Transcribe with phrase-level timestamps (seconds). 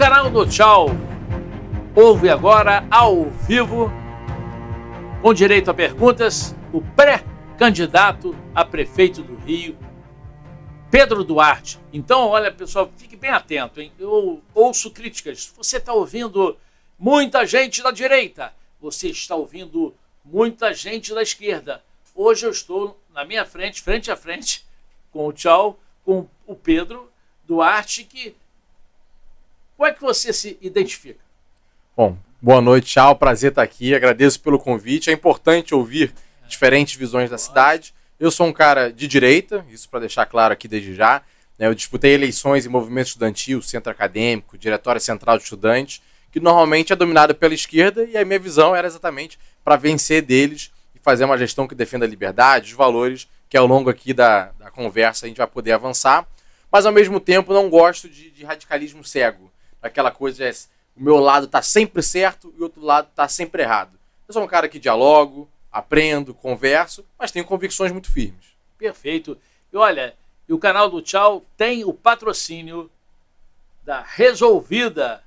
[0.00, 0.86] Canal do Tchau
[1.94, 3.92] ouve agora ao vivo,
[5.20, 9.76] com direito a perguntas, o pré-candidato a prefeito do Rio,
[10.90, 11.78] Pedro Duarte.
[11.92, 13.92] Então, olha, pessoal, fique bem atento, hein?
[13.98, 15.52] Eu ouço críticas.
[15.54, 16.56] Você está ouvindo
[16.98, 19.94] muita gente da direita, você está ouvindo
[20.24, 21.84] muita gente da esquerda.
[22.14, 24.64] Hoje eu estou na minha frente, frente a frente,
[25.12, 27.12] com o Tchau, com o Pedro
[27.46, 28.34] Duarte, que.
[29.80, 31.20] Como é que você se identifica?
[31.96, 33.16] Bom, boa noite, tchau.
[33.16, 33.94] Prazer estar aqui.
[33.94, 35.08] Agradeço pelo convite.
[35.08, 36.12] É importante ouvir
[36.46, 37.94] diferentes visões da cidade.
[38.18, 41.22] Eu sou um cara de direita, isso para deixar claro aqui desde já.
[41.58, 41.66] Né?
[41.66, 46.96] Eu disputei eleições em movimento estudantil, centro acadêmico, diretório central de estudantes, que normalmente é
[46.96, 51.38] dominado pela esquerda, e a minha visão era exatamente para vencer deles e fazer uma
[51.38, 55.28] gestão que defenda a liberdade, os valores, que ao longo aqui da, da conversa a
[55.30, 56.28] gente vai poder avançar.
[56.70, 59.49] Mas ao mesmo tempo não gosto de, de radicalismo cego,
[59.82, 60.52] aquela coisa é
[60.96, 63.98] o meu lado está sempre certo e o outro lado está sempre errado.
[64.28, 68.46] Eu sou um cara que dialogo, aprendo, converso, mas tenho convicções muito firmes.
[68.76, 69.38] Perfeito.
[69.72, 70.14] E olha,
[70.48, 72.90] o canal do Tchau tem o patrocínio
[73.84, 75.22] da Resolvida.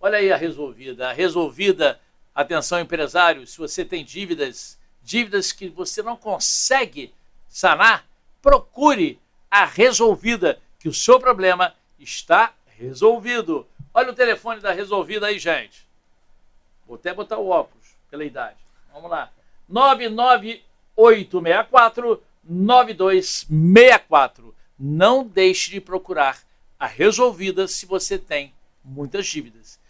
[0.00, 1.08] Olha aí a Resolvida.
[1.08, 2.00] A Resolvida,
[2.34, 7.14] atenção empresário, se você tem dívidas, dívidas que você não consegue
[7.48, 8.04] sanar,
[8.42, 9.18] procure
[9.50, 13.66] a Resolvida, que o seu problema está resolvido.
[13.96, 15.86] Olha o telefone da Resolvida aí, gente.
[16.86, 18.58] Vou até botar o óculos pela idade.
[18.92, 19.32] Vamos lá.
[19.66, 24.54] 99864 9264.
[24.78, 26.38] Não deixe de procurar
[26.78, 28.52] a Resolvida se você tem
[28.84, 29.80] muitas dívidas.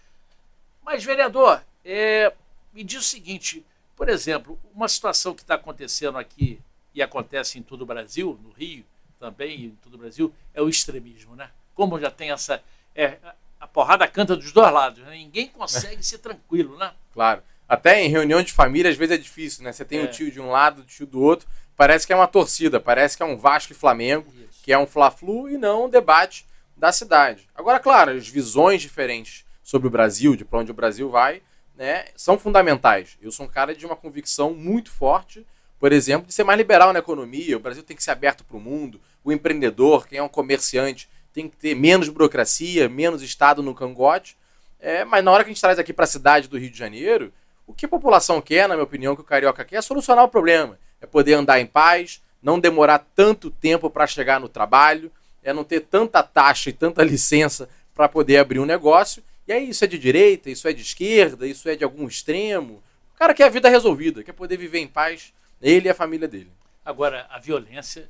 [0.85, 2.33] Mas, vereador, é,
[2.73, 6.61] me diz o seguinte: por exemplo, uma situação que está acontecendo aqui
[6.95, 8.85] e acontece em todo o Brasil, no Rio
[9.19, 11.51] também, em todo o Brasil, é o extremismo, né?
[11.75, 12.63] Como já tem essa.
[12.95, 13.19] É,
[13.67, 15.03] a porrada canta dos dois lados.
[15.05, 15.17] Né?
[15.17, 16.93] Ninguém consegue ser tranquilo, né?
[17.13, 17.43] Claro.
[17.67, 19.73] Até em reunião de família, às vezes é difícil, né?
[19.73, 20.05] Você tem o é.
[20.05, 21.49] um tio de um lado, o um tio do outro.
[21.75, 24.63] Parece que é uma torcida, parece que é um Vasco e Flamengo, Isso.
[24.63, 27.49] que é um Fla-Flu e não um debate da cidade.
[27.55, 31.43] Agora, claro, as visões diferentes sobre o Brasil, de para onde o Brasil vai,
[31.75, 33.19] né, são fundamentais.
[33.21, 35.47] Eu sou um cara de uma convicção muito forte,
[35.79, 37.57] por exemplo, de ser mais liberal na economia.
[37.57, 39.01] O Brasil tem que ser aberto para o mundo.
[39.25, 44.39] O empreendedor, quem é um comerciante, tem que ter menos burocracia, menos Estado no cangote.
[44.81, 46.79] É, mas na hora que a gente traz aqui para a cidade do Rio de
[46.79, 47.31] Janeiro,
[47.67, 50.31] o que a população quer, na minha opinião, que o carioca quer, é solucionar o
[50.31, 50.79] problema.
[50.99, 55.13] É poder andar em paz, não demorar tanto tempo para chegar no trabalho,
[55.45, 59.23] é não ter tanta taxa e tanta licença para poder abrir um negócio.
[59.47, 62.83] E aí isso é de direita, isso é de esquerda, isso é de algum extremo.
[63.15, 66.27] O cara quer a vida resolvida, quer poder viver em paz, ele e a família
[66.27, 66.51] dele.
[66.83, 68.09] Agora, a violência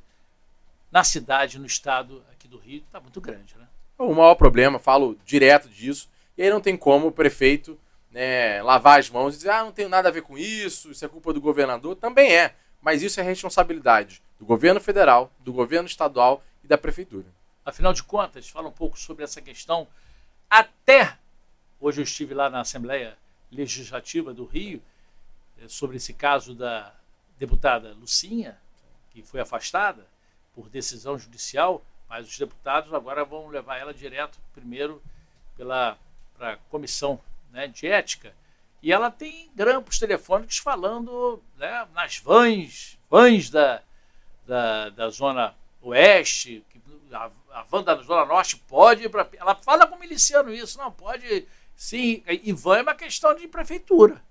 [0.89, 3.67] na cidade, no estado aqui do Rio, está muito grande, né?
[3.97, 7.77] O maior problema, falo direto disso, e aí não tem como o prefeito
[8.11, 11.03] né, lavar as mãos e dizer, ah, não tenho nada a ver com isso, isso
[11.03, 11.95] é culpa do governador.
[11.95, 17.25] Também é, mas isso é responsabilidade do governo federal, do governo estadual e da prefeitura.
[17.65, 19.87] Afinal de contas, fala um pouco sobre essa questão.
[20.49, 21.17] Até
[21.79, 23.17] hoje eu estive lá na Assembleia
[23.51, 24.81] Legislativa do Rio,
[25.59, 26.93] eh, sobre esse caso da
[27.37, 28.57] deputada Lucinha,
[29.11, 30.05] que foi afastada
[30.53, 35.01] por decisão judicial, mas os deputados agora vão levar ela direto, primeiro,
[35.55, 35.97] pela
[36.39, 37.19] a comissão
[37.51, 38.33] né, de ética.
[38.81, 43.81] E ela tem grampos telefônicos falando né, nas vans, vans da,
[44.45, 46.79] da, da Zona Oeste, que
[47.11, 49.27] a, a van da Zona Norte pode ir para.
[49.35, 51.47] Ela fala com o miliciano isso, não, pode.
[51.75, 54.21] Sim, e van é uma questão de prefeitura.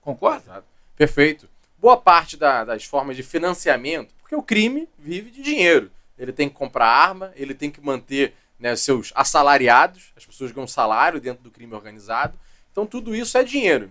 [0.00, 0.64] Concorda?
[0.96, 1.48] Perfeito.
[1.78, 5.90] Boa parte da, das formas de financiamento porque o crime vive de dinheiro.
[6.20, 10.68] Ele tem que comprar arma, ele tem que manter né, seus assalariados, as pessoas ganham
[10.68, 12.38] salário dentro do crime organizado.
[12.70, 13.90] Então tudo isso é dinheiro.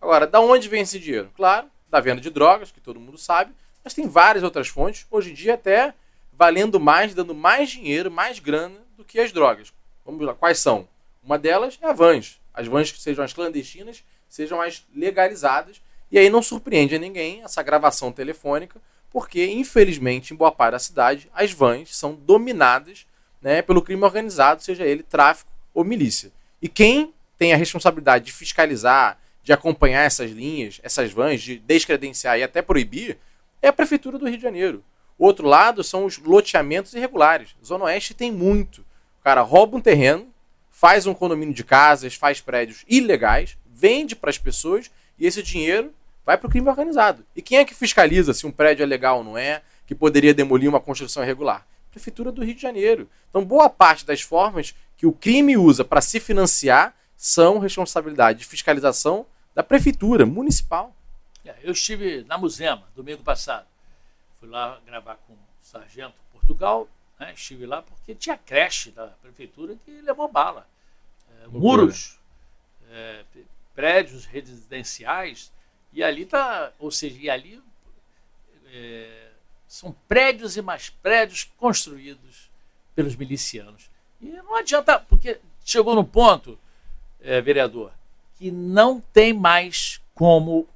[0.00, 1.30] Agora, da onde vem esse dinheiro?
[1.36, 3.52] Claro, da venda de drogas, que todo mundo sabe,
[3.82, 5.94] mas tem várias outras fontes, hoje em dia até
[6.32, 9.72] valendo mais, dando mais dinheiro, mais grana do que as drogas.
[10.04, 10.88] Vamos lá, quais são?
[11.22, 12.40] Uma delas é a vans.
[12.52, 15.80] As vans que sejam as clandestinas, sejam as legalizadas.
[16.10, 18.80] E aí não surpreende a ninguém essa gravação telefônica,
[19.10, 23.06] porque, infelizmente, em boa parte da cidade, as vans são dominadas
[23.40, 26.30] né, pelo crime organizado, seja ele tráfico ou milícia.
[26.60, 32.38] E quem tem a responsabilidade de fiscalizar, de acompanhar essas linhas, essas vans, de descredenciar
[32.38, 33.18] e até proibir,
[33.62, 34.84] é a Prefeitura do Rio de Janeiro.
[35.16, 37.56] O outro lado são os loteamentos irregulares.
[37.64, 38.82] Zona Oeste tem muito.
[39.20, 40.28] O cara rouba um terreno,
[40.70, 45.92] faz um condomínio de casas, faz prédios ilegais, vende para as pessoas e esse dinheiro
[46.28, 47.24] vai para o crime organizado.
[47.34, 50.34] E quem é que fiscaliza se um prédio é legal ou não é, que poderia
[50.34, 51.66] demolir uma construção irregular?
[51.90, 53.08] Prefeitura do Rio de Janeiro.
[53.30, 58.44] Então, boa parte das formas que o crime usa para se financiar são responsabilidade de
[58.44, 60.94] fiscalização da Prefeitura Municipal.
[61.46, 63.66] É, eu estive na Musema domingo passado.
[64.38, 66.86] Fui lá gravar com o Sargento Portugal.
[67.18, 67.32] Né?
[67.34, 70.68] Estive lá porque tinha creche da Prefeitura que levou bala.
[71.42, 72.18] É, muros,
[72.90, 73.24] é,
[73.74, 75.50] prédios residenciais.
[75.92, 77.62] E ali tá, ou seja, e ali
[78.72, 79.28] é,
[79.66, 82.50] são prédios e mais prédios construídos
[82.94, 83.90] pelos milicianos.
[84.20, 86.58] E não adianta, porque chegou no ponto,
[87.20, 87.92] é, vereador,
[88.36, 90.66] que não tem mais como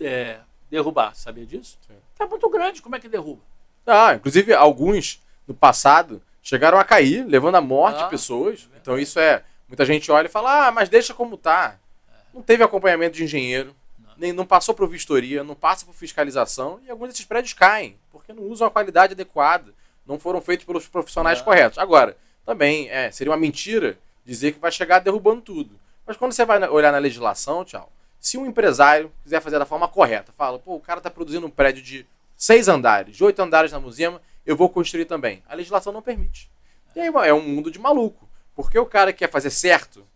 [0.00, 1.14] é, derrubar.
[1.14, 1.78] Sabia disso?
[2.12, 3.42] Está muito grande, como é que derruba?
[3.86, 8.68] Ah, inclusive alguns no passado chegaram a cair, levando à morte ah, pessoas.
[8.72, 9.44] É então isso é.
[9.68, 11.78] Muita gente olha e fala, ah, mas deixa como tá.
[12.08, 12.12] É.
[12.32, 13.74] Não teve acompanhamento de engenheiro.
[14.16, 18.32] Nem não passou por vistoria, não passa por fiscalização, e alguns desses prédios caem, porque
[18.32, 19.72] não usam a qualidade adequada,
[20.06, 21.42] não foram feitos pelos profissionais é.
[21.42, 21.78] corretos.
[21.78, 25.78] Agora, também é, seria uma mentira dizer que vai chegar derrubando tudo.
[26.06, 27.90] Mas quando você vai olhar na legislação, tchau,
[28.20, 31.50] se um empresário quiser fazer da forma correta, fala, pô, o cara está produzindo um
[31.50, 32.06] prédio de
[32.36, 35.42] seis andares, de oito andares na Musema, eu vou construir também.
[35.48, 36.50] A legislação não permite.
[36.94, 38.28] E aí é um mundo de maluco.
[38.54, 40.06] Porque o cara quer fazer certo,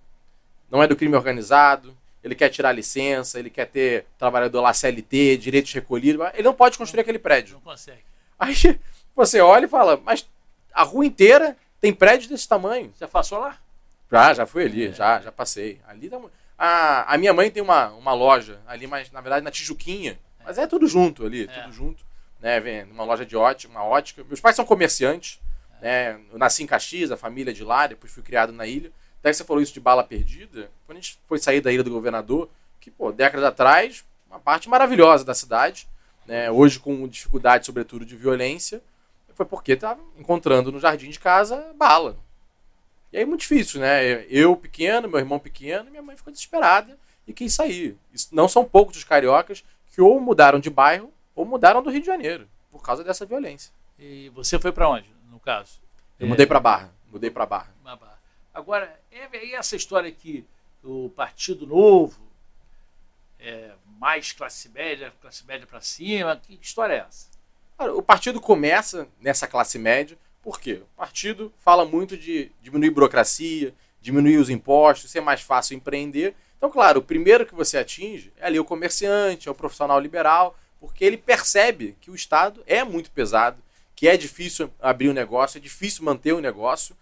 [0.71, 5.37] não é do crime organizado, ele quer tirar licença, ele quer ter trabalhador lá CLT,
[5.37, 7.55] direitos recolhidos, ele não pode construir aquele prédio.
[7.55, 8.03] Não consegue.
[8.39, 8.55] Aí
[9.15, 10.29] você olha e fala, mas
[10.73, 12.93] a rua inteira tem prédio desse tamanho.
[12.95, 13.59] Você passou lá?
[14.11, 14.93] Já, já fui ali, é.
[14.93, 15.81] já, já passei.
[15.87, 16.21] Ali tá...
[16.57, 20.19] a, a minha mãe tem uma, uma loja ali, mas na verdade na Tijuquinha.
[20.41, 20.45] É.
[20.45, 21.47] Mas é tudo junto ali, é.
[21.47, 22.09] tudo junto.
[22.41, 24.25] Né, vem uma loja de ótica, uma ótica.
[24.25, 25.41] Meus pais são comerciantes.
[25.81, 26.13] É.
[26.15, 28.91] Né, eu nasci em Caxias, a família de lá, depois fui criado na ilha.
[29.21, 30.71] Até que você falou isso de bala perdida.
[30.87, 32.49] Quando a gente foi sair da ilha do governador,
[32.81, 35.89] que, pô, décadas atrás, uma parte maravilhosa da cidade.
[36.27, 38.83] Né, hoje com dificuldade, sobretudo, de violência.
[39.35, 42.17] Foi porque estava encontrando no jardim de casa bala.
[43.13, 44.25] E aí é muito difícil, né?
[44.29, 47.97] Eu pequeno, meu irmão pequeno, minha mãe ficou desesperada e quis sair.
[48.13, 52.01] Isso não são poucos os cariocas que ou mudaram de bairro ou mudaram do Rio
[52.01, 53.73] de Janeiro por causa dessa violência.
[53.99, 55.81] E você foi para onde, no caso?
[56.19, 56.29] Eu é...
[56.29, 56.93] mudei para Barra.
[57.11, 57.73] Mudei para Barra.
[58.59, 60.45] Agora, é, e essa história que
[60.83, 62.21] o Partido Novo
[63.39, 67.39] é mais classe média, classe média para cima, que história é essa?
[67.95, 70.81] o partido começa nessa classe média por quê?
[70.83, 76.35] O partido fala muito de diminuir burocracia, diminuir os impostos, ser mais fácil empreender.
[76.57, 80.59] Então, claro, o primeiro que você atinge é ali o comerciante, é o profissional liberal,
[80.81, 83.63] porque ele percebe que o Estado é muito pesado,
[83.95, 86.97] que é difícil abrir um negócio, é difícil manter o um negócio.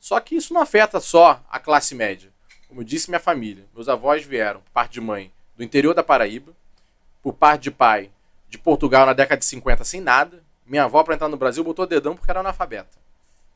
[0.00, 2.32] Só que isso não afeta só a classe média.
[2.66, 6.02] Como eu disse, minha família, meus avós vieram, por parte de mãe, do interior da
[6.02, 6.52] Paraíba,
[7.22, 8.10] por parte de pai,
[8.48, 11.86] de Portugal na década de 50 sem nada, minha avó, para entrar no Brasil, botou
[11.86, 12.96] dedão porque era analfabeta.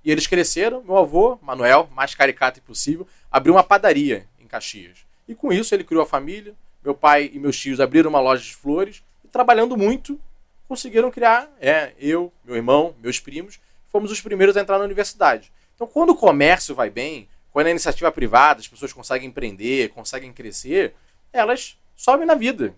[0.05, 0.83] E eles cresceram.
[0.83, 4.99] Meu avô, Manuel, mais caricato possível, abriu uma padaria em Caxias.
[5.27, 6.55] E com isso ele criou a família.
[6.85, 9.03] Meu pai e meus tios abriram uma loja de flores.
[9.25, 10.21] E trabalhando muito,
[10.67, 15.53] conseguiram criar, é, eu, meu irmão, meus primos, fomos os primeiros a entrar na universidade.
[15.75, 20.33] Então, quando o comércio vai bem, quando a iniciativa privada, as pessoas conseguem empreender, conseguem
[20.33, 20.95] crescer,
[21.33, 22.75] elas sobem na vida.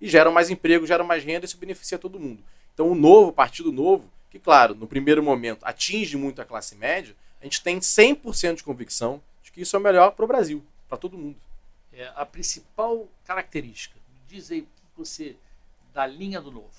[0.00, 2.42] E geram mais emprego, geram mais renda e isso beneficia todo mundo.
[2.74, 6.74] Então, o novo, o Partido Novo, que, claro, no primeiro momento atinge muito a classe
[6.74, 10.28] média, a gente tem 100% de convicção de que isso é o melhor para o
[10.28, 11.36] Brasil, para todo mundo.
[11.92, 13.96] É, a principal característica,
[14.28, 15.36] diz aí você,
[15.94, 16.70] da linha do Novo.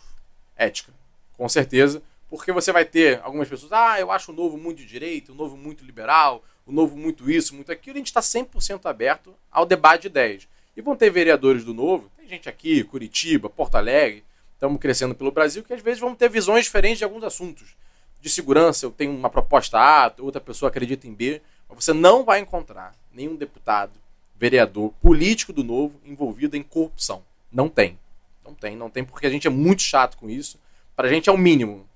[0.55, 0.91] Ética,
[1.35, 4.85] com certeza, porque você vai ter algumas pessoas, ah, eu acho o Novo muito de
[4.85, 8.85] direita, o Novo muito liberal, o Novo muito isso, muito aquilo, a gente está 100%
[8.85, 10.47] aberto ao debate de ideias.
[10.75, 15.31] E vão ter vereadores do Novo, tem gente aqui, Curitiba, Porto Alegre, estamos crescendo pelo
[15.31, 17.75] Brasil, que às vezes vamos ter visões diferentes de alguns assuntos.
[18.19, 22.25] De segurança, eu tenho uma proposta A, outra pessoa acredita em B, mas você não
[22.25, 23.93] vai encontrar nenhum deputado,
[24.35, 27.23] vereador, político do novo envolvido em corrupção.
[27.51, 27.97] Não tem.
[28.43, 30.59] Não tem, não tem, porque a gente é muito chato com isso.
[30.95, 31.86] Para a gente é o mínimo.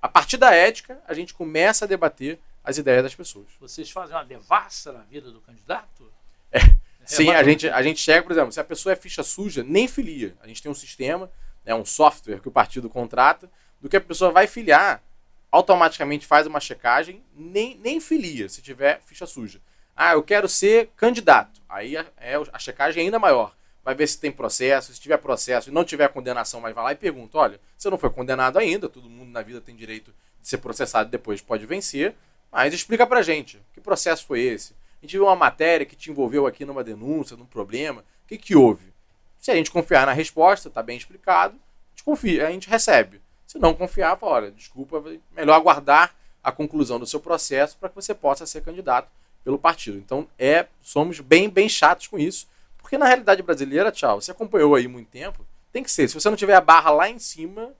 [0.00, 3.46] A partir da ética, a gente começa a debater as ideias das pessoas.
[3.60, 6.10] Vocês fazem uma devassa na vida do candidato?
[6.52, 6.58] É.
[7.04, 9.88] Sim, a gente, a gente chega, por exemplo, se a pessoa é ficha suja, nem
[9.88, 10.36] filia.
[10.42, 11.30] A gente tem um sistema
[11.64, 15.02] né, um software que o partido contrata, do que a pessoa vai filiar,
[15.50, 19.60] automaticamente faz uma checagem, nem, nem filia se tiver ficha suja.
[19.96, 21.60] Ah, eu quero ser candidato.
[21.68, 23.54] Aí é, é a checagem é ainda maior.
[23.84, 26.92] Vai ver se tem processo, se tiver processo e não tiver condenação, mas vai lá
[26.92, 30.48] e pergunta: olha, você não foi condenado ainda, todo mundo na vida tem direito de
[30.48, 32.14] ser processado depois pode vencer,
[32.50, 34.74] mas explica pra gente que processo foi esse.
[35.00, 38.02] A gente viu uma matéria que te envolveu aqui numa denúncia, num problema.
[38.24, 38.92] O que, que houve?
[39.38, 43.22] Se a gente confiar na resposta, está bem explicado, a gente confia, a gente recebe.
[43.46, 47.94] Se não confiar, fala, olha, desculpa, melhor aguardar a conclusão do seu processo para que
[47.94, 49.10] você possa ser candidato
[49.42, 49.98] pelo partido.
[49.98, 52.46] Então, é, somos bem, bem chatos com isso,
[52.80, 56.08] porque na realidade brasileira, tchau, você acompanhou aí muito tempo, tem que ser.
[56.08, 57.72] Se você não tiver a barra lá em cima,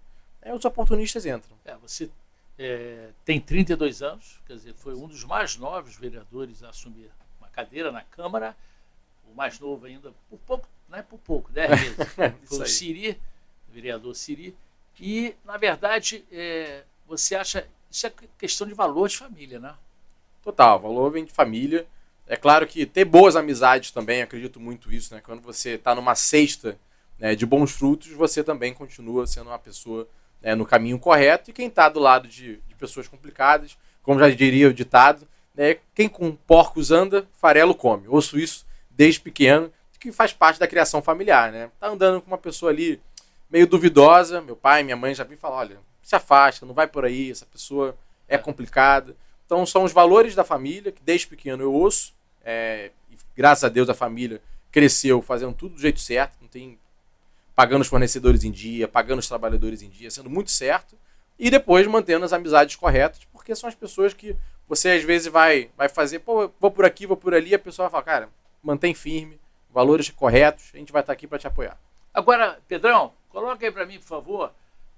[0.43, 1.57] é, os oportunistas entram.
[1.65, 2.11] É, você
[2.59, 7.49] é, tem 32 anos, quer dizer, foi um dos mais novos vereadores a assumir uma
[7.49, 8.57] cadeira na Câmara,
[9.31, 11.97] o mais novo ainda, por pouco, não é por pouco, 10 meses.
[12.45, 13.21] foi o Siri,
[13.69, 14.57] o vereador Siri.
[15.01, 17.67] E, na verdade, é, você acha.
[17.91, 19.75] Isso é questão de valor de família, né?
[20.43, 21.87] Total, valor vem de família.
[22.31, 25.21] É claro que ter boas amizades também, acredito muito isso, né?
[25.21, 26.79] Quando você está numa cesta
[27.19, 30.09] né, de bons frutos, você também continua sendo uma pessoa
[30.41, 31.51] né, no caminho correto.
[31.51, 35.79] E quem está do lado de, de, pessoas complicadas, como já diria o ditado, né,
[35.93, 38.07] quem com porcos anda, farelo come.
[38.07, 41.51] Ouço isso desde pequeno, que faz parte da criação familiar.
[41.51, 41.69] Né?
[41.81, 43.01] Tá andando com uma pessoa ali
[43.51, 47.05] meio duvidosa, meu pai, minha mãe já vim falar, olha, se afasta, não vai por
[47.05, 47.97] aí, essa pessoa
[48.29, 49.17] é complicada.
[49.45, 52.20] Então são os valores da família que desde pequeno eu ouço.
[52.45, 52.91] É,
[53.37, 56.79] graças a Deus a família cresceu fazendo tudo do jeito certo, não tem
[57.55, 60.97] pagando os fornecedores em dia, pagando os trabalhadores em dia, sendo muito certo.
[61.39, 64.37] E depois mantendo as amizades corretas, porque são as pessoas que
[64.69, 67.89] você às vezes vai, vai fazer, pô, vou por aqui, vou por ali, a pessoa
[67.89, 68.29] vai falar, cara,
[68.63, 69.41] mantém firme,
[69.73, 71.77] valores corretos, a gente vai estar aqui para te apoiar.
[72.13, 74.53] Agora, Pedrão, coloca aí para mim, por favor,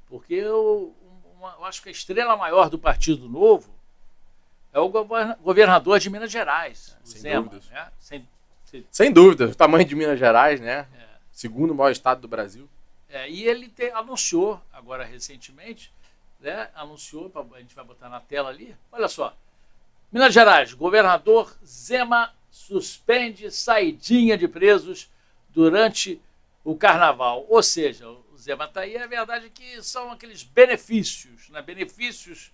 [0.08, 0.94] porque eu,
[1.38, 3.70] uma, eu, acho que a estrela maior do Partido Novo
[4.73, 7.43] é o governador de Minas Gerais, é, sem Zema.
[7.43, 7.69] Dúvidas.
[7.69, 7.93] Né?
[7.99, 8.29] Sem,
[8.64, 8.87] sem...
[8.91, 10.87] sem dúvida, o tamanho de Minas Gerais, né?
[10.97, 11.07] É.
[11.31, 12.69] Segundo maior estado do Brasil.
[13.09, 15.93] É, e ele te, anunciou agora recentemente,
[16.41, 16.71] né?
[16.75, 18.75] Anunciou, a gente vai botar na tela ali.
[18.91, 19.37] Olha só.
[20.11, 25.11] Minas Gerais, governador Zema suspende saidinha de presos
[25.50, 26.21] durante
[26.64, 27.47] o carnaval.
[27.49, 31.62] Ou seja, o Zema está aí, a verdade é que são aqueles benefícios, né?
[31.62, 32.52] benefícios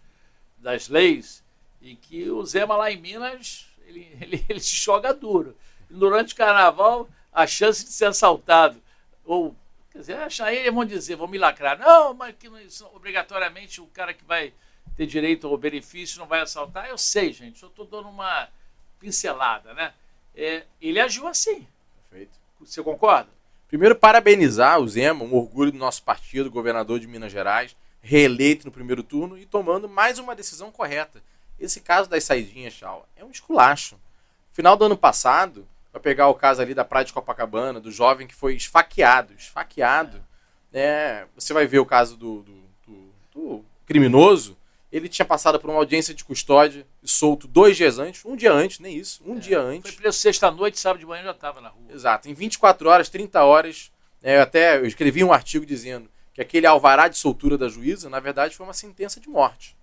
[0.58, 1.44] das leis,
[1.80, 5.56] e que o Zema lá em Minas, ele, ele, ele se joga duro.
[5.88, 8.80] Durante o carnaval, a chance de ser assaltado,
[9.24, 9.54] ou,
[9.90, 11.78] quer dizer, achar ele, vão dizer, vão me lacrar.
[11.78, 14.52] Não, mas que não, isso, obrigatoriamente o cara que vai
[14.96, 16.88] ter direito ao benefício não vai assaltar.
[16.88, 18.48] Eu sei, gente, eu estou dando uma
[18.98, 19.94] pincelada, né?
[20.34, 21.66] É, ele agiu assim.
[22.10, 22.38] Perfeito.
[22.60, 23.30] Você concorda?
[23.68, 28.72] Primeiro, parabenizar o Zema, um orgulho do nosso partido, governador de Minas Gerais, reeleito no
[28.72, 31.22] primeiro turno e tomando mais uma decisão correta.
[31.58, 33.98] Esse caso das saidinhas, Chau, é um esculacho.
[34.52, 38.26] Final do ano passado, para pegar o caso ali da Praia de Copacabana, do jovem
[38.26, 40.22] que foi esfaqueado, esfaqueado,
[40.72, 42.54] é, você vai ver o caso do, do,
[42.86, 44.56] do, do criminoso,
[44.90, 48.52] ele tinha passado por uma audiência de custódia e solto dois dias antes, um dia
[48.52, 49.90] antes, nem isso, um é, dia antes.
[49.90, 51.92] Foi preso sexta-noite, sábado de manhã já estava na rua.
[51.92, 56.40] Exato, em 24 horas, 30 horas, é, eu até eu escrevi um artigo dizendo que
[56.40, 59.76] aquele alvará de soltura da juíza, na verdade, foi uma sentença de morte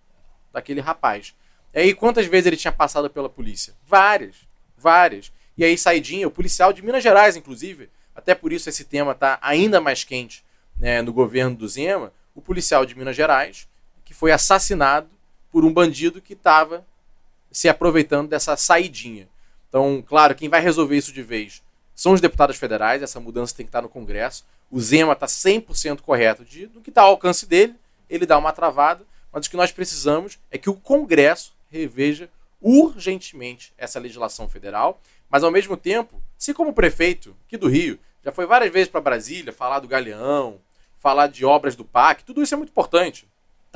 [0.52, 1.36] daquele rapaz.
[1.76, 3.74] E aí, quantas vezes ele tinha passado pela polícia?
[3.86, 4.36] Várias,
[4.78, 5.32] várias.
[5.58, 9.38] E aí, saidinha, o policial de Minas Gerais, inclusive, até por isso esse tema está
[9.42, 10.44] ainda mais quente
[10.78, 13.68] né, no governo do Zema, o policial de Minas Gerais
[14.06, 15.10] que foi assassinado
[15.52, 16.86] por um bandido que estava
[17.52, 19.28] se aproveitando dessa saidinha.
[19.68, 21.64] Então, claro, quem vai resolver isso de vez
[21.96, 24.46] são os deputados federais, essa mudança tem que estar no Congresso.
[24.70, 27.76] O Zema está 100% correto de, do que está ao alcance dele,
[28.10, 32.30] ele dá uma travada, mas o que nós precisamos é que o Congresso reveja
[32.62, 38.32] urgentemente essa legislação federal, mas ao mesmo tempo, se como prefeito aqui do Rio, já
[38.32, 40.60] foi várias vezes para Brasília falar do Galeão,
[40.98, 43.28] falar de obras do PAC, tudo isso é muito importante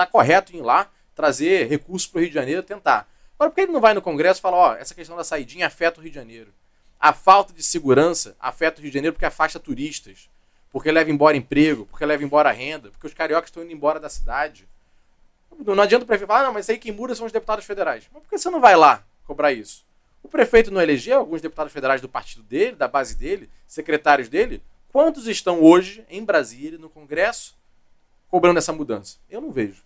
[0.03, 3.09] está correto em ir lá, trazer recursos para o Rio de Janeiro, tentar.
[3.35, 5.67] Agora, por que ele não vai no Congresso e fala, ó, essa questão da saidinha
[5.67, 6.53] afeta o Rio de Janeiro?
[6.99, 10.29] A falta de segurança afeta o Rio de Janeiro porque afasta turistas,
[10.69, 14.09] porque leva embora emprego, porque leva embora renda, porque os cariocas estão indo embora da
[14.09, 14.67] cidade.
[15.65, 18.07] Não adianta o prefeito falar, ah, não, mas aí quem muda são os deputados federais.
[18.13, 19.85] Mas por que você não vai lá cobrar isso?
[20.23, 24.61] O prefeito não elegeu alguns deputados federais do partido dele, da base dele, secretários dele?
[24.91, 27.57] Quantos estão hoje em Brasília, no Congresso,
[28.29, 29.17] cobrando essa mudança?
[29.29, 29.83] Eu não vejo.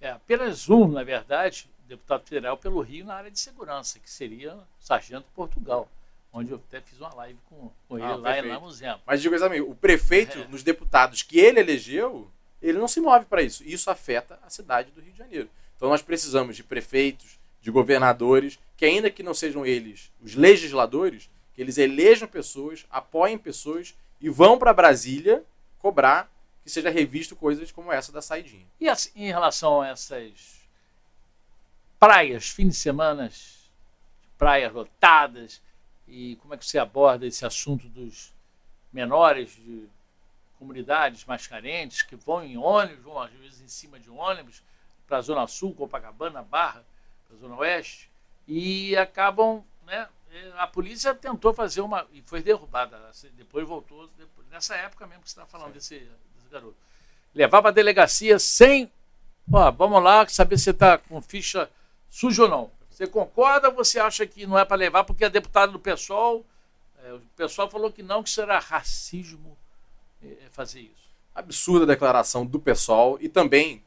[0.00, 4.56] É, apenas um, na verdade, deputado federal pelo Rio na área de segurança, que seria
[4.78, 5.88] Sargento Portugal,
[6.32, 8.46] onde eu até fiz uma live com, com ele ah, lá perfeito.
[8.46, 9.00] em Lamuzema.
[9.06, 10.46] Mas digo exatamente, o prefeito, é.
[10.46, 13.62] nos deputados que ele elegeu, ele não se move para isso.
[13.64, 15.48] Isso afeta a cidade do Rio de Janeiro.
[15.76, 21.30] Então nós precisamos de prefeitos, de governadores, que ainda que não sejam eles os legisladores,
[21.54, 25.44] que eles elejam pessoas, apoiem pessoas e vão para Brasília
[25.78, 26.30] cobrar
[26.62, 28.66] que seja revisto coisas como essa da saidinha.
[28.78, 30.68] E assim, em relação a essas
[31.98, 33.30] praias, fins de semana,
[34.36, 35.62] praias lotadas,
[36.06, 38.34] e como é que você aborda esse assunto dos
[38.92, 39.88] menores de
[40.58, 44.62] comunidades mais carentes que vão em ônibus, vão às vezes em cima de ônibus
[45.06, 46.84] para a Zona Sul, Copacabana, Barra,
[47.26, 48.10] para a Zona Oeste,
[48.46, 50.08] e acabam, né?
[50.58, 52.98] A polícia tentou fazer uma e foi derrubada.
[53.34, 56.76] Depois voltou, depois, nessa época mesmo que você está falando desse, desse, garoto.
[57.34, 58.90] Levar para a delegacia sem.
[59.50, 61.70] Ó, vamos lá, saber se você está com ficha
[62.10, 62.70] suja ou não.
[62.90, 66.44] Você concorda ou você acha que não é para levar porque é deputado do PSOL?
[67.02, 69.57] É, o pessoal falou que não, que era racismo é, é,
[70.50, 71.08] fazer isso.
[71.34, 73.82] Absurda declaração do PSOL e também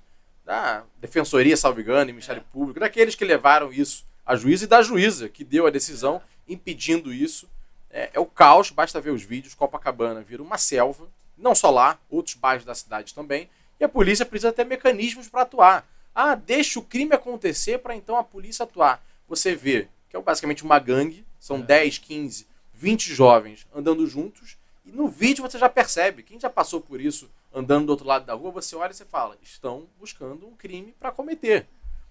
[0.45, 2.51] da Defensoria, salvo engano, e Ministério é.
[2.51, 7.13] Público, daqueles que levaram isso a juíza e da juíza que deu a decisão impedindo
[7.13, 7.49] isso.
[7.89, 9.53] É, é, o caos, basta ver os vídeos.
[9.53, 11.07] Copacabana vira uma selva,
[11.37, 13.49] não só lá, outros bairros da cidade também.
[13.79, 15.87] E a polícia precisa ter mecanismos para atuar.
[16.13, 19.03] Ah, deixa o crime acontecer para então a polícia atuar.
[19.27, 21.61] Você vê que é basicamente uma gangue, são é.
[21.61, 26.81] 10, 15, 20 jovens andando juntos, e no vídeo você já percebe, quem já passou
[26.81, 30.47] por isso andando do outro lado da rua, você olha e você fala: estão buscando
[30.47, 31.67] um crime para cometer.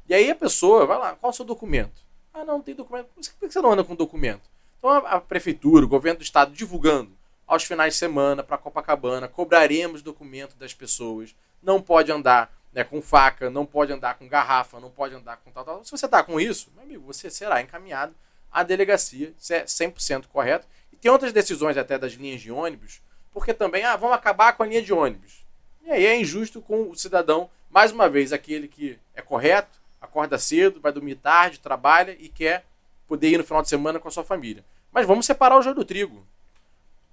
[0.08, 2.02] E aí a pessoa vai lá, qual o seu documento?
[2.32, 3.08] Ah, não, não tem documento.
[3.08, 4.48] Por que você não anda com documento?
[4.78, 7.12] Então a, a prefeitura, o governo do estado divulgando
[7.46, 13.02] aos finais de semana para Copacabana, cobraremos documento das pessoas, não pode andar né, com
[13.02, 15.84] faca, não pode andar com garrafa, não pode andar com tal, tal.
[15.84, 18.14] Se você está com isso, meu amigo, você será encaminhado
[18.52, 20.66] à delegacia, isso é 100% correto.
[21.00, 23.00] Tem outras decisões até das linhas de ônibus,
[23.32, 25.44] porque também, ah, vamos acabar com a linha de ônibus.
[25.84, 30.38] E aí é injusto com o cidadão, mais uma vez, aquele que é correto, acorda
[30.38, 32.64] cedo, vai dormir tarde, trabalha e quer
[33.06, 34.64] poder ir no final de semana com a sua família.
[34.92, 36.26] Mas vamos separar o joio do trigo.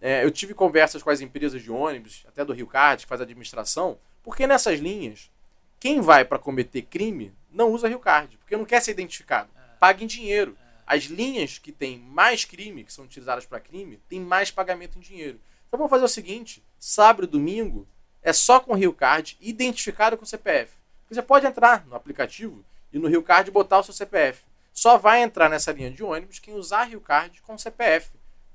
[0.02, 3.22] É, eu tive conversas com as empresas de ônibus, até do Rio Card, que faz
[3.22, 5.32] administração, porque nessas linhas
[5.80, 9.50] quem vai para cometer crime não usa Rio Card, porque não quer ser identificado.
[9.56, 9.78] É.
[9.80, 10.58] Paga em dinheiro.
[10.88, 15.02] As linhas que têm mais crime, que são utilizadas para crime, têm mais pagamento em
[15.02, 15.38] dinheiro.
[15.68, 17.86] Então vamos fazer o seguinte: sábado e domingo
[18.24, 20.72] é só com Rio Card identificado com CPF.
[21.10, 24.44] Você pode entrar no aplicativo e no Rio Card botar o seu CPF.
[24.72, 28.12] Só vai entrar nessa linha de ônibus quem usar Rio Card com CPF.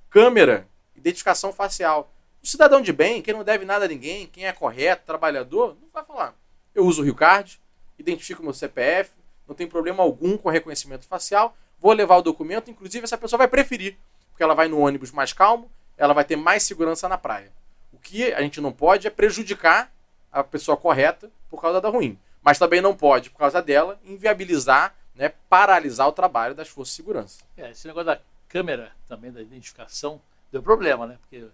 [0.09, 0.67] Câmera,
[0.97, 2.11] identificação facial.
[2.43, 5.89] O cidadão de bem, quem não deve nada a ninguém, quem é correto, trabalhador, não
[5.93, 6.35] vai falar.
[6.75, 7.61] Eu uso o Rio Card,
[7.99, 9.11] identifico meu CPF,
[9.47, 13.49] não tem problema algum com reconhecimento facial, vou levar o documento, inclusive essa pessoa vai
[13.49, 13.99] preferir,
[14.31, 15.69] porque ela vai no ônibus mais calmo,
[15.99, 17.53] ela vai ter mais segurança na praia.
[17.93, 19.93] O que a gente não pode é prejudicar
[20.31, 24.95] a pessoa correta por causa da ruim, mas também não pode, por causa dela, inviabilizar,
[25.15, 27.43] né, paralisar o trabalho das forças de segurança.
[27.57, 30.21] É, esse negócio da câmera também da identificação
[30.53, 31.19] deu problema, né?
[31.21, 31.45] Porque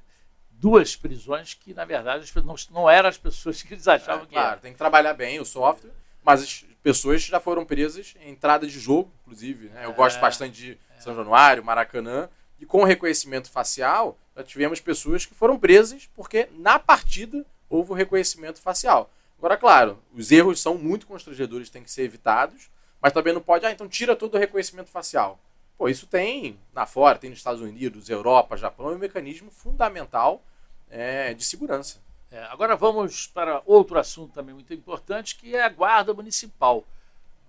[0.50, 4.32] duas prisões que, na verdade, não, não eram as pessoas que eles achavam é, que
[4.32, 5.90] claro, tem que trabalhar bem o software,
[6.22, 9.68] mas as pessoas já foram presas em entrada de jogo, inclusive.
[9.68, 9.84] Né?
[9.84, 11.00] Eu é, gosto bastante de é.
[11.00, 12.28] São Januário, Maracanã,
[12.60, 17.94] e com reconhecimento facial, já tivemos pessoas que foram presas porque na partida houve o
[17.94, 19.10] reconhecimento facial.
[19.38, 22.68] Agora, claro, os erros são muito constrangedores, têm que ser evitados,
[23.00, 25.38] mas também não pode, ah, então tira todo o reconhecimento facial.
[25.76, 30.42] Pô, isso tem na fora, tem nos Estados Unidos, Europa, Japão, é um mecanismo fundamental
[30.90, 32.00] é, de segurança.
[32.30, 36.84] É, agora vamos para outro assunto também muito importante, que é a Guarda Municipal.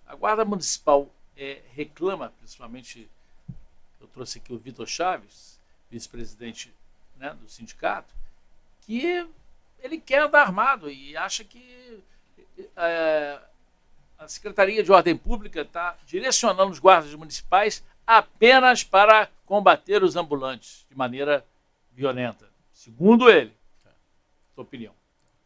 [0.08, 3.10] A Guarda Municipal é, reclama, principalmente,
[4.00, 5.60] eu trouxe aqui o Vitor Chaves,
[5.92, 6.74] vice-presidente
[7.18, 8.14] né, do sindicato,
[8.82, 9.28] que
[9.82, 12.02] ele quer andar armado e acha que
[12.76, 13.40] é,
[14.18, 20.86] a Secretaria de Ordem Pública está direcionando os guardas municipais apenas para combater os ambulantes
[20.90, 21.46] de maneira
[21.94, 22.50] violenta.
[22.74, 23.59] Segundo ele.
[24.60, 24.94] Sua opinião.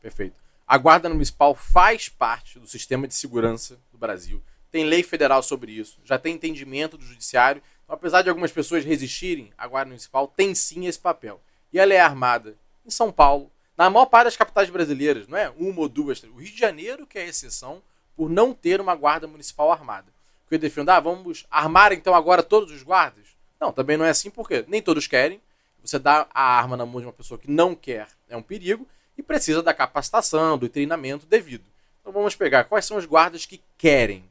[0.02, 0.36] Perfeito.
[0.66, 4.42] A Guarda Municipal faz parte do sistema de segurança do Brasil.
[4.72, 7.62] Tem lei federal sobre isso, já tem entendimento do judiciário.
[7.84, 11.40] Então, apesar de algumas pessoas resistirem, a Guarda Municipal tem sim esse papel.
[11.72, 15.48] E ela é armada em São Paulo, na maior parte das capitais brasileiras, não é?
[15.52, 16.24] Uma ou duas.
[16.24, 17.84] O Rio de Janeiro, que é a exceção,
[18.16, 20.12] por não ter uma guarda municipal armada
[20.50, 23.28] que eu defendo, ah, vamos armar então agora todos os guardas?
[23.60, 25.40] Não, também não é assim, porque nem todos querem.
[25.84, 28.88] Você dá a arma na mão de uma pessoa que não quer é um perigo
[29.18, 31.66] e precisa da capacitação, do treinamento devido.
[32.02, 34.24] Então vamos pegar quais são os guardas que querem.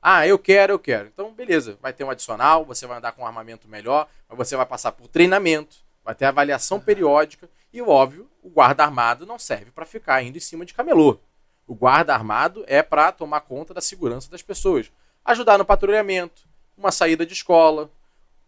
[0.00, 1.08] Ah, eu quero, eu quero.
[1.08, 4.56] Então, beleza, vai ter um adicional, você vai andar com um armamento melhor, mas você
[4.56, 9.70] vai passar por treinamento, vai ter avaliação periódica e, óbvio, o guarda armado não serve
[9.70, 11.18] para ficar indo em cima de camelô.
[11.66, 14.90] O guarda armado é para tomar conta da segurança das pessoas
[15.24, 16.42] ajudar no patrulhamento,
[16.76, 17.90] uma saída de escola,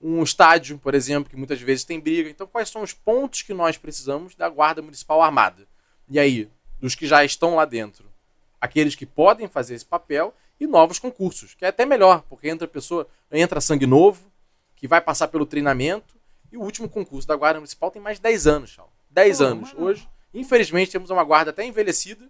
[0.07, 2.29] um estádio, por exemplo, que muitas vezes tem briga.
[2.29, 5.67] Então, quais são os pontos que nós precisamos da Guarda Municipal Armada?
[6.09, 8.05] E aí, dos que já estão lá dentro,
[8.61, 12.69] aqueles que podem fazer esse papel e novos concursos, que é até melhor, porque entra
[12.69, 14.31] pessoa, entra sangue novo,
[14.77, 16.15] que vai passar pelo treinamento,
[16.53, 18.93] e o último concurso da Guarda Municipal tem mais de 10 anos, Chal.
[19.11, 19.75] 10 anos.
[19.77, 22.29] Hoje, Infelizmente, temos uma guarda até envelhecida,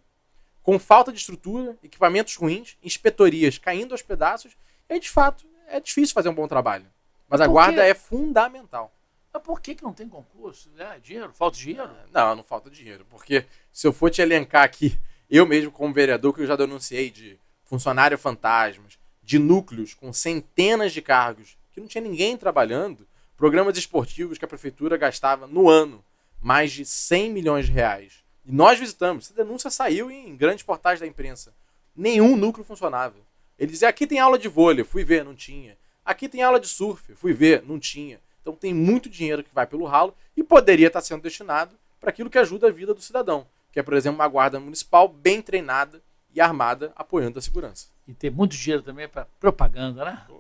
[0.63, 4.53] com falta de estrutura, equipamentos ruins, inspetorias caindo aos pedaços,
[4.89, 6.85] e de fato é difícil fazer um bom trabalho.
[7.29, 8.93] Mas a guarda é fundamental.
[9.33, 10.71] Mas por que, que não tem concurso?
[10.79, 11.33] É, dinheiro?
[11.33, 11.91] Falta dinheiro?
[12.13, 13.05] Não, não falta dinheiro.
[13.11, 17.11] Porque se eu for te elencar aqui, eu mesmo como vereador, que eu já denunciei
[17.11, 23.07] de funcionário fantasmas, de núcleos com centenas de cargos, que não tinha ninguém trabalhando,
[23.37, 26.05] programas esportivos que a prefeitura gastava no ano
[26.41, 28.23] mais de 100 milhões de reais.
[28.45, 29.25] E nós visitamos.
[29.25, 31.55] Essa denúncia saiu em grandes portais da imprensa.
[31.97, 33.17] Nenhum núcleo funcionava.
[33.59, 35.77] Ele dizia: aqui tem aula de vôlei, fui ver, não tinha.
[36.05, 38.21] Aqui tem aula de surf, fui ver, não tinha.
[38.43, 42.29] Então tem muito dinheiro que vai pelo ralo e poderia estar sendo destinado para aquilo
[42.29, 46.03] que ajuda a vida do cidadão, que é, por exemplo, uma guarda municipal bem treinada
[46.35, 47.87] e armada apoiando a segurança.
[48.07, 50.27] E tem muito dinheiro também para propaganda, né?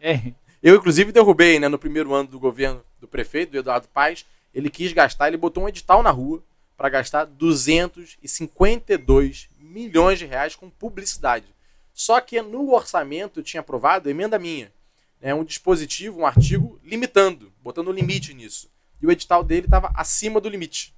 [0.00, 0.32] É.
[0.62, 4.70] Eu, inclusive, derrubei, né, no primeiro ano do governo do prefeito, do Eduardo Paes, ele
[4.70, 6.40] quis gastar, ele botou um edital na rua
[6.76, 11.52] para gastar 252 milhões de reais com publicidade.
[11.98, 14.72] Só que no orçamento eu tinha aprovado emenda minha,
[15.20, 18.70] né, um dispositivo, um artigo limitando, botando um limite nisso.
[19.02, 20.94] E o edital dele estava acima do limite.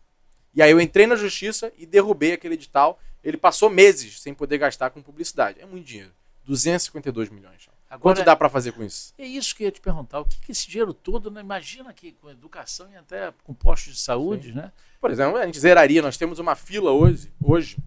[0.54, 3.00] E aí eu entrei na justiça e derrubei aquele edital.
[3.24, 5.58] Ele passou meses sem poder gastar com publicidade.
[5.58, 6.12] É muito dinheiro.
[6.44, 7.70] 252 milhões.
[7.88, 9.14] Agora, Quanto dá para fazer com isso?
[9.16, 10.20] É isso que eu ia te perguntar.
[10.20, 11.40] O que, que esse dinheiro todo, né?
[11.40, 14.56] imagina que com educação e até com postos de saúde, Sim.
[14.56, 14.70] né?
[15.00, 17.78] Por exemplo, a gente zeraria, nós temos uma fila hoje, hoje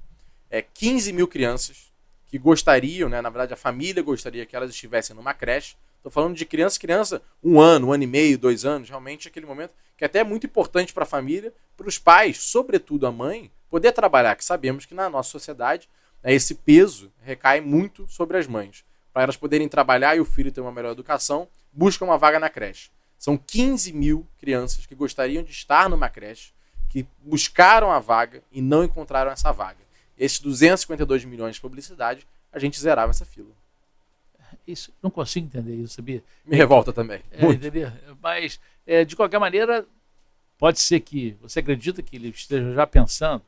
[0.49, 1.92] é 15 mil crianças
[2.33, 3.21] que gostariam, né?
[3.21, 5.75] Na verdade, a família gostaria que elas estivessem numa creche.
[5.97, 9.45] Estou falando de criança, criança, um ano, um ano e meio, dois anos, realmente aquele
[9.45, 13.51] momento que até é muito importante para a família, para os pais, sobretudo a mãe,
[13.69, 15.87] poder trabalhar, que sabemos que na nossa sociedade
[16.23, 18.83] né, esse peso recai muito sobre as mães.
[19.13, 22.49] Para elas poderem trabalhar e o filho ter uma melhor educação, buscam uma vaga na
[22.49, 22.89] creche.
[23.15, 26.51] São 15 mil crianças que gostariam de estar numa creche,
[26.89, 29.83] que buscaram a vaga e não encontraram essa vaga.
[30.23, 33.49] Esses 252 milhões de publicidade, a gente zerava essa fila.
[34.65, 36.23] Isso, não consigo entender isso, sabia?
[36.45, 37.21] Me revolta também.
[37.29, 37.91] É, entendeu?
[38.21, 38.57] Mas,
[38.87, 39.85] é, de qualquer maneira,
[40.57, 43.43] pode ser que você acredita que ele esteja já pensando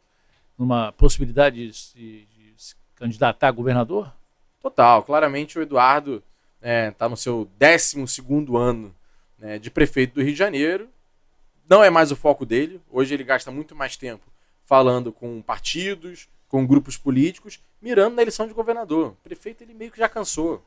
[0.58, 4.14] numa possibilidade de, de se candidatar a governador?
[4.62, 5.02] Total.
[5.02, 6.22] Claramente o Eduardo
[6.58, 8.06] está é, tá no seu 12
[8.54, 8.94] ano
[9.40, 10.90] né, de prefeito do Rio de Janeiro.
[11.70, 12.82] Não é mais o foco dele.
[12.92, 14.26] Hoje ele gasta muito mais tempo
[14.66, 19.08] falando com partidos, com grupos políticos, mirando na eleição de governador.
[19.08, 20.64] O prefeito ele meio que já cansou.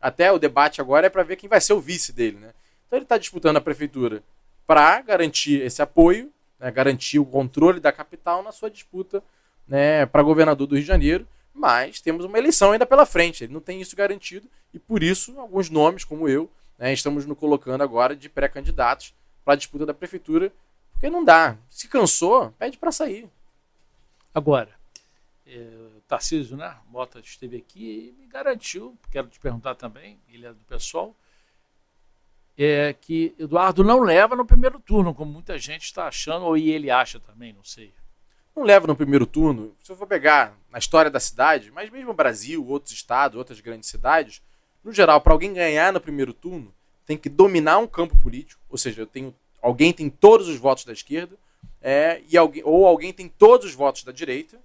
[0.00, 2.54] Até o debate agora é para ver quem vai ser o vice dele, né?
[2.86, 4.22] Então ele está disputando a prefeitura
[4.68, 9.20] para garantir esse apoio, né, garantir o controle da capital na sua disputa
[9.66, 11.26] né, para governador do Rio de Janeiro.
[11.52, 13.42] Mas temos uma eleição ainda pela frente.
[13.42, 17.36] Ele não tem isso garantido e por isso alguns nomes, como eu, né, estamos nos
[17.36, 19.12] colocando agora de pré-candidatos
[19.44, 20.52] para a disputa da prefeitura,
[20.92, 21.56] porque não dá.
[21.68, 23.28] Se cansou, pede para sair.
[24.32, 24.80] Agora,
[25.46, 25.68] é,
[26.06, 26.76] Tarcísio, né?
[26.88, 31.14] Mota esteve aqui e me garantiu, quero te perguntar também, ele é do pessoal,
[32.56, 36.90] é que Eduardo não leva no primeiro turno, como muita gente está achando, ou ele
[36.90, 37.92] acha também, não sei.
[38.54, 39.74] Não leva no primeiro turno.
[39.82, 43.60] Se eu for pegar na história da cidade, mas mesmo o Brasil, outros estados, outras
[43.60, 44.42] grandes cidades,
[44.84, 46.74] no geral, para alguém ganhar no primeiro turno,
[47.06, 50.84] tem que dominar um campo político, ou seja, eu tenho, alguém tem todos os votos
[50.84, 51.36] da esquerda,
[51.80, 54.60] é, e alguém, ou alguém tem todos os votos da direita,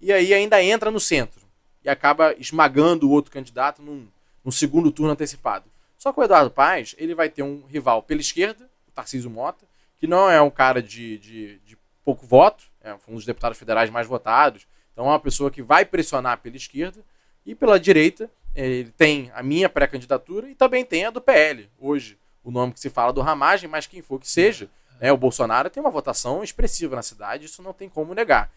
[0.00, 1.40] e aí ainda entra no centro
[1.84, 4.06] e acaba esmagando o outro candidato num,
[4.44, 5.64] num segundo turno antecipado.
[5.96, 9.66] Só que o Eduardo Paes ele vai ter um rival pela esquerda, o Tarcísio Mota,
[9.98, 13.90] que não é um cara de, de, de pouco voto, é um dos deputados federais
[13.90, 17.04] mais votados, então é uma pessoa que vai pressionar pela esquerda,
[17.44, 22.18] e pela direita ele tem a minha pré-candidatura e também tem a do PL, hoje
[22.44, 25.68] o nome que se fala do Ramagem, mas quem for que seja, né, o Bolsonaro
[25.68, 28.50] tem uma votação expressiva na cidade, isso não tem como negar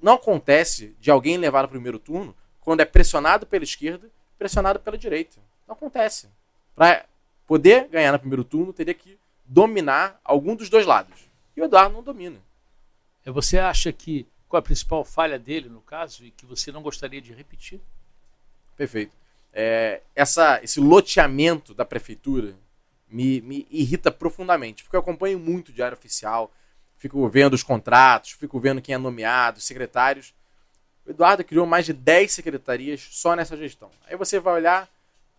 [0.00, 4.98] não acontece de alguém levar no primeiro turno quando é pressionado pela esquerda, pressionado pela
[4.98, 5.38] direita.
[5.66, 6.28] Não acontece.
[6.74, 7.04] Para
[7.46, 11.28] poder ganhar no primeiro turno, teria que dominar algum dos dois lados.
[11.56, 12.38] E o Eduardo não domina.
[13.24, 16.82] É, você acha que qual a principal falha dele, no caso, e que você não
[16.82, 17.80] gostaria de repetir?
[18.76, 19.12] Perfeito.
[19.52, 22.54] É, essa, esse loteamento da prefeitura
[23.08, 26.52] me, me irrita profundamente, porque eu acompanho muito o Diário Oficial,
[26.98, 30.34] fico vendo os contratos, fico vendo quem é nomeado, secretários.
[31.06, 33.88] O Eduardo criou mais de 10 secretarias só nessa gestão.
[34.06, 34.88] Aí você vai olhar,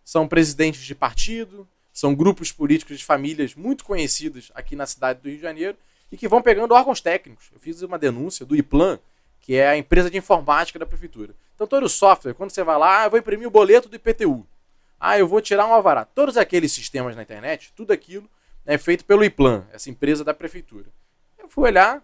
[0.04, 5.28] são presidentes de partido, são grupos políticos de famílias muito conhecidas aqui na cidade do
[5.28, 5.76] Rio de Janeiro
[6.10, 7.50] e que vão pegando órgãos técnicos.
[7.52, 8.98] Eu fiz uma denúncia do IPLAN,
[9.40, 11.34] que é a empresa de informática da prefeitura.
[11.54, 13.96] Então todo o software, quando você vai lá, ah, eu vou imprimir o boleto do
[13.96, 14.46] IPTU.
[14.98, 16.04] Ah, eu vou tirar um alvará.
[16.04, 18.28] Todos aqueles sistemas na internet, tudo aquilo
[18.66, 20.86] é feito pelo IPLAN, essa empresa da prefeitura
[21.50, 22.02] fui olhar,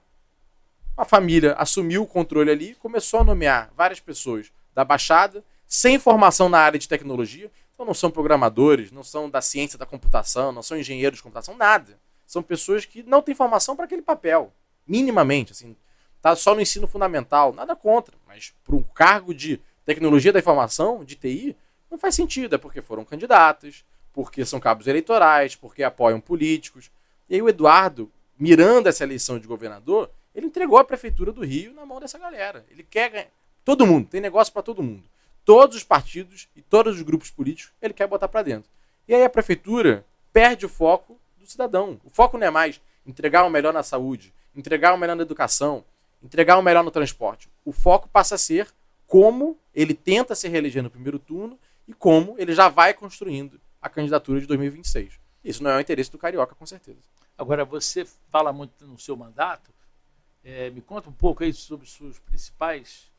[0.96, 6.48] a família assumiu o controle ali, começou a nomear várias pessoas da Baixada, sem formação
[6.48, 7.50] na área de tecnologia.
[7.72, 11.56] Então não são programadores, não são da ciência da computação, não são engenheiros de computação,
[11.56, 11.98] nada.
[12.26, 14.52] São pessoas que não têm formação para aquele papel,
[14.86, 15.76] minimamente, assim,
[16.20, 21.04] tá só no ensino fundamental, nada contra, mas para um cargo de tecnologia da informação,
[21.04, 21.56] de TI,
[21.90, 26.90] não faz sentido, é porque foram candidatas, porque são cabos eleitorais, porque apoiam políticos.
[27.28, 31.72] E aí o Eduardo, mirando essa eleição de governador, ele entregou a prefeitura do Rio
[31.72, 32.64] na mão dessa galera.
[32.70, 33.28] Ele quer ganhar.
[33.64, 35.04] Todo mundo, tem negócio para todo mundo.
[35.44, 38.70] Todos os partidos e todos os grupos políticos ele quer botar para dentro.
[39.08, 42.00] E aí a prefeitura perde o foco do cidadão.
[42.04, 45.84] O foco não é mais entregar o melhor na saúde, entregar o melhor na educação,
[46.22, 47.48] entregar o melhor no transporte.
[47.64, 48.68] O foco passa a ser
[49.06, 53.88] como ele tenta se reeleger no primeiro turno e como ele já vai construindo a
[53.88, 55.18] candidatura de 2026.
[55.44, 56.98] Isso não é o interesse do Carioca, com certeza.
[57.38, 59.76] Agora, você fala muito no seu mandato
[60.46, 63.10] é, me conta um pouco aí sobre os principais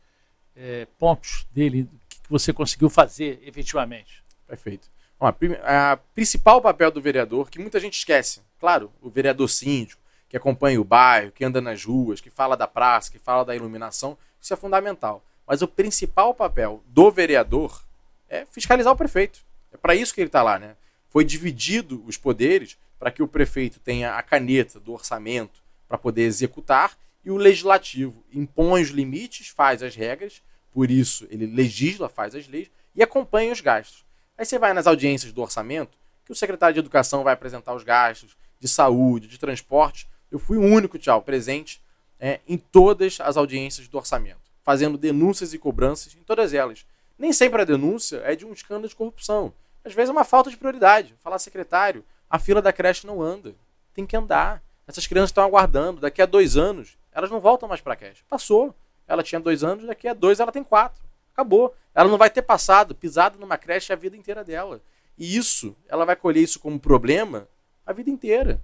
[0.55, 4.23] é, pontos dele, que você conseguiu fazer efetivamente.
[4.47, 4.89] Perfeito.
[5.19, 10.37] A, a principal papel do vereador, que muita gente esquece, claro, o vereador síndico, que
[10.37, 14.17] acompanha o bairro, que anda nas ruas, que fala da praça, que fala da iluminação,
[14.39, 15.21] isso é fundamental.
[15.45, 17.83] Mas o principal papel do vereador
[18.29, 19.39] é fiscalizar o prefeito.
[19.71, 20.77] É para isso que ele está lá, né?
[21.09, 26.23] Foi dividido os poderes para que o prefeito tenha a caneta do orçamento para poder
[26.23, 32.35] executar e o legislativo impõe os limites, faz as regras, por isso ele legisla, faz
[32.35, 34.05] as leis e acompanha os gastos.
[34.37, 37.83] Aí você vai nas audiências do orçamento, que o secretário de Educação vai apresentar os
[37.83, 40.07] gastos de saúde, de transporte.
[40.29, 41.81] Eu fui o único, tchau, presente
[42.19, 46.85] é, em todas as audiências do orçamento, fazendo denúncias e cobranças em todas elas.
[47.17, 49.53] Nem sempre a denúncia é de um escândalo de corrupção.
[49.83, 51.15] Às vezes é uma falta de prioridade.
[51.19, 53.55] Falar, secretário, a fila da creche não anda.
[53.93, 54.61] Tem que andar.
[54.87, 56.01] Essas crianças estão aguardando.
[56.01, 58.23] Daqui a dois anos elas não voltam mais para a creche.
[58.29, 58.75] Passou.
[59.07, 61.03] Ela tinha dois anos, daqui a dois ela tem quatro.
[61.33, 61.73] Acabou.
[61.95, 64.81] Ela não vai ter passado, pisado numa creche a vida inteira dela.
[65.17, 67.47] E isso, ela vai colher isso como problema
[67.85, 68.61] a vida inteira.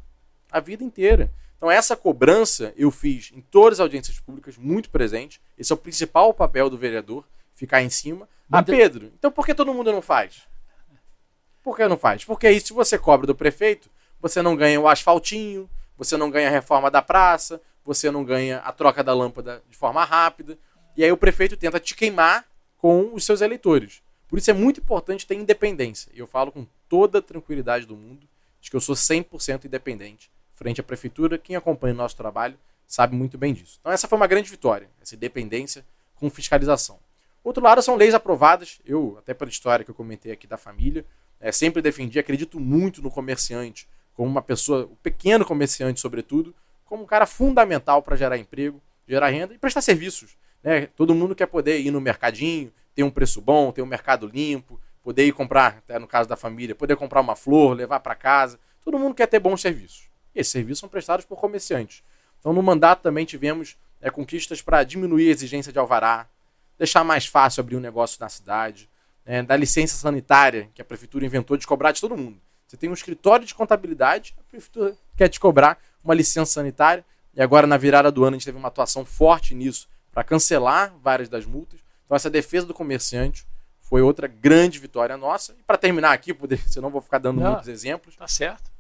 [0.52, 1.32] A vida inteira.
[1.58, 5.42] Então, essa cobrança eu fiz em todas as audiências públicas, muito presente.
[5.58, 7.24] Esse é o principal papel do vereador,
[7.56, 8.28] ficar em cima.
[8.52, 10.44] Ah, Pedro, então por que todo mundo não faz?
[11.64, 12.26] Por que não faz?
[12.26, 16.50] Porque aí, se você cobra do prefeito, você não ganha o asfaltinho, você não ganha
[16.50, 20.58] a reforma da praça, você não ganha a troca da lâmpada de forma rápida.
[20.96, 22.46] E aí o prefeito tenta te queimar
[22.78, 24.02] com os seus eleitores.
[24.28, 26.12] Por isso é muito importante ter independência.
[26.14, 28.28] E eu falo com toda a tranquilidade do mundo
[28.60, 31.38] de que eu sou 100% independente frente à prefeitura.
[31.38, 33.78] Quem acompanha o nosso trabalho sabe muito bem disso.
[33.80, 37.00] Então essa foi uma grande vitória, essa independência com fiscalização.
[37.44, 38.80] Outro lado são leis aprovadas.
[38.86, 41.06] Eu, até pela história que eu comentei aqui da família,
[41.44, 47.04] é, sempre defendi, acredito muito no comerciante, como uma pessoa, o pequeno comerciante sobretudo, como
[47.04, 50.38] um cara fundamental para gerar emprego, gerar renda e prestar serviços.
[50.64, 50.88] Né?
[50.96, 54.80] Todo mundo quer poder ir no mercadinho, ter um preço bom, ter um mercado limpo,
[55.04, 58.58] poder ir comprar, até no caso da família, poder comprar uma flor, levar para casa.
[58.82, 60.10] Todo mundo quer ter bons serviços.
[60.34, 62.04] E esses serviços são prestados por comerciantes.
[62.40, 66.26] Então, no mandato também tivemos é, conquistas para diminuir a exigência de alvará,
[66.78, 68.90] deixar mais fácil abrir um negócio na cidade,
[69.26, 72.40] é, da licença sanitária que a prefeitura inventou de cobrar de todo mundo.
[72.68, 77.06] Você tem um escritório de contabilidade, a prefeitura quer te cobrar uma licença sanitária.
[77.36, 80.94] E agora, na virada do ano, a gente teve uma atuação forte nisso para cancelar
[81.02, 81.80] várias das multas.
[82.06, 83.46] Então, essa defesa do comerciante
[83.82, 85.54] foi outra grande vitória nossa.
[85.54, 86.36] E para terminar aqui,
[86.68, 88.16] senão vou ficar dando Não, muitos exemplos.
[88.16, 88.72] Tá certo.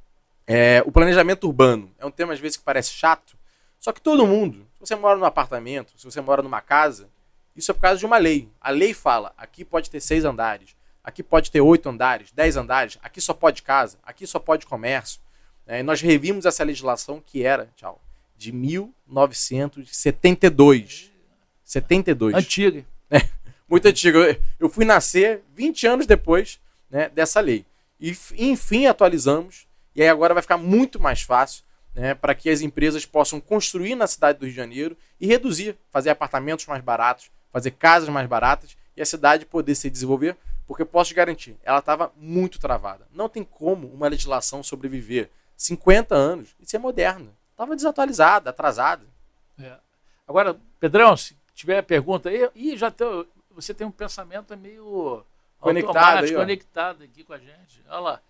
[0.46, 3.38] É, o planejamento urbano é um tema, às vezes, que parece chato.
[3.80, 7.10] Só que todo mundo, se você mora num apartamento, se você mora numa casa,
[7.56, 8.50] isso é por causa de uma lei.
[8.60, 12.98] A lei fala: aqui pode ter seis andares, aqui pode ter oito andares, dez andares,
[13.02, 15.22] aqui só pode casa, aqui só pode comércio.
[15.66, 18.02] É, nós revimos essa legislação que era, tchau,
[18.38, 21.14] de 1972.
[21.64, 22.36] 72.
[22.36, 22.86] Antiga.
[23.10, 23.22] É,
[23.70, 24.40] muito antiga.
[24.60, 27.66] Eu fui nascer 20 anos depois né, dessa lei.
[28.00, 29.66] E, enfim, atualizamos.
[29.96, 31.64] E aí agora vai ficar muito mais fácil
[31.94, 35.78] né, para que as empresas possam construir na cidade do Rio de Janeiro e reduzir,
[35.90, 40.36] fazer apartamentos mais baratos, fazer casas mais baratas e a cidade poder se desenvolver,
[40.68, 43.08] porque posso te garantir, ela estava muito travada.
[43.14, 47.32] Não tem como uma legislação sobreviver 50 anos e ser moderna.
[47.52, 49.06] Estava desatualizada, atrasada.
[49.60, 49.78] É.
[50.28, 55.24] Agora, Pedrão, se tiver pergunta aí, e já tem, você tem um pensamento meio
[55.60, 57.84] conectado, aí, conectado aqui com a gente.
[57.88, 58.22] Olha lá.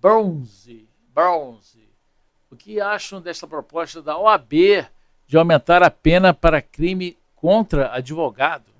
[0.00, 1.82] Bronze, bronze.
[2.50, 4.52] O que acham dessa proposta da OAB
[5.26, 8.72] de aumentar a pena para crime contra advogado?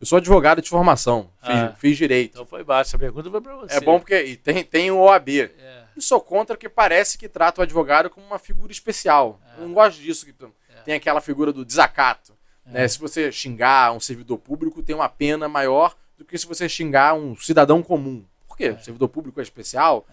[0.00, 2.32] Eu sou advogado de formação, fiz, ah, fiz direito.
[2.32, 3.76] Então foi baixo, a pergunta foi para você.
[3.76, 5.28] É bom porque tem, tem o OAB.
[5.28, 5.84] É.
[5.96, 9.40] E sou contra que parece que trata o advogado como uma figura especial.
[9.46, 9.60] É.
[9.60, 10.26] Eu não gosto disso.
[10.26, 10.80] Que, é.
[10.84, 12.32] tem aquela figura do desacato.
[12.66, 12.88] Né?
[12.88, 17.14] Se você xingar um servidor público, tem uma pena maior do que se você xingar
[17.14, 18.24] um cidadão comum.
[18.48, 18.70] Por quê?
[18.70, 20.04] O servidor público é especial.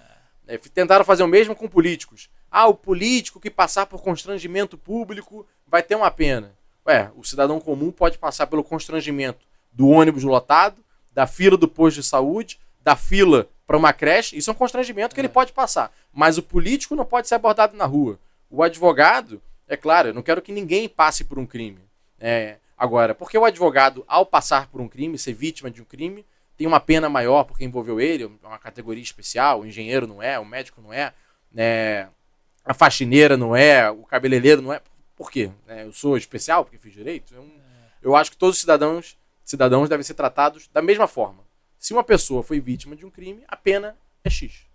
[0.48, 2.30] É, tentaram fazer o mesmo com políticos.
[2.52, 6.59] Ah, o político que passar por constrangimento público vai ter uma pena.
[6.90, 11.98] Ué, o cidadão comum pode passar pelo constrangimento do ônibus lotado, da fila do posto
[11.98, 14.36] de saúde, da fila para uma creche.
[14.36, 15.94] Isso é um constrangimento que ele pode passar.
[16.12, 18.18] Mas o político não pode ser abordado na rua.
[18.50, 21.78] O advogado, é claro, eu não quero que ninguém passe por um crime.
[22.20, 26.26] É, agora, porque o advogado, ao passar por um crime, ser vítima de um crime,
[26.58, 30.46] tem uma pena maior porque envolveu ele, uma categoria especial, o engenheiro não é, o
[30.46, 31.14] médico não é,
[31.52, 32.10] né,
[32.66, 34.82] a faxineira não é, o cabeleireiro não é.
[35.20, 35.52] Por quê?
[35.68, 37.36] É, eu sou especial porque fiz direito?
[37.36, 37.46] Eu,
[38.02, 41.44] eu acho que todos os cidadãos, cidadãos devem ser tratados da mesma forma.
[41.78, 44.66] Se uma pessoa foi vítima de um crime, a pena é X.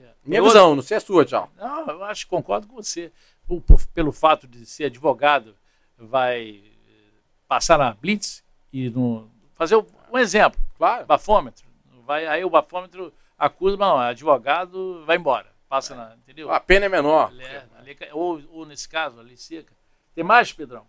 [0.00, 0.08] É.
[0.24, 1.52] Minha eu visão, não sei a sua, tchau.
[1.58, 3.12] Não, eu acho que concordo com você.
[3.46, 5.54] Por, por, pelo fato de ser advogado,
[5.98, 10.58] vai eh, passar na Blitz e no, fazer um exemplo.
[10.78, 11.04] Claro.
[11.04, 11.66] Bafômetro.
[12.06, 15.54] Vai, aí o bafômetro acusa, não, advogado vai embora.
[15.68, 15.96] Passa é.
[15.98, 16.16] na.
[16.16, 16.50] Entendeu?
[16.50, 17.30] A pena é menor.
[17.38, 17.66] É,
[18.12, 19.72] ou, ou, nesse caso, ali seca.
[20.14, 20.86] Tem mais, Pedrão?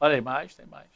[0.00, 0.86] Olha aí, mais, tem mais.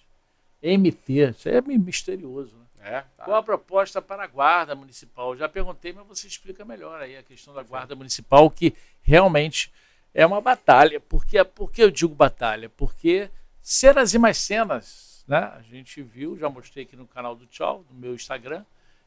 [0.63, 2.57] MT, isso é misterioso.
[2.57, 2.65] Né?
[2.81, 3.25] É, tá.
[3.25, 5.37] Qual a proposta para a guarda municipal?
[5.37, 9.73] já perguntei, mas você explica melhor aí a questão da guarda municipal, que realmente
[10.15, 11.01] é uma batalha.
[11.01, 12.69] Por que, por que eu digo batalha?
[12.69, 15.39] Porque cenas e mais cenas, né?
[15.39, 18.65] A gente viu, já mostrei aqui no canal do Tchau, no meu Instagram,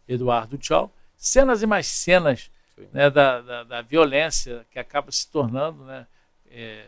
[0.07, 2.49] Eduardo Tchau, cenas e mais cenas
[2.91, 6.05] né, da, da, da, violência que acaba se tornando, né?
[6.49, 6.85] É,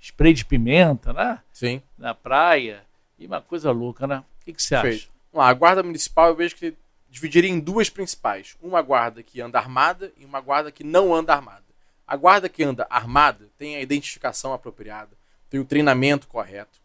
[0.00, 1.40] spray de pimenta, né?
[1.52, 1.82] Sim.
[1.98, 2.82] Na praia
[3.18, 4.22] e uma coisa louca, né?
[4.40, 5.08] O que, que você acha?
[5.34, 6.74] a guarda municipal eu vejo que
[7.10, 8.56] dividiria em duas principais.
[8.62, 11.64] Uma guarda que anda armada e uma guarda que não anda armada.
[12.06, 15.10] A guarda que anda armada tem a identificação apropriada,
[15.50, 16.78] tem o treinamento correto,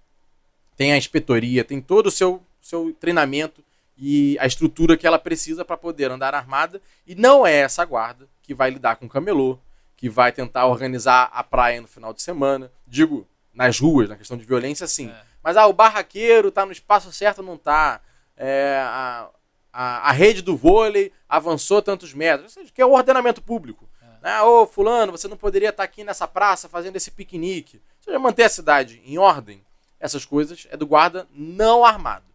[0.75, 3.63] tem a inspetoria, tem todo o seu, seu treinamento
[4.03, 6.81] e a estrutura que ela precisa para poder andar armada.
[7.05, 9.59] E não é essa guarda que vai lidar com camelô,
[9.95, 12.71] que vai tentar organizar a praia no final de semana.
[12.87, 15.11] Digo, nas ruas, na questão de violência, sim.
[15.11, 15.21] É.
[15.43, 18.01] Mas ah, o barraqueiro está no espaço certo, não está.
[18.35, 19.29] É, a,
[19.71, 22.57] a, a, rede do vôlei avançou tantos metros.
[22.73, 23.87] Que é o ordenamento público.
[24.01, 24.31] É.
[24.31, 27.77] Ah, ô, fulano, você não poderia estar tá aqui nessa praça fazendo esse piquenique.
[27.99, 29.63] Ou seja, manter a cidade em ordem,
[29.99, 32.30] essas coisas é do guarda não armado.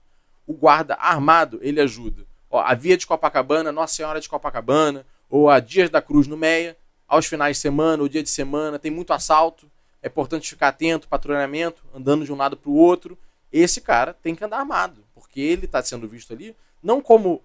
[0.47, 2.25] O guarda armado, ele ajuda.
[2.51, 6.37] Ó, a via de Copacabana, Nossa Senhora de Copacabana, ou a Dias da Cruz no
[6.37, 6.77] Meia,
[7.09, 9.71] aos finais de semana, ou dia de semana, tem muito assalto
[10.07, 13.19] é importante ficar atento, patrulhamento, andando de um lado para o outro.
[13.53, 17.43] Esse cara tem que andar armado, porque ele está sendo visto ali não como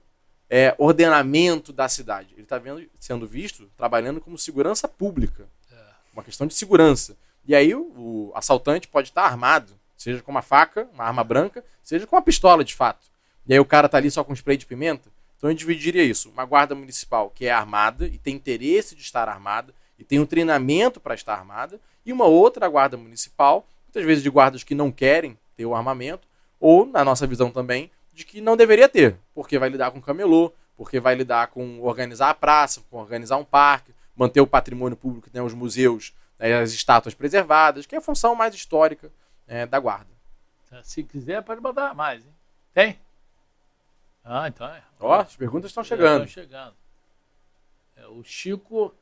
[0.47, 2.61] é, ordenamento da cidade, ele está
[2.99, 5.75] sendo visto trabalhando como segurança pública, é.
[6.13, 7.17] uma questão de segurança.
[7.47, 11.23] E aí o, o assaltante pode estar tá armado, seja com uma faca, uma arma
[11.23, 13.07] branca, seja com uma pistola de fato.
[13.45, 15.09] E aí o cara está ali só com spray de pimenta.
[15.37, 16.29] Então eu dividiria isso.
[16.29, 20.25] Uma guarda municipal que é armada e tem interesse de estar armada e tem um
[20.25, 24.91] treinamento para estar armada, e uma outra guarda municipal, muitas vezes de guardas que não
[24.91, 26.27] querem ter o armamento,
[26.59, 30.51] ou, na nossa visão também, de que não deveria ter, porque vai lidar com camelô,
[30.75, 35.29] porque vai lidar com organizar a praça, com organizar um parque, manter o patrimônio público,
[35.31, 39.11] né, os museus, né, as estátuas preservadas, que é a função mais histórica
[39.47, 40.11] é, da guarda.
[40.83, 42.33] Se quiser, pode mandar mais, hein?
[42.73, 42.99] Tem?
[44.23, 44.83] Ah, então é.
[44.99, 46.25] Ó, as perguntas estão chegando.
[46.25, 46.75] Estão chegando.
[47.97, 48.93] É, o Chico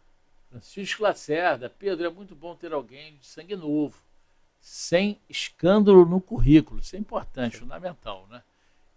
[0.50, 3.96] Francisco Lacerda, Pedro, é muito bom ter alguém de sangue novo,
[4.60, 6.80] sem escândalo no currículo.
[6.80, 8.42] Isso é importante, fundamental, né?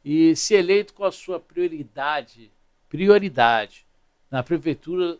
[0.05, 2.50] E se eleito com a sua prioridade,
[2.88, 3.87] prioridade
[4.31, 5.18] na prefeitura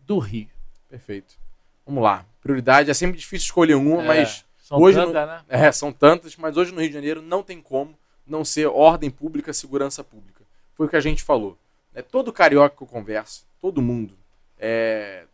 [0.00, 0.50] do Rio.
[0.88, 1.38] Perfeito.
[1.86, 2.26] Vamos lá.
[2.42, 4.44] Prioridade é sempre difícil escolher uma, é, mas
[4.78, 5.26] hoje tantas, no...
[5.26, 5.44] né?
[5.48, 9.10] É, são tantas, mas hoje no Rio de Janeiro não tem como não ser ordem
[9.10, 10.44] pública, segurança pública.
[10.74, 11.58] Foi o que a gente falou.
[11.94, 14.16] É todo carioca que eu converso, todo mundo,
[14.58, 15.24] é,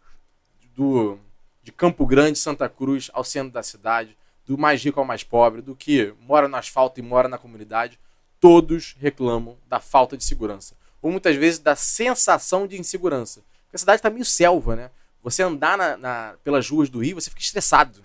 [0.74, 1.18] do
[1.62, 4.16] de Campo Grande, Santa Cruz, ao centro da cidade,
[4.46, 7.98] do mais rico ao mais pobre, do que mora no asfalto e mora na comunidade,
[8.38, 10.76] todos reclamam da falta de segurança.
[11.02, 13.42] Ou muitas vezes da sensação de insegurança.
[13.64, 14.90] Porque a cidade está meio selva, né?
[15.24, 18.00] Você andar na, na, pelas ruas do Rio, você fica estressado.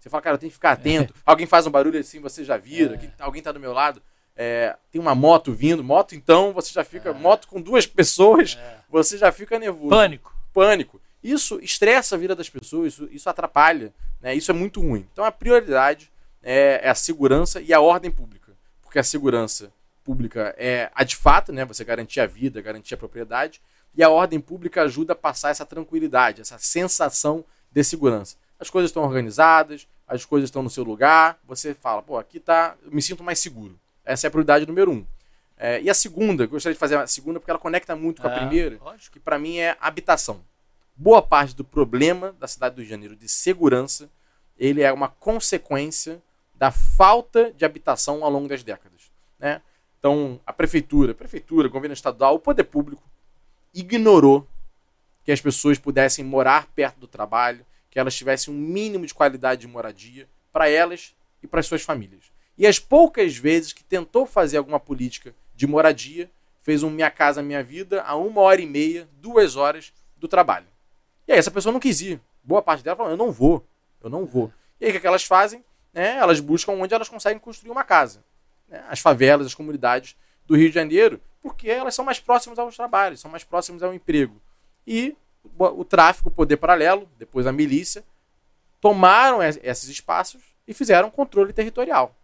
[0.00, 1.12] Você fala, cara, eu tenho que ficar atento.
[1.14, 1.20] É.
[1.26, 2.96] Alguém faz um barulho assim, você já vira.
[2.96, 3.22] É.
[3.22, 4.02] Alguém está do meu lado.
[4.34, 5.84] É, tem uma moto vindo.
[5.84, 7.10] Moto, então, você já fica.
[7.10, 7.12] É.
[7.12, 8.78] Moto com duas pessoas, é.
[8.88, 9.90] você já fica nervoso.
[9.90, 10.34] Pânico.
[10.52, 11.00] Pânico.
[11.22, 14.34] Isso estressa a vida das pessoas, isso, isso atrapalha, né?
[14.34, 15.06] isso é muito ruim.
[15.12, 16.10] Então a prioridade
[16.42, 19.70] é, é, a segurança e a ordem pública, porque a segurança
[20.02, 21.64] pública é a de fato, né?
[21.64, 23.60] você garantir a vida, garantir a propriedade,
[23.94, 28.36] e a ordem pública ajuda a passar essa tranquilidade, essa sensação de segurança.
[28.60, 32.76] As coisas estão organizadas, as coisas estão no seu lugar, você fala, pô, aqui tá,
[32.84, 33.78] eu me sinto mais seguro.
[34.04, 35.06] Essa é a prioridade número um.
[35.56, 38.28] É, e a segunda, eu gostaria de fazer a segunda porque ela conecta muito com
[38.28, 39.12] a Ah, primeira, lógico.
[39.14, 40.42] que para mim é habitação.
[40.96, 44.08] Boa parte do problema da cidade do Rio de Janeiro de segurança,
[44.58, 46.20] ele é uma consequência
[46.54, 49.10] da falta de habitação ao longo das décadas.
[49.38, 49.62] Né?
[49.98, 53.02] Então, a prefeitura, a prefeitura, o governo estadual, o poder público
[53.72, 54.46] ignorou
[55.24, 59.62] que as pessoas pudessem morar perto do trabalho, que elas tivessem um mínimo de qualidade
[59.62, 62.30] de moradia para elas e para as suas famílias.
[62.56, 66.30] E as poucas vezes que tentou fazer alguma política de moradia,
[66.62, 70.66] fez um Minha Casa Minha Vida a uma hora e meia, duas horas do trabalho.
[71.26, 72.20] E aí essa pessoa não quis ir.
[72.42, 73.66] Boa parte dela falou, eu não vou,
[74.02, 74.52] eu não vou.
[74.80, 75.64] E aí o que, é que elas fazem?
[75.92, 76.16] Né?
[76.16, 78.22] Elas buscam onde elas conseguem construir uma casa.
[78.68, 78.84] Né?
[78.88, 80.16] As favelas, as comunidades
[80.46, 83.94] do Rio de Janeiro, porque elas são mais próximas aos trabalhos, são mais próximas ao
[83.94, 84.40] emprego.
[84.86, 85.16] E
[85.58, 88.04] o, tráfico, o poder paralelo, depois a milícia,
[88.80, 92.14] tomaram es- esses espaços e fizeram controle territorial.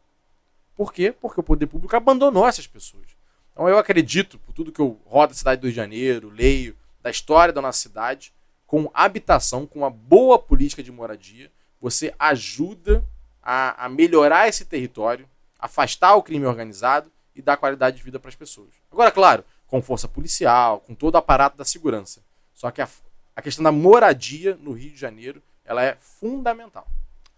[0.75, 1.12] Por quê?
[1.12, 3.07] Porque o poder público abandonou essas pessoas.
[3.53, 6.77] Então eu acredito, por tudo que eu rodo a cidade do Rio de Janeiro, leio
[7.01, 8.35] da história da nossa cidade,
[8.67, 11.51] com habitação, com uma boa política de moradia,
[11.81, 13.05] você ajuda
[13.43, 18.29] a, a melhorar esse território, afastar o crime organizado e dar qualidade de vida para
[18.29, 18.75] as pessoas.
[18.91, 22.23] Agora, claro, com força policial, com todo o aparato da segurança.
[22.53, 22.89] Só que a,
[23.37, 26.87] a questão da moradia no Rio de Janeiro, ela é fundamental.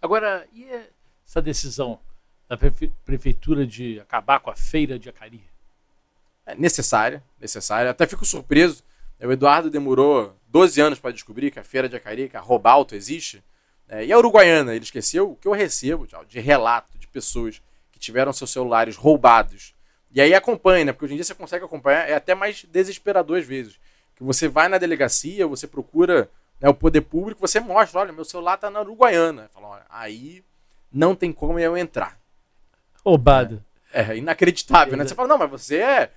[0.00, 0.64] Agora, e
[1.26, 1.98] essa decisão
[2.48, 5.42] da prefe- prefeitura de acabar com a feira de Acari?
[6.46, 7.90] É necessária, necessária.
[7.90, 8.82] Até fico surpreso.
[9.18, 12.40] né, O Eduardo demorou 12 anos para descobrir que a feira de Acari, que a
[12.40, 13.42] Robalto existe.
[13.88, 17.60] É, e a Uruguaiana, ele esqueceu o que eu recebo tchau, de relato de pessoas
[17.90, 19.74] que tiveram seus celulares roubados.
[20.14, 20.92] E aí acompanha, né?
[20.92, 23.78] Porque hoje em dia você consegue acompanhar, é até mais desesperador às vezes.
[24.18, 26.28] Que você vai na delegacia, você procura
[26.60, 29.48] né, o poder público, você mostra, olha, meu celular tá na Uruguaiana.
[29.54, 30.44] Fala, olha, aí
[30.92, 32.18] não tem como eu entrar.
[33.04, 33.64] Roubada.
[33.92, 35.06] É inacreditável, né?
[35.06, 36.10] Você fala, não, mas você é.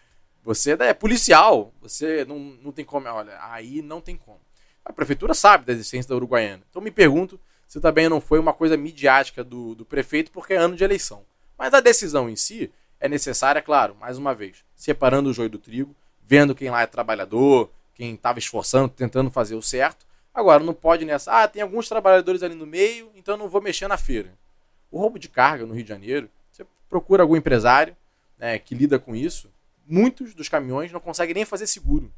[0.43, 1.71] Você é policial.
[1.79, 3.07] Você não, não tem como.
[3.07, 4.41] Olha, aí não tem como.
[4.83, 6.63] A prefeitura sabe da existência da Uruguaiana.
[6.69, 10.57] Então me pergunto se também não foi uma coisa midiática do, do prefeito, porque é
[10.57, 11.23] ano de eleição.
[11.57, 15.57] Mas a decisão em si é necessária, claro, mais uma vez, separando o joio do
[15.57, 17.71] trigo, vendo quem lá é trabalhador,
[18.01, 20.07] quem estava esforçando, tentando fazer o certo.
[20.33, 23.87] Agora, não pode nessa, ah, tem alguns trabalhadores ali no meio, então não vou mexer
[23.87, 24.33] na feira.
[24.89, 27.95] O roubo de carga no Rio de Janeiro, você procura algum empresário
[28.39, 29.51] né, que lida com isso,
[29.85, 32.11] muitos dos caminhões não conseguem nem fazer seguro.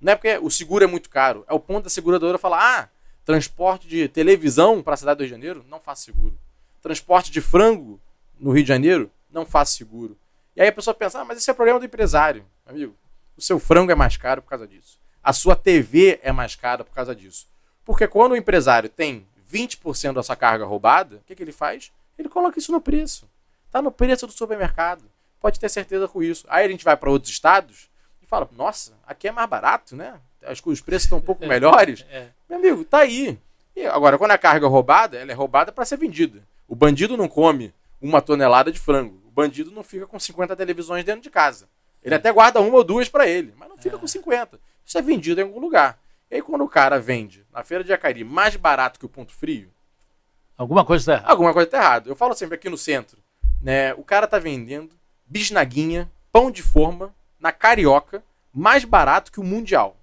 [0.00, 2.88] Não é porque o seguro é muito caro, é o ponto da seguradora falar: ah,
[3.22, 6.38] transporte de televisão para a cidade do Rio de Janeiro, não faço seguro.
[6.80, 8.00] Transporte de frango
[8.40, 10.16] no Rio de Janeiro, não faço seguro.
[10.56, 12.46] E aí a pessoa pensa: ah, mas esse é problema do empresário.
[12.64, 12.94] Amigo,
[13.36, 14.98] o seu frango é mais caro por causa disso.
[15.28, 17.46] A sua TV é mais cara por causa disso.
[17.84, 21.92] Porque quando o empresário tem 20% da sua carga roubada, o que, que ele faz?
[22.18, 23.28] Ele coloca isso no preço.
[23.66, 25.04] Está no preço do supermercado.
[25.38, 26.46] Pode ter certeza com isso.
[26.48, 27.90] Aí a gente vai para outros estados
[28.22, 30.18] e fala: nossa, aqui é mais barato, né?
[30.42, 32.06] As, os preços estão um pouco melhores.
[32.10, 32.28] É.
[32.48, 33.38] Meu amigo, tá aí.
[33.76, 36.42] E agora, quando a carga é roubada, ela é roubada para ser vendida.
[36.66, 39.20] O bandido não come uma tonelada de frango.
[39.26, 41.68] O bandido não fica com 50 televisões dentro de casa.
[42.02, 44.58] Ele até guarda uma ou duas para ele, mas não fica com 50.
[44.88, 46.00] Isso é vendido em algum lugar.
[46.30, 49.34] E aí, quando o cara vende na feira de Jacari mais barato que o ponto
[49.34, 49.70] frio,
[50.56, 51.30] Alguma coisa tá errada.
[51.30, 52.08] alguma coisa tá errada.
[52.08, 53.18] Eu falo sempre aqui no centro,
[53.60, 53.92] né?
[53.94, 54.90] O cara tá vendendo
[55.26, 59.94] bisnaguinha, pão de forma, na carioca, mais barato que o mundial.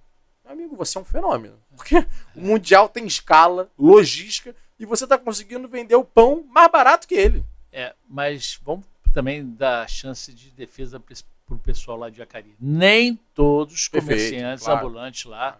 [0.44, 1.58] Meu amigo, você é um fenômeno.
[1.76, 7.08] Porque o mundial tem escala, logística, e você tá conseguindo vender o pão mais barato
[7.08, 7.44] que ele.
[7.72, 10.98] É, mas vamos também dar chance de defesa
[11.46, 12.54] para o pessoal lá de Jacari.
[12.60, 14.86] Nem todos os comerciantes claro.
[14.86, 15.58] ambulantes lá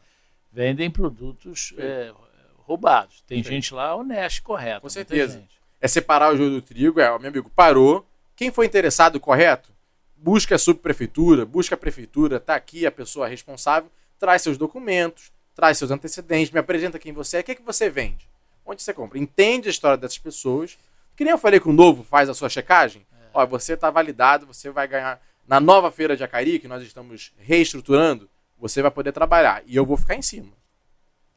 [0.52, 2.12] vendem produtos é,
[2.58, 3.22] roubados.
[3.26, 3.54] Tem Perfeito.
[3.54, 4.80] gente lá honesta e correta.
[4.80, 5.42] Com certeza.
[5.80, 8.06] É separar o joio do trigo, é, meu amigo, parou.
[8.34, 9.70] Quem foi interessado correto,
[10.16, 15.78] busca a subprefeitura, busca a prefeitura, tá aqui a pessoa responsável, traz seus documentos, traz
[15.78, 18.28] seus antecedentes, me apresenta quem você é, o que, é que você vende,
[18.64, 19.18] onde você compra.
[19.18, 20.76] Entende a história dessas pessoas.
[21.16, 23.06] Que nem eu falei que o novo faz a sua checagem.
[23.32, 25.20] Ó, você está validado, você vai ganhar.
[25.46, 28.28] Na nova feira de Acari, que nós estamos reestruturando,
[28.58, 29.62] você vai poder trabalhar.
[29.66, 30.52] E eu vou ficar em cima.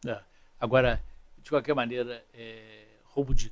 [0.05, 0.20] É.
[0.60, 1.01] Agora,
[1.38, 3.51] de qualquer maneira, é, roubo de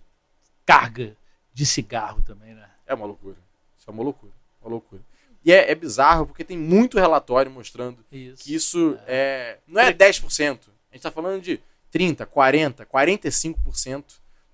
[0.66, 1.16] carga
[1.54, 2.70] de cigarro também, né?
[2.86, 3.38] É uma loucura.
[3.78, 4.34] Isso é uma loucura.
[4.62, 5.02] Uma loucura.
[5.44, 8.44] E é, é bizarro porque tem muito relatório mostrando Isso.
[8.44, 10.26] que isso é, não é 10%.
[10.42, 10.62] A gente
[10.94, 11.62] está falando de
[11.94, 14.04] 30%, 40%, 45%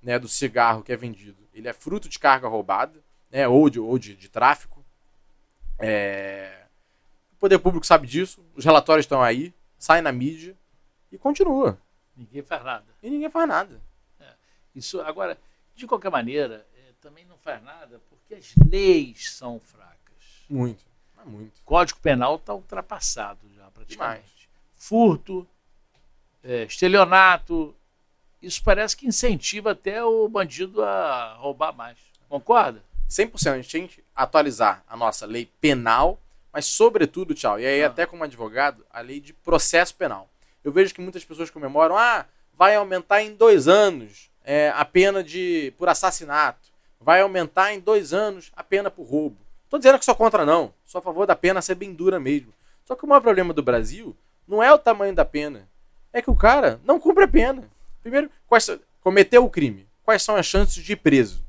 [0.01, 1.37] né, do cigarro que é vendido.
[1.53, 2.99] Ele é fruto de carga roubada,
[3.31, 4.82] né, ou, de, ou de, de tráfico.
[5.85, 6.65] É,
[7.33, 10.55] O poder público sabe disso, os relatórios estão aí, saem na mídia
[11.11, 11.77] e continua.
[12.15, 12.85] Ninguém faz nada.
[13.01, 13.81] E ninguém faz nada.
[14.75, 15.37] Isso, agora,
[15.75, 20.45] De qualquer maneira, é, também não faz nada porque as leis são fracas.
[20.49, 20.83] Muito.
[21.25, 21.57] Muito.
[21.59, 24.21] O Código Penal está ultrapassado já, praticamente.
[24.21, 24.47] Demais.
[24.75, 25.47] Furto,
[26.43, 27.75] é, estelionato,
[28.41, 31.97] isso parece que incentiva até o bandido a roubar mais.
[32.27, 32.83] Concorda?
[33.13, 33.53] 100%.
[33.53, 36.19] A gente tem que atualizar a nossa lei penal,
[36.51, 37.87] mas sobretudo, tchau, e aí Ah.
[37.87, 40.29] até como advogado, a lei de processo penal.
[40.63, 42.25] Eu vejo que muitas pessoas comemoram, ah,
[42.57, 48.13] vai aumentar em dois anos é, a pena de por assassinato, vai aumentar em dois
[48.13, 49.37] anos a pena por roubo.
[49.69, 52.53] Tô dizendo que sou contra não, sou a favor da pena ser bem dura mesmo.
[52.85, 54.15] Só que o maior problema do Brasil
[54.47, 55.67] não é o tamanho da pena,
[56.11, 57.63] é que o cara não cumpre a pena.
[58.01, 58.69] Primeiro, quais
[59.01, 61.43] cometeu o crime, quais são as chances de ir preso?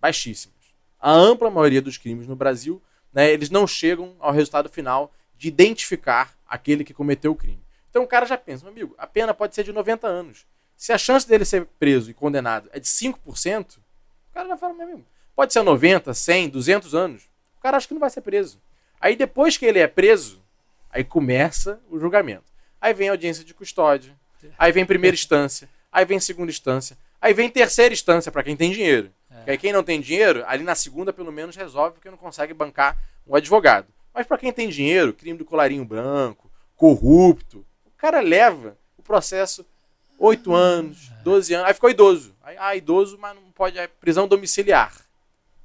[0.00, 0.59] Baixíssimas.
[1.00, 2.80] A ampla maioria dos crimes no Brasil,
[3.12, 7.62] né, eles não chegam ao resultado final de identificar aquele que cometeu o crime.
[7.88, 10.46] Então o cara já pensa, meu amigo, a pena pode ser de 90 anos.
[10.76, 14.74] Se a chance dele ser preso e condenado é de 5%, o cara já fala,
[14.74, 17.22] meu amigo, pode ser 90, 100, 200 anos.
[17.58, 18.60] O cara acha que não vai ser preso.
[19.00, 20.42] Aí depois que ele é preso,
[20.90, 22.44] aí começa o julgamento.
[22.80, 24.14] Aí vem a audiência de custódia,
[24.58, 28.70] aí vem primeira instância, aí vem segunda instância, aí vem terceira instância para quem tem
[28.70, 29.12] dinheiro.
[29.40, 32.52] Porque aí quem não tem dinheiro, ali na segunda pelo menos resolve porque não consegue
[32.54, 33.86] bancar um advogado.
[34.12, 39.64] Mas para quem tem dinheiro, crime do colarinho branco, corrupto, o cara leva o processo
[40.18, 42.34] 8 anos, 12 anos, aí ficou idoso.
[42.42, 44.92] Aí, ah, idoso, mas não pode, é prisão domiciliar.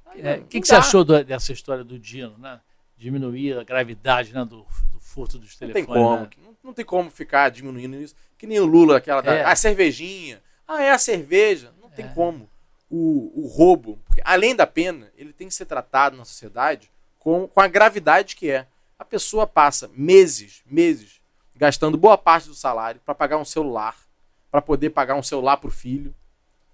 [0.06, 2.60] Aí, O não- É, que, não que você achou do- dessa história do Dino, né?
[2.96, 5.86] Diminuir a gravidade né, do, do furto dos Não telefones.
[5.86, 6.16] tem como.
[6.22, 6.28] né?
[6.42, 8.14] Não, não tem como ficar diminuindo isso.
[8.38, 9.44] Que nem o Lula, aquela da É.
[9.44, 10.42] a cervejinha.
[10.66, 11.72] Ah, é a cerveja.
[11.82, 12.08] Não tem É.
[12.08, 12.48] como.
[12.88, 17.48] O, o roubo, porque além da pena, ele tem que ser tratado na sociedade com,
[17.48, 18.66] com a gravidade que é.
[18.98, 21.20] A pessoa passa meses, meses,
[21.56, 23.96] gastando boa parte do salário para pagar um celular,
[24.50, 26.14] para poder pagar um celular pro filho.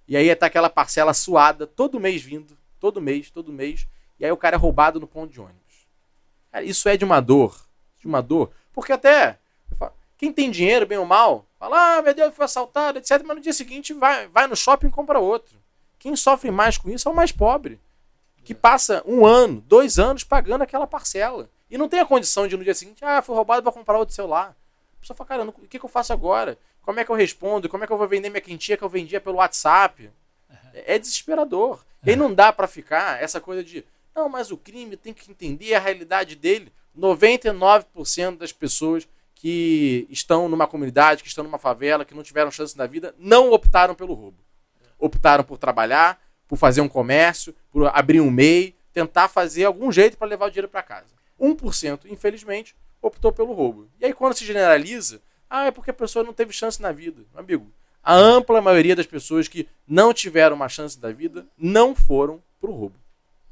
[0.06, 3.86] E aí tá aquela parcela suada, todo mês vindo, todo mês, todo mês.
[4.20, 5.86] E aí o cara é roubado no ponto de ônibus.
[6.50, 7.56] Cara, isso é de uma dor.
[7.98, 8.52] De uma dor.
[8.72, 9.38] Porque até.
[10.18, 13.22] Quem tem dinheiro, bem ou mal, fala, ah, meu Deus, foi assaltado, etc.
[13.24, 15.61] Mas no dia seguinte vai, vai no shopping e compra outro.
[16.02, 17.80] Quem sofre mais com isso é o mais pobre.
[18.42, 21.48] Que passa um ano, dois anos pagando aquela parcela.
[21.70, 24.12] E não tem a condição de no dia seguinte, ah, fui roubado para comprar outro
[24.12, 24.56] celular.
[24.96, 26.58] A pessoa fala, cara, o que, que eu faço agora?
[26.82, 27.68] Como é que eu respondo?
[27.68, 30.10] Como é que eu vou vender minha quentinha que eu vendia pelo WhatsApp?
[30.74, 31.84] É desesperador.
[32.04, 35.30] E aí não dá pra ficar essa coisa de, não, mas o crime tem que
[35.30, 36.72] entender a realidade dele.
[36.98, 42.76] 99% das pessoas que estão numa comunidade, que estão numa favela, que não tiveram chance
[42.76, 44.41] na vida, não optaram pelo roubo.
[45.02, 50.16] Optaram por trabalhar, por fazer um comércio, por abrir um MEI, tentar fazer algum jeito
[50.16, 51.08] para levar o dinheiro para casa.
[51.40, 53.88] 1%, infelizmente, optou pelo roubo.
[54.00, 57.22] E aí quando se generaliza, ah, é porque a pessoa não teve chance na vida.
[57.32, 57.72] Meu amigo,
[58.02, 62.70] a ampla maioria das pessoas que não tiveram uma chance da vida não foram pro
[62.70, 62.96] roubo.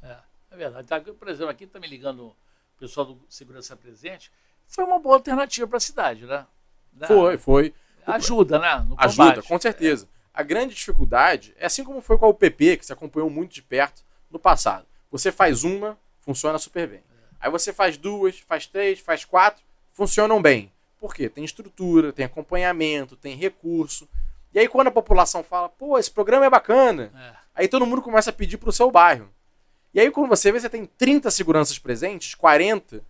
[0.01, 0.15] É,
[0.51, 0.87] é verdade.
[0.87, 2.35] Tá, por exemplo, aqui está me ligando o
[2.79, 4.31] pessoal do Segurança Presente.
[4.67, 6.45] Foi uma boa alternativa para a cidade, né?
[6.93, 7.07] Né?
[7.07, 7.73] Foi, foi.
[8.05, 8.85] Ajuda, né?
[8.87, 10.07] No Ajuda, com certeza.
[10.33, 13.61] A grande dificuldade é assim como foi com a UPP, que você acompanhou muito de
[13.61, 14.85] perto no passado.
[15.11, 17.03] Você faz uma, funciona super bem.
[17.39, 20.71] Aí você faz duas, faz três, faz quatro, funcionam bem.
[20.99, 21.27] Por quê?
[21.27, 24.07] Tem estrutura, tem acompanhamento, tem recurso.
[24.53, 27.33] E aí quando a população fala, pô, esse programa é bacana, É.
[27.55, 29.29] aí todo mundo começa a pedir pro seu bairro.
[29.93, 33.01] E aí quando você vê, você tem 30 seguranças presentes, 40,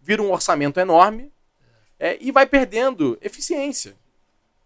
[0.00, 1.30] vira um orçamento enorme
[1.98, 3.94] é, e vai perdendo eficiência.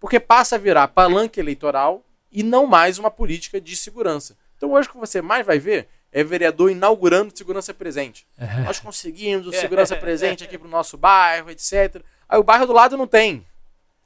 [0.06, 2.00] Porque passa a virar palanque eleitoral
[2.30, 4.36] e não mais uma política de segurança.
[4.56, 8.24] Então hoje o que você mais vai ver é vereador inaugurando segurança presente.
[8.64, 12.04] Nós conseguimos o segurança presente aqui para o nosso bairro, etc.
[12.28, 13.44] Aí o bairro do lado não tem.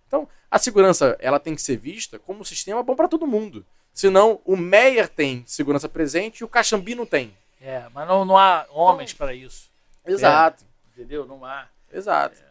[0.07, 3.63] Então, a segurança ela tem que ser vista como um sistema bom para todo mundo.
[3.93, 7.37] Senão, o Meyer tem segurança presente e o Caxambi não tem.
[7.61, 9.69] É, mas não, não há homens para isso.
[10.07, 10.65] Exato.
[10.97, 11.27] Entendeu?
[11.27, 11.69] Não há.
[11.93, 12.39] Exato.
[12.39, 12.50] Agora,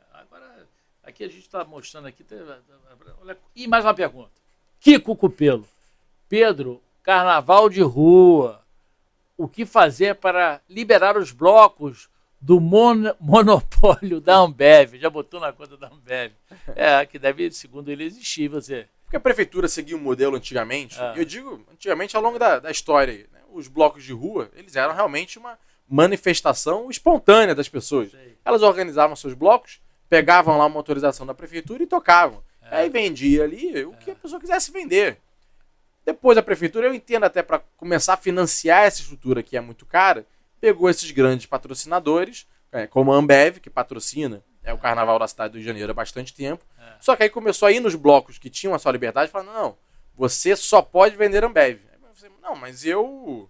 [1.10, 2.26] aqui a gente está mostrando aqui.
[3.22, 4.32] olha, e mais uma pergunta.
[4.80, 5.68] Kiko Cupelo.
[6.28, 8.62] Pedro, carnaval de rua.
[9.38, 12.10] O que fazer para liberar os blocos
[12.42, 14.96] do mon- monopólio da Ambev?
[14.98, 16.34] Já botou na conta da Ambev.
[16.76, 18.48] É, que deve, segundo ele, existir.
[18.50, 18.88] Você.
[19.06, 22.70] Porque a prefeitura seguia um modelo antigamente, e eu digo antigamente ao longo da, da
[22.70, 23.40] história, né?
[23.52, 25.58] os blocos de rua, eles eram realmente uma
[25.88, 28.12] manifestação espontânea das pessoas.
[28.12, 28.38] Sei.
[28.46, 29.80] Elas organizavam seus blocos,
[30.10, 32.44] pegavam lá uma autorização da prefeitura e tocavam.
[32.64, 32.78] É.
[32.78, 35.18] Aí vendia ali o que a pessoa quisesse vender.
[36.06, 39.86] Depois a prefeitura, eu entendo até para começar a financiar essa estrutura que é muito
[39.86, 40.26] cara,
[40.60, 45.52] pegou esses grandes patrocinadores, é, como a Ambev, que patrocina é, o Carnaval da cidade
[45.52, 46.66] do Rio de Janeiro há bastante tempo.
[46.80, 46.94] É.
[47.00, 49.78] Só que aí começou a ir nos blocos que tinham a sua liberdade, falando, não,
[50.16, 51.80] você só pode vender Ambev.
[51.92, 53.50] Aí você, Não, mas eu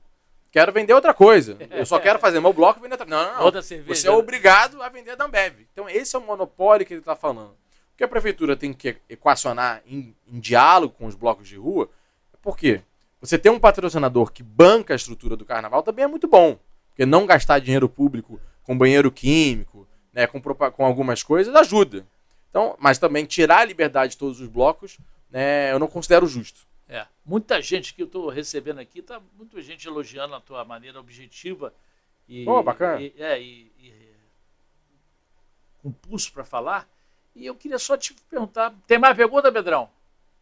[0.52, 1.58] quero vender outra coisa.
[1.72, 3.46] Eu só quero fazer meu bloco e vender outra Não, não, não.
[3.46, 3.96] Outra cerveja.
[3.96, 5.62] Você é obrigado a vender a da Ambev.
[5.72, 7.52] Então esse é o monopólio que ele está falando.
[7.94, 11.90] O que a prefeitura tem que equacionar em, em diálogo com os blocos de rua,
[12.34, 12.82] é porque
[13.22, 16.58] você ter um patrocinador que banca a estrutura do carnaval também é muito bom.
[16.90, 22.06] Porque não gastar dinheiro público com banheiro químico, né, com, com algumas coisas, ajuda.
[22.50, 24.98] Então, mas também tirar a liberdade de todos os blocos,
[25.30, 26.62] né, eu não considero justo.
[26.90, 31.00] É, muita gente que eu estou recebendo aqui, tá muita gente elogiando a tua maneira
[31.00, 31.72] objetiva
[32.28, 33.00] e, Pô, bacana.
[33.00, 33.94] e, é, e, e
[35.84, 36.90] com pulso para falar.
[37.36, 39.90] E eu queria só te perguntar, tem mais pergunta, Pedrão?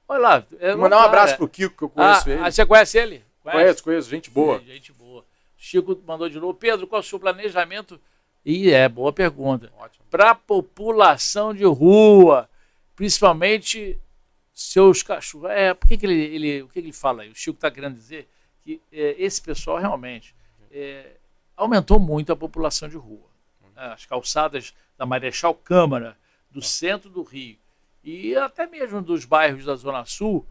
[0.08, 0.46] Olha lá.
[0.60, 1.38] é, mandar um abraço é.
[1.38, 2.42] pro Kiko, que eu conheço ah, ele.
[2.42, 3.24] ah, você conhece ele?
[3.44, 4.60] Conheço, conheço, gente boa.
[4.60, 5.26] Gente boa.
[5.58, 6.54] Chico mandou de novo.
[6.54, 8.00] Pedro, qual é o seu planejamento?
[8.46, 9.72] E é, boa pergunta.
[10.10, 12.50] Para a população de rua,
[12.96, 14.00] principalmente
[14.58, 15.52] seus cachorros.
[15.52, 17.30] É, por que, que ele, ele, o que, que ele fala aí?
[17.30, 18.28] O Chico está querendo dizer
[18.64, 20.36] que é, esse pessoal realmente
[20.72, 21.12] é,
[21.56, 23.28] aumentou muito a população de rua.
[23.76, 26.18] É, As calçadas da Marechal Câmara,
[26.50, 27.56] do centro do Rio
[28.04, 30.44] e até mesmo dos bairros da Zona Sul.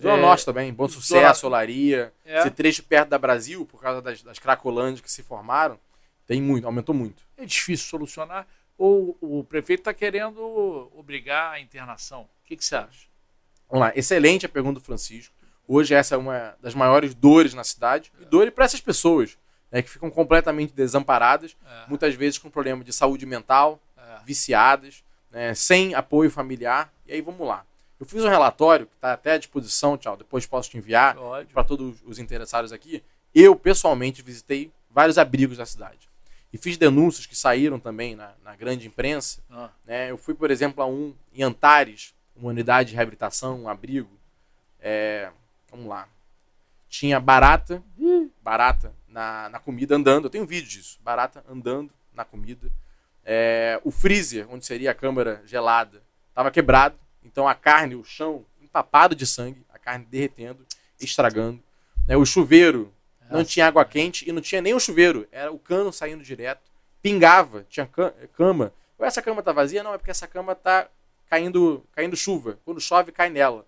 [0.00, 2.12] Zona é, Norte também, Bom Zona- Sucesso, Olaria.
[2.24, 2.38] É.
[2.38, 5.78] Esse trecho perto da Brasil, por causa das, das cracolândias que se formaram,
[6.24, 7.24] tem muito, aumentou muito.
[7.36, 8.46] é difícil solucionar
[8.78, 10.40] ou o prefeito está querendo
[10.94, 12.22] obrigar a internação?
[12.22, 13.09] O que, que você acha?
[13.70, 15.32] Vamos lá, excelente a pergunta do Francisco.
[15.66, 18.12] Hoje essa é uma das maiores dores na cidade.
[18.20, 19.38] E dor para essas pessoas,
[19.70, 24.24] né, que ficam completamente desamparadas, É, muitas vezes com problema de saúde mental, é.
[24.24, 26.92] viciadas, né, sem apoio familiar.
[27.06, 27.64] E aí vamos lá.
[28.00, 31.16] Eu fiz um relatório que está até à disposição, tchau, depois posso te enviar
[31.52, 33.04] para todos os interessados aqui.
[33.32, 36.08] Eu, pessoalmente, visitei vários abrigos da cidade.
[36.52, 39.40] E fiz denúncias que saíram também na, na grande imprensa.
[39.48, 40.10] Ah, né?
[40.10, 44.10] Eu fui, por exemplo, a um em Antares, uma unidade de reabilitação, um abrigo.
[44.80, 45.30] É,
[45.70, 46.08] vamos lá.
[46.88, 47.82] Tinha barata,
[48.42, 50.24] barata na, na comida andando.
[50.24, 50.98] Eu tenho um vídeo disso.
[51.02, 52.70] Barata andando na comida.
[53.24, 56.96] É, o freezer, onde seria a câmara gelada, estava quebrado.
[57.22, 60.66] Então a carne, o chão, empapado de sangue, a carne derretendo,
[60.98, 61.62] estragando.
[62.08, 62.16] Né?
[62.16, 62.92] O chuveiro
[63.30, 65.28] não tinha água quente e não tinha nem o chuveiro.
[65.30, 66.62] Era o cano saindo direto.
[67.02, 68.72] Pingava, tinha ca- cama.
[68.98, 69.82] Ou essa cama tá vazia?
[69.82, 70.88] Não, é porque essa cama tá
[71.30, 72.58] caindo, caindo chuva.
[72.64, 73.64] Quando chove, cai nela.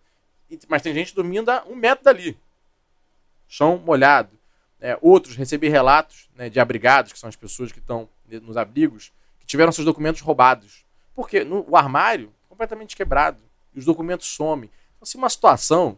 [0.69, 2.37] Mas tem gente dormindo a um metro dali.
[3.49, 4.37] Chão molhado.
[4.81, 8.09] É, outros, recebi relatos né, de abrigados, que são as pessoas que estão
[8.43, 10.85] nos abrigos, que tiveram seus documentos roubados.
[11.15, 13.41] Porque no, o armário completamente quebrado.
[13.73, 14.69] E os documentos somem.
[14.97, 15.97] Então, assim, uma situação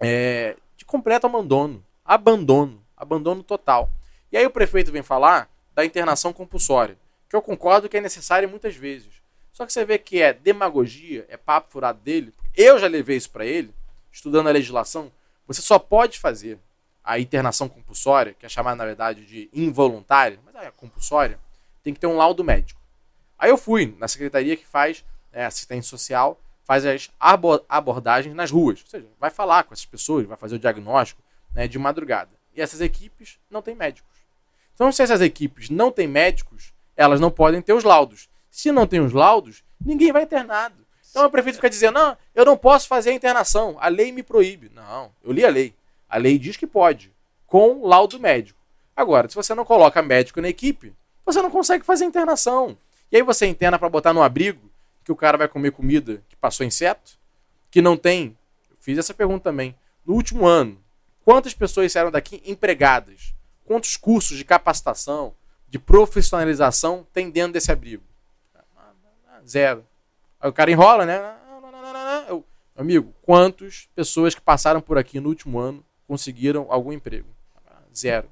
[0.00, 1.84] é, de completo abandono.
[2.04, 2.82] Abandono.
[2.96, 3.90] Abandono total.
[4.32, 8.48] E aí o prefeito vem falar da internação compulsória, que eu concordo que é necessária
[8.48, 9.17] muitas vezes.
[9.58, 12.32] Só que você vê que é demagogia, é papo furado dele.
[12.54, 13.74] Eu já levei isso para ele,
[14.12, 15.10] estudando a legislação.
[15.48, 16.60] Você só pode fazer
[17.02, 21.40] a internação compulsória, que é chamada na verdade de involuntária, mas é compulsória,
[21.82, 22.80] tem que ter um laudo médico.
[23.36, 28.52] Aí eu fui na secretaria que faz é, assistência social, faz as abo- abordagens nas
[28.52, 28.80] ruas.
[28.84, 31.20] Ou seja, vai falar com essas pessoas, vai fazer o diagnóstico
[31.52, 32.30] né, de madrugada.
[32.54, 34.20] E essas equipes não têm médicos.
[34.72, 38.28] Então, se essas equipes não têm médicos, elas não podem ter os laudos.
[38.50, 40.86] Se não tem os laudos, ninguém vai internado.
[41.10, 44.22] Então o prefeito fica dizendo: não, eu não posso fazer a internação, a lei me
[44.22, 44.70] proíbe.
[44.74, 45.74] Não, eu li a lei.
[46.08, 47.12] A lei diz que pode,
[47.46, 48.58] com laudo médico.
[48.96, 50.94] Agora, se você não coloca médico na equipe,
[51.24, 52.76] você não consegue fazer a internação.
[53.12, 54.70] E aí você interna para botar no abrigo
[55.04, 57.12] que o cara vai comer comida que passou inseto,
[57.70, 58.36] que não tem.
[58.70, 59.74] Eu fiz essa pergunta também.
[60.04, 60.78] No último ano,
[61.24, 63.34] quantas pessoas saíram daqui empregadas?
[63.64, 65.34] Quantos cursos de capacitação,
[65.68, 68.02] de profissionalização tem dentro desse abrigo?
[69.48, 69.84] Zero.
[70.40, 71.36] Aí o cara enrola, né?
[72.28, 72.44] Eu,
[72.76, 77.28] amigo, quantas pessoas que passaram por aqui no último ano conseguiram algum emprego?
[77.94, 78.28] Zero.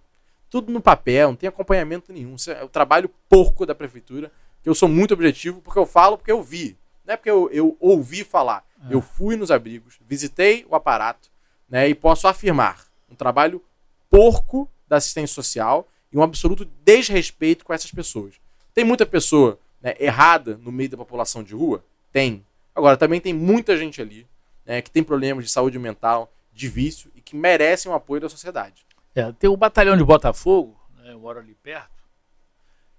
[0.51, 2.37] Tudo no papel, não tem acompanhamento nenhum.
[2.49, 4.31] É o trabalho porco da prefeitura,
[4.63, 6.77] que eu sou muito objetivo, porque eu falo porque eu vi.
[7.05, 8.65] Não é porque eu, eu ouvi falar.
[8.91, 11.31] Eu fui nos abrigos, visitei o aparato,
[11.69, 11.89] né?
[11.89, 13.63] E posso afirmar um trabalho
[14.11, 18.35] porco da assistência social e um absoluto desrespeito com essas pessoas.
[18.75, 21.85] Tem muita pessoa né, errada no meio da população de rua?
[22.13, 22.45] Tem.
[22.75, 24.27] Agora, também tem muita gente ali
[24.65, 28.29] né, que tem problemas de saúde mental, de vício e que merecem o apoio da
[28.29, 28.85] sociedade.
[29.15, 32.03] É, tem o batalhão de Botafogo, né, eu moro ali perto,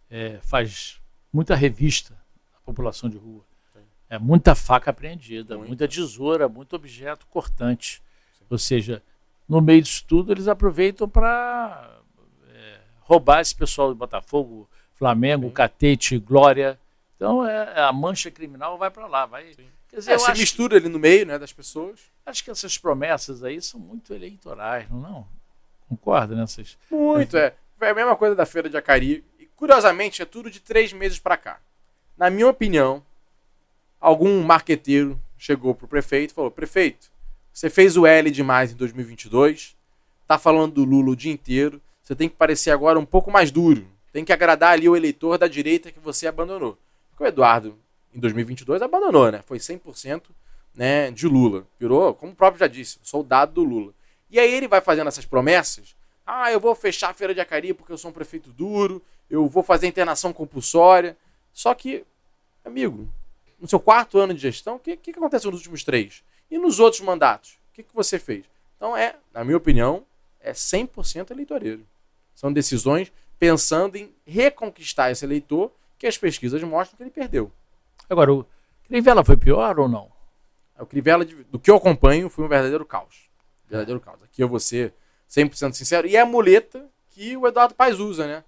[0.10, 1.00] é, faz
[1.32, 2.14] muita revista
[2.56, 3.46] à população de rua.
[4.10, 5.68] É muita faca apreendida, Muita.
[5.68, 8.02] muita tesoura, muito objeto cortante.
[8.50, 9.04] Ou seja,
[9.50, 11.98] no meio disso tudo, eles aproveitam para
[13.08, 15.54] roubar esse pessoal de Botafogo, Flamengo, Sim.
[15.54, 16.80] Catete, Glória.
[17.16, 19.26] Então é, a mancha criminal vai para lá.
[19.26, 19.54] Vai,
[19.90, 22.00] quer dizer, É, se mistura ali no meio né, das pessoas.
[22.26, 25.00] acho que essas promessas aí são muito eleitorais, não?
[25.00, 25.28] não?
[25.90, 26.78] Concorda nessas.
[26.92, 27.54] Muito, é.
[27.80, 29.24] É a mesma coisa da feira de Acari.
[29.40, 31.60] E, curiosamente, é tudo de três meses para cá.
[32.18, 33.04] Na minha opinião,
[34.02, 37.10] algum marqueteiro chegou pro prefeito e falou: prefeito,
[37.54, 39.76] você fez o L demais em 2022,
[40.28, 43.52] tá falando do Lula o dia inteiro, você tem que parecer agora um pouco mais
[43.52, 43.88] duro,
[44.18, 46.76] tem que agradar ali o eleitor da direita que você abandonou.
[47.12, 47.78] Porque o Eduardo,
[48.12, 49.44] em 2022, abandonou, né?
[49.46, 50.24] Foi 100%
[50.74, 51.68] né, de Lula.
[51.80, 53.94] Virou, como o próprio já disse, soldado do Lula.
[54.28, 55.96] E aí ele vai fazendo essas promessas.
[56.26, 59.48] Ah, eu vou fechar a feira de Acari porque eu sou um prefeito duro, eu
[59.48, 61.16] vou fazer internação compulsória.
[61.54, 62.04] Só que,
[62.66, 63.08] amigo,
[63.60, 66.24] no seu quarto ano de gestão, o que, que aconteceu nos últimos três?
[66.50, 67.52] E nos outros mandatos?
[67.70, 68.46] O que, que você fez?
[68.78, 70.04] Então, é, na minha opinião,
[70.40, 71.86] é 100% eleitoreiro.
[72.34, 77.52] São decisões pensando em reconquistar esse eleitor que as pesquisas mostram que ele perdeu.
[78.10, 78.46] Agora, o
[78.88, 80.12] Crivella foi pior ou não?
[80.80, 83.30] O Crivella, do que eu acompanho, foi um verdadeiro caos.
[83.68, 84.22] Verdadeiro caos.
[84.24, 84.94] Aqui eu vou ser
[85.30, 86.08] 100% sincero.
[86.08, 88.44] E é a muleta que o Eduardo Paes usa, né?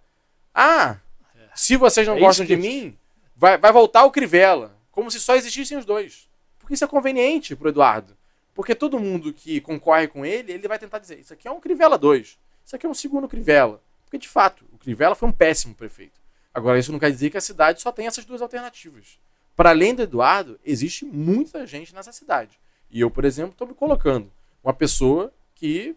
[0.53, 0.97] Ah,
[1.35, 1.49] é.
[1.55, 2.97] se vocês não é gostam de mim,
[3.35, 4.75] vai, vai voltar o Crivella.
[4.91, 6.29] Como se só existissem os dois.
[6.59, 8.15] Porque isso é conveniente pro Eduardo.
[8.53, 11.59] Porque todo mundo que concorre com ele, ele vai tentar dizer: Isso aqui é um
[11.59, 12.37] Crivella 2.
[12.65, 13.81] Isso aqui é um segundo Crivella.
[14.09, 16.19] Porque, de fato, o Crivella foi um péssimo prefeito.
[16.51, 19.19] Agora, isso não quer dizer que a cidade só tem essas duas alternativas.
[19.55, 22.59] Para além do Eduardo, existe muita gente nessa cidade.
[22.89, 24.31] E eu, por exemplo, estou me colocando
[24.63, 25.95] uma pessoa que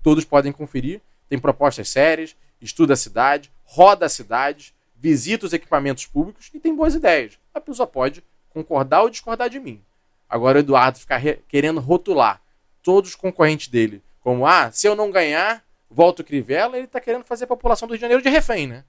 [0.00, 6.06] todos podem conferir, tem propostas sérias, estuda a cidade, roda a cidade, visita os equipamentos
[6.06, 7.36] públicos e tem boas ideias.
[7.52, 9.82] A pessoa pode concordar ou discordar de mim.
[10.28, 12.40] Agora o Eduardo ficar querendo rotular
[12.80, 15.62] todos os concorrentes dele como, ah, se eu não ganhar,
[15.94, 18.66] volta o Crivella, ele está querendo fazer a população do Rio de Janeiro de refém,
[18.66, 18.84] né?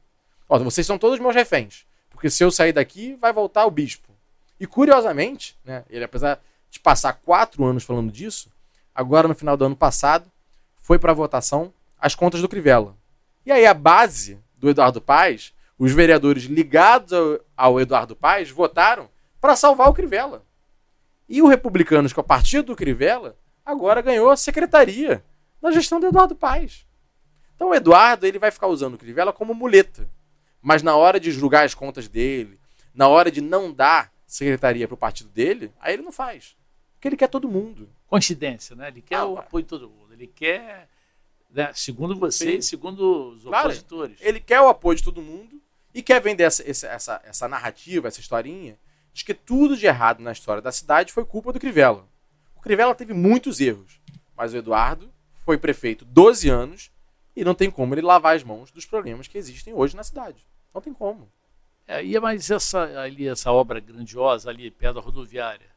[0.49, 1.85] Ó, vocês são todos meus reféns.
[2.09, 4.09] Porque se eu sair daqui, vai voltar o bispo.
[4.59, 6.39] E curiosamente, né, ele apesar
[6.69, 8.49] de passar quatro anos falando disso,
[8.93, 10.31] agora no final do ano passado,
[10.81, 12.95] foi para votação as contas do Crivella.
[13.45, 17.11] E aí a base do Eduardo Paes os vereadores ligados
[17.55, 19.09] ao, Eduardo Paes votaram
[19.41, 20.43] para salvar o Crivella.
[21.27, 23.35] E o Republicanos, que é o partido do Crivella,
[23.65, 25.23] agora ganhou a secretaria
[25.61, 26.85] na gestão do Eduardo Paes.
[27.55, 30.09] Então o Eduardo ele vai ficar usando o Crivella como muleta.
[30.61, 32.59] Mas na hora de julgar as contas dele,
[32.93, 36.55] na hora de não dar secretaria para o partido dele, aí ele não faz.
[36.93, 37.89] Porque ele quer todo mundo.
[38.07, 38.87] Coincidência, né?
[38.87, 40.13] Ele quer ah, o apoio de todo mundo.
[40.13, 40.89] Ele quer,
[41.49, 41.71] né?
[41.73, 44.17] segundo você, segundo os claro, opositores.
[44.21, 45.61] Ele quer o apoio de todo mundo
[45.93, 48.77] e quer vender essa, essa, essa narrativa, essa historinha,
[49.13, 52.07] de que tudo de errado na história da cidade foi culpa do Crivella.
[52.55, 54.01] O Crivella teve muitos erros,
[54.35, 55.09] mas o Eduardo
[55.45, 56.91] foi prefeito 12 anos
[57.36, 60.45] e não tem como ele lavar as mãos dos problemas que existem hoje na cidade.
[60.73, 61.29] Não tem como.
[61.88, 65.67] É, e mas essa, ali, essa obra grandiosa ali perto da rodoviária,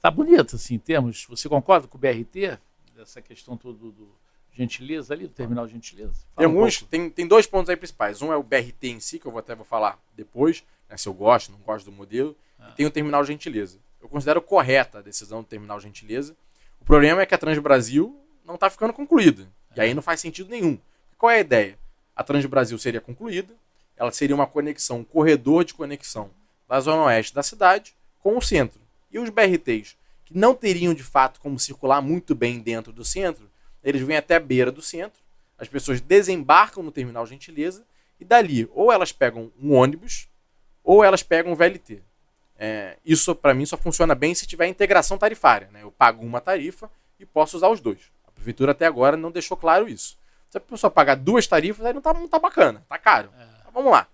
[0.00, 1.26] tá bonita assim, em termos.
[1.28, 2.58] Você concorda com o BRT?
[2.96, 4.08] Dessa questão toda do, do
[4.52, 6.12] Gentileza ali, do terminal Gentileza?
[6.34, 8.20] Fala tem alguns, um tem, tem dois pontos aí principais.
[8.20, 11.08] Um é o BRT em si, que eu vou até vou falar depois, né, se
[11.08, 12.36] eu gosto, não gosto do modelo.
[12.58, 12.70] Ah.
[12.70, 13.78] E tem o terminal Gentileza.
[14.02, 16.36] Eu considero correta a decisão do terminal Gentileza.
[16.80, 19.46] O problema é que a Transbrasil não está ficando concluída.
[19.76, 20.78] E aí não faz sentido nenhum.
[21.16, 21.78] Qual é a ideia?
[22.16, 23.54] A Transbrasil seria concluída,
[23.96, 26.30] ela seria uma conexão, um corredor de conexão
[26.68, 28.80] da zona oeste da cidade com o centro.
[29.10, 33.50] E os BRTs, que não teriam de fato como circular muito bem dentro do centro,
[33.82, 35.20] eles vêm até a beira do centro,
[35.58, 37.84] as pessoas desembarcam no terminal Gentileza
[38.18, 40.28] e dali ou elas pegam um ônibus
[40.82, 42.02] ou elas pegam um VLT.
[42.58, 45.68] É, isso para mim só funciona bem se tiver integração tarifária.
[45.72, 45.82] Né?
[45.82, 48.10] Eu pago uma tarifa e posso usar os dois.
[48.40, 50.18] A prefeitura até agora não deixou claro isso.
[50.48, 53.30] Se a pessoa pagar duas tarifas, aí não tá, não tá bacana, tá caro.
[53.38, 53.44] É.
[53.60, 54.06] Então, vamos lá.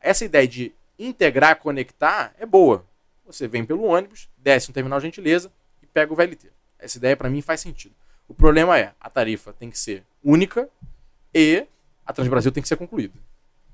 [0.00, 2.84] Essa ideia de integrar, conectar é boa.
[3.24, 6.50] Você vem pelo ônibus, desce no terminal Gentileza e pega o VLT.
[6.78, 7.94] Essa ideia para mim faz sentido.
[8.26, 10.68] O problema é, a tarifa tem que ser única
[11.32, 11.66] e
[12.04, 13.14] a Transbrasil tem que ser concluída.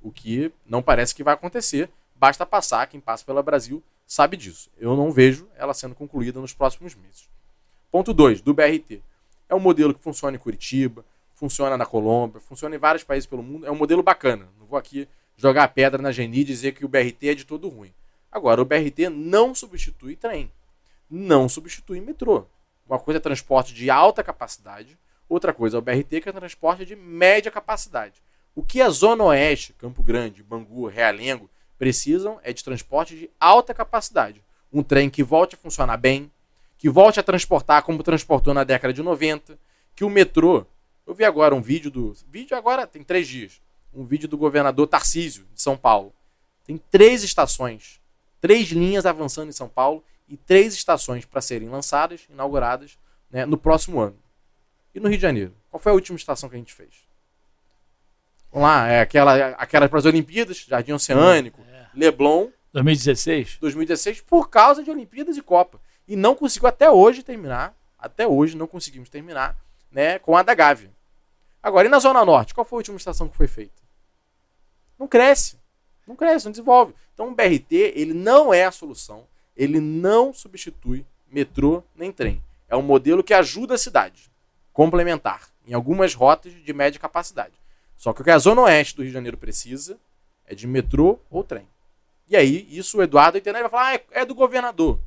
[0.03, 1.89] O que não parece que vai acontecer.
[2.15, 4.71] Basta passar, quem passa pela Brasil sabe disso.
[4.79, 7.29] Eu não vejo ela sendo concluída nos próximos meses.
[7.91, 9.03] Ponto 2, do BRT.
[9.49, 13.43] É um modelo que funciona em Curitiba, funciona na Colômbia, funciona em vários países pelo
[13.43, 13.67] mundo.
[13.67, 14.49] É um modelo bacana.
[14.59, 17.69] Não vou aqui jogar pedra na Geni e dizer que o BRT é de todo
[17.69, 17.93] ruim.
[18.31, 20.51] Agora, o BRT não substitui trem.
[21.11, 22.47] Não substitui metrô.
[22.87, 26.85] Uma coisa é transporte de alta capacidade, outra coisa é o BRT, que é transporte
[26.85, 28.23] de média capacidade.
[28.55, 33.73] O que a Zona Oeste, Campo Grande, Bangu, Realengo precisam é de transporte de alta
[33.73, 34.43] capacidade.
[34.73, 36.31] Um trem que volte a funcionar bem,
[36.85, 39.59] que volte a transportar como transportou na década de 90,
[39.97, 40.67] que o metrô.
[41.07, 42.15] Eu vi agora um vídeo do.
[42.29, 43.63] Vídeo agora tem três dias.
[43.95, 46.13] Um vídeo do governador Tarcísio, de São Paulo.
[46.63, 48.03] Tem três estações,
[48.39, 52.99] três linhas avançando em São Paulo e três estações para serem lançadas, inauguradas
[53.31, 54.19] né, no próximo ano.
[54.95, 55.55] E no Rio de Janeiro?
[55.71, 56.91] Qual foi a última estação que a gente fez?
[58.53, 61.87] Vamos lá, é aquela, aquela para as Olimpíadas, Jardim Oceânico, É.
[61.95, 63.57] Leblon, 2016?
[63.59, 65.81] 2016, por causa de Olimpíadas e Copa.
[66.07, 69.57] E não conseguiu até hoje terminar, até hoje não conseguimos terminar,
[69.91, 70.91] né, com a da Gávea.
[71.63, 72.53] Agora, e na Zona Norte?
[72.53, 73.83] Qual foi a última estação que foi feita?
[74.99, 75.59] Não cresce.
[76.07, 76.95] Não cresce, não desenvolve.
[77.15, 79.27] Então o BRT, ele não é a solução.
[79.57, 82.43] Ele não substitui metrô nem trem.
[82.69, 84.31] É um modelo que ajuda a cidade.
[84.73, 85.49] Complementar.
[85.67, 87.55] Em algumas rotas de média capacidade.
[87.97, 89.99] Só que o que a Zona Oeste do Rio de Janeiro precisa
[90.47, 91.67] é de metrô ou trem.
[92.29, 94.99] E aí, isso o Eduardo entender vai falar, ah, é- é do governador.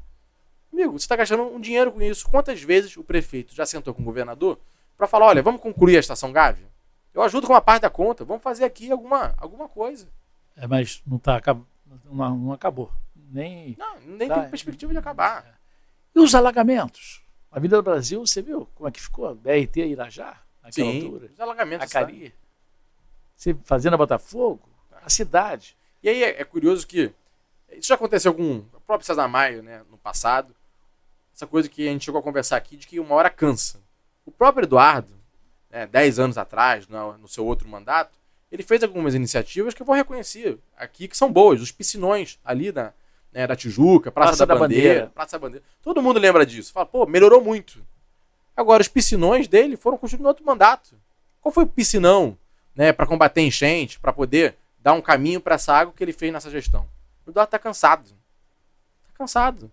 [0.71, 2.27] Amigo, você está gastando um dinheiro com isso.
[2.29, 4.59] Quantas vezes o prefeito já sentou com o governador
[4.97, 6.67] para falar, olha, vamos concluir a estação Gávea?
[7.13, 10.07] Eu ajudo com uma parte da conta, vamos fazer aqui alguma, alguma coisa.
[10.55, 11.41] É, mas não, tá,
[12.05, 12.91] não, não acabou.
[13.15, 13.75] Nem...
[13.77, 14.41] Não, nem Tá.
[14.41, 15.59] tem perspectiva de acabar.
[16.15, 17.23] E os alagamentos?
[17.51, 19.33] A Vida do Brasil, você viu como é que ficou?
[19.33, 21.29] BRT Irajá, naquela Sim, altura.
[21.33, 21.85] os alagamentos.
[21.85, 22.11] A sabe?
[22.13, 22.33] Cari.
[23.35, 24.67] Você fazendo Botafogo,
[25.03, 25.75] a cidade.
[26.03, 27.11] E aí é, é curioso que
[27.73, 30.55] isso já aconteceu com o próprio César Maia, né, no passado.
[31.33, 33.79] Essa coisa que a gente chegou a conversar aqui de que uma hora cansa.
[34.25, 35.13] O próprio Eduardo,
[35.69, 38.17] né, 10 anos atrás, no, seu outro mandato,
[38.51, 41.61] ele fez algumas iniciativas que eu vou reconhecer aqui que são boas.
[41.61, 42.93] Os piscinões ali da,
[43.31, 45.11] né, da Tijuca, Praça, Praça da, da Bandeira, Bandeira.
[45.13, 45.65] Praça da Bandeira.
[45.83, 46.73] Todo mundo lembra disso.
[46.73, 47.85] Fala, pô, melhorou muito.
[48.55, 50.95] Agora, os piscinões dele foram construídos no outro mandato.
[51.41, 52.35] Qual foi o piscinão
[52.75, 56.33] né, para combater enchente, para poder dar um caminho para essa água que ele fez
[56.33, 56.87] nessa gestão?
[57.27, 58.09] O Eduardo tá cansado.
[59.03, 59.69] Tá cansado.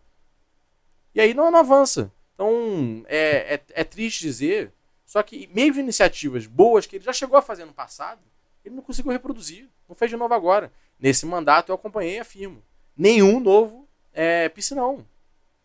[1.15, 2.11] E aí não, não avança.
[2.35, 4.73] Então, é, é, é triste dizer,
[5.07, 8.21] só que mesmo iniciativas boas que ele já chegou a fazer no passado,
[8.65, 9.69] ele não conseguiu reproduzir.
[9.89, 10.73] Não fez de novo agora.
[10.99, 12.61] Nesse mandato eu acompanhei e afirmo.
[12.97, 15.07] Nenhum novo é, piscinão.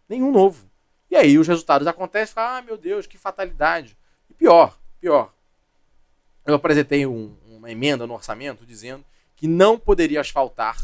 [0.08, 0.70] Nenhum novo.
[1.10, 3.98] E aí os resultados acontecem fala, ah, meu Deus, que fatalidade.
[4.30, 5.34] E pior, pior.
[6.46, 9.04] Eu apresentei um- uma emenda no orçamento dizendo
[9.36, 10.78] que não poderia asfaltar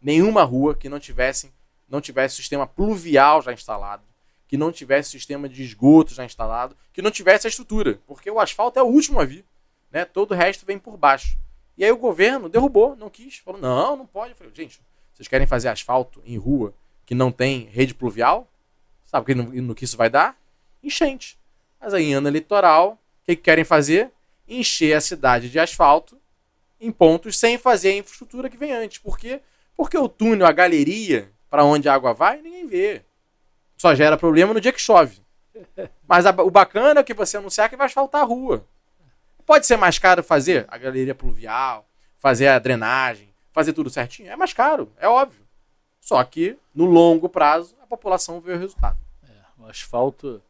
[0.00, 1.52] nenhuma rua que não tivesse,
[1.88, 4.02] não tivesse sistema pluvial já instalado,
[4.46, 8.40] que não tivesse sistema de esgoto já instalado, que não tivesse a estrutura, porque o
[8.40, 9.44] asfalto é o último a vir,
[9.90, 10.04] né?
[10.04, 11.36] Todo o resto vem por baixo.
[11.76, 14.32] E aí o governo derrubou, não quis, falou: "Não, não pode".
[14.32, 14.80] Eu falei: "Gente,
[15.12, 16.72] vocês querem fazer asfalto em rua
[17.04, 18.48] que não tem rede pluvial?
[19.04, 20.36] Sabe no, no que isso vai dar?
[20.82, 21.38] Enchente.
[21.80, 24.12] Mas aí em ano eleitoral, o que, que querem fazer?
[24.46, 26.18] Encher a cidade de asfalto
[26.80, 28.98] em pontos sem fazer a infraestrutura que vem antes.
[28.98, 29.40] Por quê?
[29.78, 33.02] Porque o túnel, a galeria, para onde a água vai, ninguém vê.
[33.76, 35.22] Só gera problema no dia que chove.
[36.06, 38.64] Mas a- o bacana é que você anunciar que vai asfaltar a rua.
[39.46, 41.86] Pode ser mais caro fazer a galeria pluvial,
[42.18, 44.28] fazer a drenagem, fazer tudo certinho.
[44.32, 45.46] É mais caro, é óbvio.
[46.00, 48.98] Só que, no longo prazo, a população vê o resultado.
[49.58, 50.42] O asfalto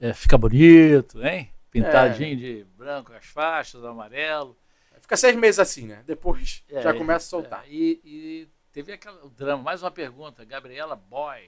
[0.00, 1.50] é, fica bonito, hein?
[1.70, 4.56] Pintadinho de branco as faixas, amarelo.
[5.04, 6.02] Fica seis meses assim, né?
[6.06, 7.64] Depois É, já começa a soltar.
[7.66, 9.62] é, e, e teve aquele o drama.
[9.62, 10.42] Mais uma pergunta.
[10.46, 11.46] Gabriela Boy.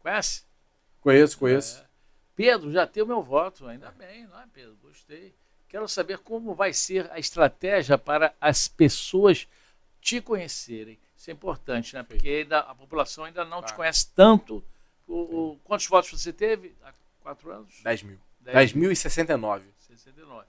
[0.00, 0.44] Conhece?
[1.00, 1.78] Conheço, conheço.
[1.80, 1.86] É.
[2.36, 3.66] Pedro, já tem o meu voto.
[3.66, 4.76] Ainda bem, não é, Pedro?
[4.82, 5.34] Gostei.
[5.70, 9.48] Quero saber como vai ser a estratégia para as pessoas
[10.02, 10.98] te conhecerem.
[11.16, 12.02] Isso é importante, né?
[12.02, 14.62] Porque ainda, a população ainda não te conhece tanto.
[15.06, 15.14] O,
[15.52, 16.92] o- quantos votos você teve há
[17.22, 17.80] quatro anos?
[17.82, 18.18] 10 mil.
[18.40, 19.62] 10 10.069.
[19.78, 20.46] 69.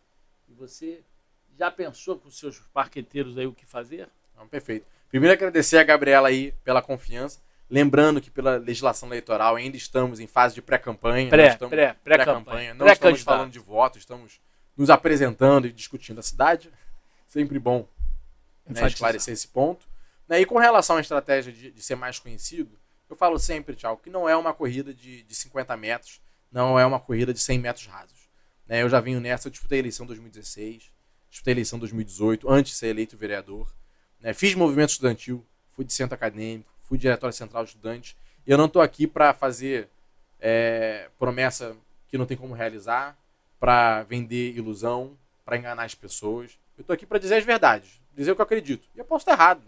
[0.50, 1.02] E você
[1.60, 4.10] já pensou com os seus parqueteiros aí o que fazer?
[4.34, 4.86] Então, perfeito.
[5.10, 7.40] Primeiro agradecer a Gabriela aí pela confiança.
[7.70, 11.30] Lembrando que pela legislação eleitoral ainda estamos em fase de pré-campanha.
[11.30, 12.26] Pré, nós estamos- pré, pré-campanha.
[12.44, 12.74] pré-campanha.
[12.74, 13.26] Não estamos Pré-candidato.
[13.36, 14.40] falando de voto, estamos
[14.78, 16.72] nos apresentando e discutindo a cidade.
[17.28, 17.88] Sempre bom
[18.66, 19.88] né, esclarecer esse ponto.
[20.28, 22.72] Né, E com relação à estratégia de, de ser mais conhecido,
[23.10, 26.86] eu falo sempre, Thiago, que não é uma corrida de, de 50 metros, não é
[26.86, 28.30] uma corrida de 100 metros rasos.
[28.68, 30.92] Né, eu já venho nessa, eu disputei a eleição 2016,
[31.30, 33.72] disputei a eleição 2018, antes de ser eleito vereador.
[34.22, 38.16] né, fiz movimento estudantil, fui de centro acadêmico, fui diretório central de estudantes.
[38.46, 39.88] Eu não estou aqui para fazer
[40.40, 41.76] é, promessa
[42.08, 43.18] que não tem como realizar,
[43.60, 46.58] para vender ilusão, para enganar as pessoas.
[46.78, 48.88] Eu estou aqui para dizer as verdades, dizer o que eu acredito.
[48.96, 49.64] E eu posso estar errado.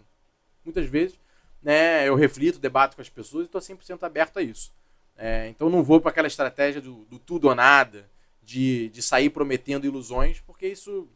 [0.64, 1.16] Muitas vezes
[1.62, 4.72] né, eu reflito, debato com as pessoas e estou 100% aberto a isso.
[5.16, 8.08] É, então não vou para aquela estratégia do, do tudo ou nada,
[8.42, 11.06] de, de sair prometendo ilusões, porque isso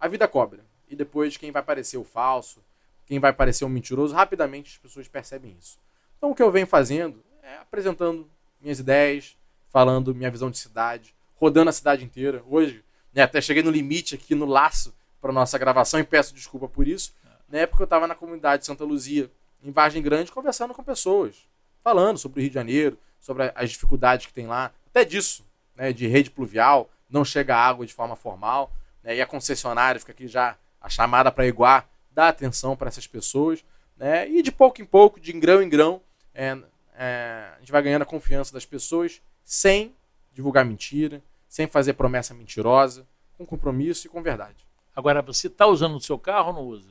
[0.00, 0.64] a vida cobra.
[0.88, 2.60] E depois quem vai parecer o falso,
[3.06, 5.78] quem vai parecer um mentiroso, rapidamente as pessoas percebem isso.
[6.16, 8.28] Então o que eu venho fazendo é apresentando
[8.60, 9.36] minhas ideias,
[9.68, 12.42] falando minha visão de cidade, rodando a cidade inteira.
[12.48, 16.68] Hoje, né, até cheguei no limite aqui no laço para nossa gravação e peço desculpa
[16.68, 17.14] por isso,
[17.48, 19.30] né, porque eu estava na comunidade de Santa Luzia,
[19.62, 21.36] em Vargem Grande, conversando com pessoas,
[21.82, 25.44] falando sobre o Rio de Janeiro, sobre as dificuldades que tem lá, até disso,
[25.76, 28.72] né, de rede pluvial, não chega água de forma formal,
[29.02, 29.16] né?
[29.16, 33.64] e a concessionária fica aqui já a chamada para iguar, dá atenção para essas pessoas,
[33.96, 34.28] né?
[34.28, 36.00] e de pouco em pouco, de grão em grão,
[36.34, 36.56] é,
[36.94, 39.94] é, a gente vai ganhando a confiança das pessoas sem
[40.32, 44.64] divulgar mentira, sem fazer promessa mentirosa, com compromisso e com verdade.
[44.94, 46.90] Agora, você está usando o seu carro ou não usa?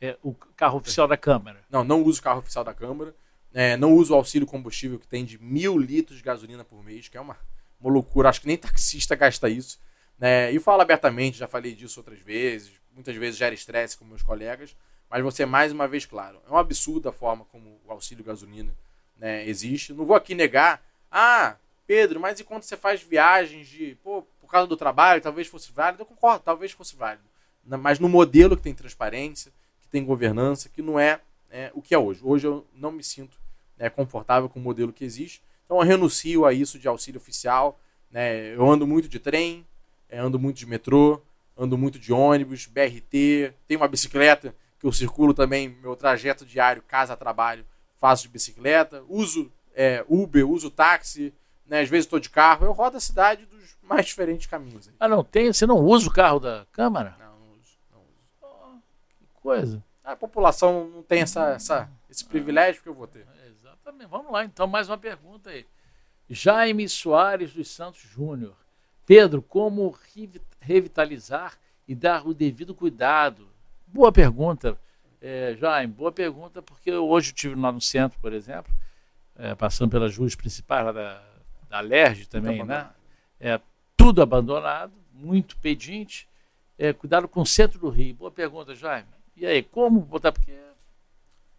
[0.00, 1.60] É, o carro oficial da Câmara?
[1.70, 3.14] Não, não uso o carro oficial da Câmara.
[3.52, 7.08] É, não uso o auxílio combustível que tem de mil litros de gasolina por mês,
[7.08, 7.36] que é uma,
[7.80, 8.28] uma loucura.
[8.28, 9.78] Acho que nem taxista gasta isso.
[10.18, 10.50] Né?
[10.52, 12.72] E falo abertamente, já falei disso outras vezes.
[12.92, 14.74] Muitas vezes gera estresse com meus colegas.
[15.10, 16.40] Mas você mais uma vez claro.
[16.48, 18.74] É um absurdo a forma como o auxílio gasolina
[19.16, 19.92] né, existe.
[19.92, 20.82] Não vou aqui negar.
[21.10, 21.56] Ah,
[21.86, 23.96] Pedro, mas e quando você faz viagens de.
[24.02, 26.02] Pô, por causa do trabalho, talvez fosse válido?
[26.02, 27.24] Eu concordo, talvez fosse válido.
[27.64, 31.94] Mas no modelo que tem transparência, que tem governança, que não é, é o que
[31.94, 32.20] é hoje.
[32.22, 33.38] Hoje eu não me sinto
[33.76, 35.42] né, confortável com o modelo que existe.
[35.64, 37.78] Então eu renuncio a isso de auxílio oficial.
[38.10, 38.54] Né?
[38.54, 39.66] Eu ando muito de trem,
[40.16, 41.20] é, ando muito de metrô,
[41.56, 46.82] ando muito de ônibus, BRT, tenho uma bicicleta que eu circulo também, meu trajeto diário,
[46.82, 51.34] casa-trabalho, faço de bicicleta, uso é, Uber, uso táxi,
[51.66, 51.80] né?
[51.80, 54.90] às vezes estou de carro, eu rodo a cidade dos mais diferentes caminhos.
[54.98, 55.52] Ah, não tem?
[55.52, 57.14] Você não usa o carro da Câmara?
[57.18, 57.78] Não, não uso.
[57.92, 58.18] Não uso.
[58.42, 58.78] Oh,
[59.18, 59.84] que coisa.
[60.02, 63.26] A população não tem essa, essa, esse privilégio que eu vou ter.
[63.46, 64.08] Exatamente.
[64.08, 65.66] Vamos lá, então, mais uma pergunta aí.
[66.28, 68.56] Jaime Soares dos Santos Júnior.
[69.06, 69.96] Pedro, como
[70.60, 73.48] revitalizar e dar o devido cuidado?
[73.86, 74.76] Boa pergunta,
[75.22, 78.72] é, Jaime, boa pergunta, porque hoje eu estive lá no centro, por exemplo,
[79.36, 81.22] é, passando pelas ruas principais lá da,
[81.68, 82.88] da LERJ também, né?
[83.38, 83.60] É,
[83.96, 86.28] tudo abandonado, muito pedinte.
[86.78, 88.14] É, cuidado com o centro do Rio.
[88.14, 89.08] Boa pergunta, Jaime.
[89.36, 90.32] E aí, como botar?
[90.32, 90.74] Porque a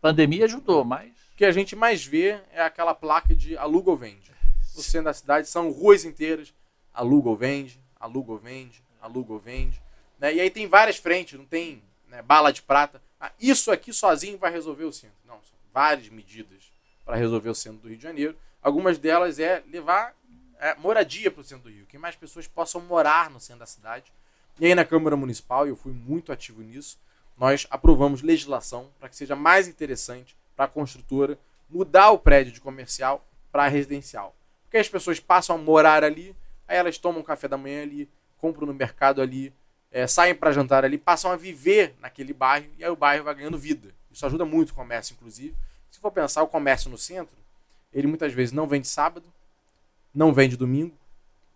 [0.02, 1.12] pandemia ajudou, mas.
[1.34, 4.32] O que a gente mais vê é aquela placa de aluga ou vende.
[4.76, 6.54] No centro da cidade são ruas inteiras,
[6.98, 9.80] aluga ou vende, aluga ou vende, aluga ou vende.
[10.20, 10.34] Né?
[10.34, 13.00] E aí tem várias frentes, não tem né, bala de prata.
[13.22, 15.16] Ah, isso aqui sozinho vai resolver o centro.
[15.26, 16.72] Não, são várias medidas
[17.06, 18.36] para resolver o centro do Rio de Janeiro.
[18.62, 20.16] Algumas delas é levar
[20.60, 23.68] é, moradia para o centro do Rio, que mais pessoas possam morar no centro da
[23.68, 24.12] cidade.
[24.60, 27.00] E aí na Câmara Municipal, eu fui muito ativo nisso,
[27.38, 31.38] nós aprovamos legislação para que seja mais interessante para a construtora
[31.70, 34.36] mudar o prédio de comercial para residencial.
[34.64, 36.36] Porque as pessoas passam a morar ali,
[36.68, 39.54] aí elas tomam café da manhã ali, compram no mercado ali,
[39.92, 43.36] é, saem para jantar ali, passam a viver naquele bairro e aí o bairro vai
[43.36, 43.94] ganhando vida.
[44.12, 45.56] Isso ajuda muito o comércio, inclusive.
[45.90, 47.36] Se for pensar o comércio no centro,
[47.94, 49.26] ele muitas vezes não vende sábado,
[50.14, 50.96] não vende domingo,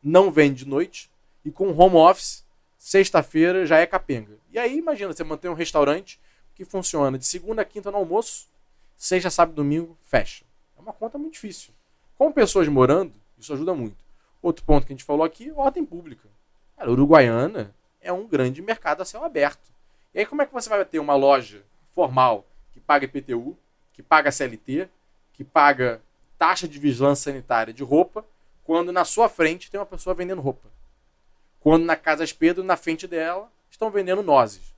[0.02, 1.10] não vende de noite
[1.44, 2.44] e com home office,
[2.78, 4.38] sexta-feira já é capenga.
[4.52, 6.20] E aí imagina você manter um restaurante
[6.56, 8.48] que funciona de segunda a quinta no almoço,
[8.98, 10.44] sexta, sábado, domingo, fecha.
[10.78, 11.74] É uma conta muito difícil.
[12.18, 13.98] Com pessoas morando, isso ajuda muito.
[14.42, 16.28] Outro ponto que a gente falou aqui, ordem pública.
[16.76, 19.72] Cara, Uruguaiana é um grande mercado a céu aberto.
[20.14, 23.58] E aí como é que você vai ter uma loja formal que paga IPTU,
[23.94, 24.90] que paga CLT,
[25.34, 26.02] que paga
[26.38, 28.26] taxa de vigilância sanitária de roupa,
[28.64, 30.68] quando na sua frente tem uma pessoa vendendo roupa.
[31.60, 34.74] Quando na Casa Pedro, na frente dela, estão vendendo nozes.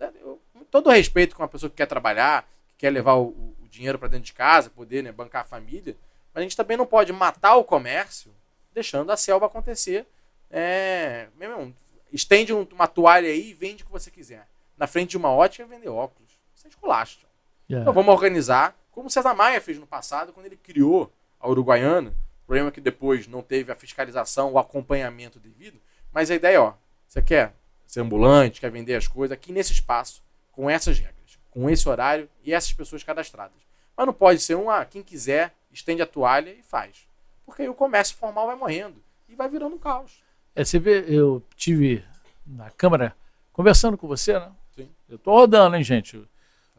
[0.00, 0.40] Eu,
[0.70, 4.08] todo respeito com uma pessoa que quer trabalhar, que quer levar o, o dinheiro para
[4.08, 5.96] dentro de casa, poder né, bancar a família,
[6.32, 8.32] mas a gente também não pode matar o comércio
[8.72, 10.06] deixando a selva acontecer.
[10.50, 11.72] É, meu
[12.12, 14.46] estende uma toalha aí e vende o que você quiser.
[14.76, 16.30] Na frente de uma ótica, vender óculos.
[16.54, 17.26] Isso é esculacho.
[17.68, 17.82] Yeah.
[17.82, 21.10] Então vamos organizar, como o César Maia fez no passado, quando ele criou
[21.40, 22.10] a Uruguaiana.
[22.42, 25.80] O problema é que depois não teve a fiscalização, o acompanhamento devido.
[26.12, 26.74] Mas a ideia é, ó,
[27.08, 27.54] você quer
[27.86, 32.28] ser ambulante, quer vender as coisas, aqui nesse espaço, com essas regras, com esse horário
[32.42, 33.56] e essas pessoas cadastradas.
[33.96, 37.06] Mas não pode ser um, ah, quem quiser, estende a toalha e faz.
[37.52, 38.96] Porque aí o comércio formal vai morrendo
[39.28, 40.22] e vai virando um caos.
[40.54, 42.02] É, você vê, eu tive
[42.46, 43.14] na Câmara
[43.52, 44.50] conversando com você, né?
[44.74, 44.88] Sim.
[45.06, 46.26] Eu tô rodando, hein, gente?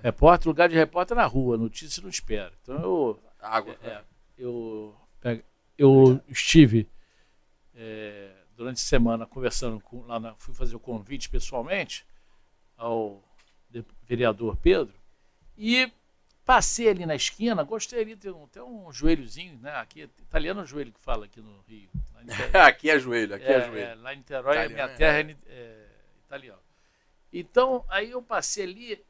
[0.01, 2.51] Repórter, lugar de repórter na rua, notícia não espera.
[2.63, 3.19] Então eu.
[3.39, 3.77] Água.
[3.83, 4.03] É, é,
[4.35, 4.95] eu,
[5.77, 6.89] eu estive
[7.75, 10.01] é, durante a semana conversando com.
[10.07, 12.03] Lá na, fui fazer o convite pessoalmente
[12.75, 13.23] ao
[14.07, 14.95] vereador Pedro
[15.55, 15.91] e
[16.45, 19.75] passei ali na esquina, gostaria de ter um, ter um joelhozinho, né?
[19.75, 21.89] Aqui, italiano é o joelho que fala aqui no Rio.
[22.65, 23.85] aqui é joelho, aqui é, é joelho.
[23.85, 25.87] É, lá em Niterói, italiano, minha terra é, é
[26.25, 26.61] italiano.
[27.31, 29.05] Então, aí eu passei ali,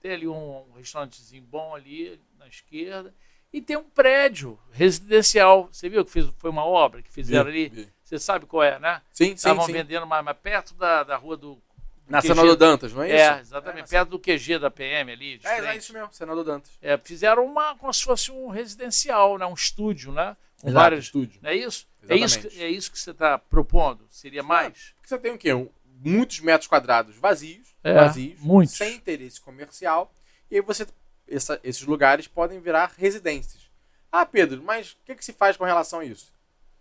[0.00, 3.14] tem ali um, um restaurantezinho bom ali na esquerda.
[3.50, 5.68] E tem um prédio residencial.
[5.72, 7.68] Você viu que fez, foi uma obra que fizeram vi, ali?
[7.70, 7.92] Vi.
[8.04, 9.00] Você sabe qual é, né?
[9.10, 9.32] Sim, sim.
[9.32, 11.62] Estavam vendendo mais, mais perto da, da rua do,
[12.08, 13.16] Na QG Senador Dantas, não é isso?
[13.16, 15.40] É, exatamente, perto do QG da PM ali.
[15.44, 16.70] É, é isso mesmo, Senador Dantas.
[16.80, 19.44] É, fizeram uma, como se fosse um residencial, né?
[19.46, 20.36] um estúdio, né?
[20.60, 21.04] Com Exato, vários.
[21.04, 21.38] estúdio.
[21.42, 21.86] Não é isso?
[22.08, 24.06] É isso, que, é isso que você está propondo?
[24.08, 24.92] Seria mais?
[24.96, 25.52] Porque você tem o quê?
[25.52, 25.68] Um-
[26.00, 28.76] muitos metros quadrados vazios, É, vazios, muitos.
[28.76, 30.12] sem interesse comercial,
[30.50, 30.86] e aí você
[31.28, 33.68] essa- esses lugares podem virar residências.
[34.10, 36.32] Ah, Pedro, mas o que, que se faz com relação a isso?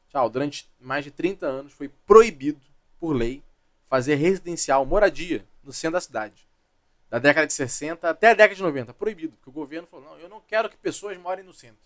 [0.09, 2.61] Tchau, durante mais de 30 anos foi proibido,
[2.99, 3.43] por lei,
[3.87, 6.47] fazer residencial, moradia, no centro da cidade.
[7.09, 10.19] Da década de 60 até a década de 90, proibido, porque o governo falou, não,
[10.19, 11.77] eu não quero que pessoas morem no centro.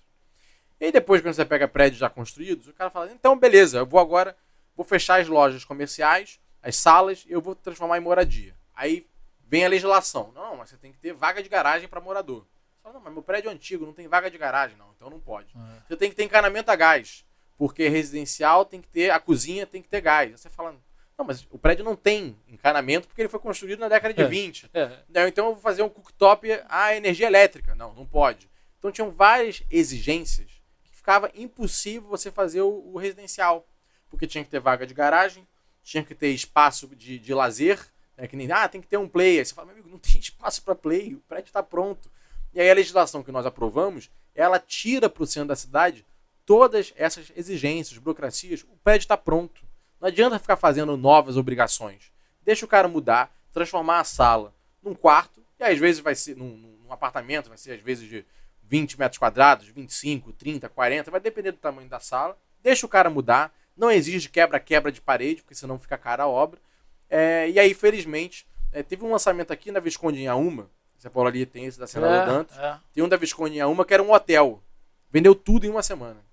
[0.79, 3.85] E aí depois, quando você pega prédios já construídos, o cara fala, então beleza, eu
[3.85, 4.35] vou agora,
[4.75, 8.55] vou fechar as lojas comerciais, as salas, eu vou transformar em moradia.
[8.75, 9.05] Aí
[9.47, 10.31] vem a legislação.
[10.33, 12.41] Não, mas você tem que ter vaga de garagem para morador.
[12.41, 15.07] Você fala, não, mas meu prédio é antigo, não tem vaga de garagem, não, então
[15.07, 15.53] não pode.
[15.87, 17.23] Você tem que ter encanamento a gás,
[17.59, 20.31] porque residencial tem que ter, a cozinha tem que ter gás.
[20.31, 20.75] Aí Você fala,
[21.17, 24.27] não, mas o prédio não tem encanamento porque ele foi construído na década de É.
[24.27, 24.69] 20.
[24.73, 24.91] É.
[25.09, 27.75] Não, então eu vou fazer um cooktop a energia elétrica.
[27.75, 28.49] Não, não pode.
[28.79, 30.49] Então tinham várias exigências
[30.83, 33.67] que ficava impossível você fazer o, o residencial.
[34.09, 35.47] Porque tinha que ter vaga de garagem,
[35.83, 37.79] tinha que ter espaço de, de lazer,
[38.17, 39.39] né, que nem, ah, tem que ter um play.
[39.39, 42.11] Aí você fala, meu amigo, não tem espaço para play, o prédio está pronto.
[42.53, 46.05] E aí a legislação que nós aprovamos, ela tira para o centro da cidade
[46.45, 48.63] todas essas exigências, burocracias.
[48.63, 49.61] O prédio está pronto.
[50.01, 52.11] Não adianta ficar fazendo novas obrigações.
[52.43, 56.57] Deixa o cara mudar, transformar a sala num quarto, e às vezes vai ser num,
[56.57, 58.25] num apartamento, vai ser às vezes de
[58.63, 62.35] 20 metros quadrados, 25, 30, 40, vai depender do tamanho da sala.
[62.63, 66.59] Deixa o cara mudar, não exige quebra-quebra de parede, porque senão fica cara a obra.
[67.07, 71.27] É, e aí, felizmente, é, teve um lançamento aqui na Visconde em Auma, você falou
[71.27, 72.79] ali, tem esse da Senador É, Dantas, é.
[72.93, 74.63] tem um da Visconde em Auma que era um hotel.
[75.11, 76.23] Vendeu tudo em uma semana.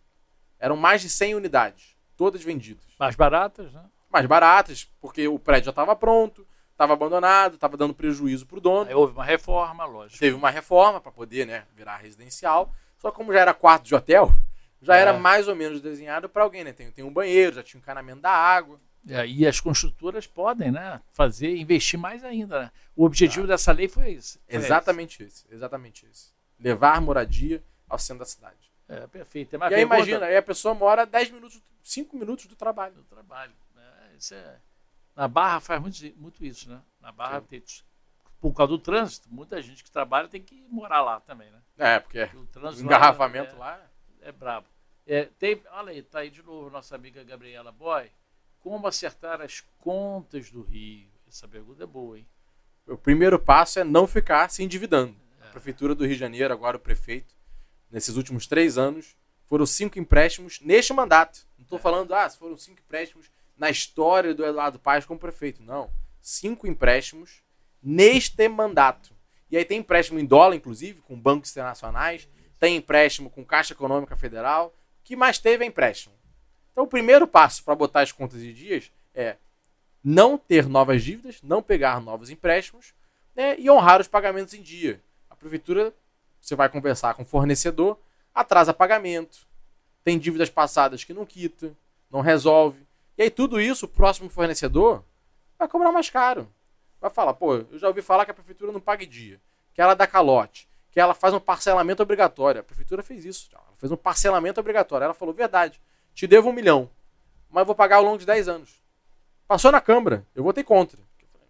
[0.59, 3.83] Eram mais de 100 unidades, todas vendidas Mais baratas, né?
[4.11, 8.61] mais baratas, porque o prédio já estava pronto, estava abandonado, estava dando prejuízo para o
[8.61, 8.89] dono.
[8.89, 10.19] Aí houve uma reforma, lógico.
[10.19, 12.75] Teve uma reforma para poder né, virar residencial.
[12.99, 14.35] Só como já era quarto de hotel,
[14.83, 15.01] já É.
[15.01, 16.65] era mais ou menos desenhado para alguém.
[16.65, 16.73] Né?
[16.73, 18.81] Tem, tem um banheiro, já tinha um encanamento da água.
[19.09, 21.01] É, e as construtoras podem, né?
[21.13, 22.63] Fazer, investir mais ainda.
[22.63, 22.71] Né?
[22.97, 24.19] O objetivo dessa lei foi.
[24.21, 25.45] Foi Exatamente esse.
[25.51, 26.31] Exatamente esse.
[26.59, 28.57] Levar moradia ao centro da cidade.
[28.91, 29.01] esse.
[29.03, 29.51] É, perfeito.
[29.51, 32.95] Tem E aí pergunta imagina, aí a pessoa mora 10 minutos, 5 minutos do trabalho.
[32.95, 33.53] do trabalho.
[33.77, 34.61] É, isso é...
[35.17, 36.81] Na Barra faz muito, muito isso, né?
[37.01, 37.63] Na Barra, tem,
[38.41, 41.61] por causa do trânsito, muita gente que trabalha tem que morar lá também, né?
[41.77, 43.91] É, porque O trânsito o engarrafamento é, lá.
[44.21, 44.67] é brabo.
[45.07, 48.11] É, tem, olha aí, tá aí de novo nossa amiga Gabriela Boy.
[48.61, 51.09] Como acertar as contas do Rio?
[51.27, 52.27] Essa pergunta é boa, hein?
[52.87, 55.17] O primeiro passo é não ficar se endividando.
[55.41, 57.35] A Prefeitura do Rio de Janeiro, agora o prefeito,
[57.91, 59.17] nesses últimos três anos,
[59.47, 61.48] foram cinco empréstimos neste mandato.
[61.59, 65.63] Não estou falando, ah, foram cinco empréstimos na história do Eduardo Paes como prefeito.
[65.63, 65.91] Não.
[66.23, 67.43] Cinco empréstimos
[67.83, 69.13] neste mandato.
[69.51, 72.29] E aí tem empréstimo em dólar, inclusive, com bancos internacionais,
[72.59, 74.69] tem empréstimo com Caixa Econômica Federal.
[74.69, 76.15] O que mais teve é empréstimo.
[76.73, 79.37] Então, o primeiro passo para botar as contas em dias é
[80.05, 82.95] não ter novas dívidas, não pegar novos empréstimos
[83.35, 85.03] né, e honrar os pagamentos em dia.
[85.29, 85.93] A prefeitura,
[86.41, 87.99] você vai conversar com o fornecedor,
[88.35, 89.48] atrasa pagamento,
[90.09, 91.77] tem dívidas passadas que não quita,
[92.11, 92.81] não resolve.
[93.19, 95.05] E aí tudo isso, o próximo fornecedor
[95.59, 96.51] vai cobrar mais caro.
[96.99, 99.39] Vai falar, pô, eu já ouvi falar que a prefeitura não paga dia,
[99.75, 102.63] que ela dá calote, que ela faz um parcelamento obrigatório.
[102.63, 105.05] A prefeitura fez isso, ela fez um parcelamento obrigatório.
[105.05, 105.79] Ela falou, verdade,
[106.15, 106.89] te devo um milhão,
[107.51, 108.81] mas vou pagar ao longo de 10 anos.
[109.47, 110.99] Passou na Câmara, eu votei contra.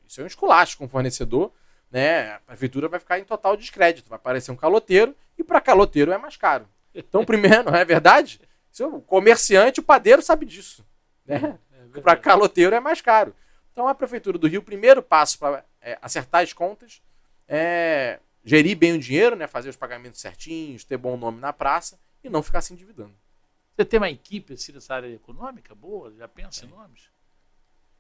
[0.05, 1.53] Isso é um esculacho com o fornecedor,
[1.93, 2.33] né?
[2.33, 6.19] A prefeitura vai ficar em total descrédito, vai aparecer um caloteiro e para caloteiro é
[6.19, 6.69] mais caro.
[6.95, 8.41] Então, primeiro, não é verdade?
[8.81, 10.85] O comerciante, o padeiro sabe disso,
[11.25, 11.59] né?
[11.95, 13.35] É Para caloteiro é mais caro.
[13.73, 17.01] Então, a prefeitura do Rio, o primeiro passo para é, acertar as contas
[17.47, 19.47] é gerir bem o dinheiro, né?
[19.47, 23.15] Fazer os pagamentos certinhos, ter bom nome na praça e não ficar se endividando.
[23.77, 26.13] Você tem uma equipe assim, nessa área econômica boa?
[26.17, 27.03] Já pensa em nomes?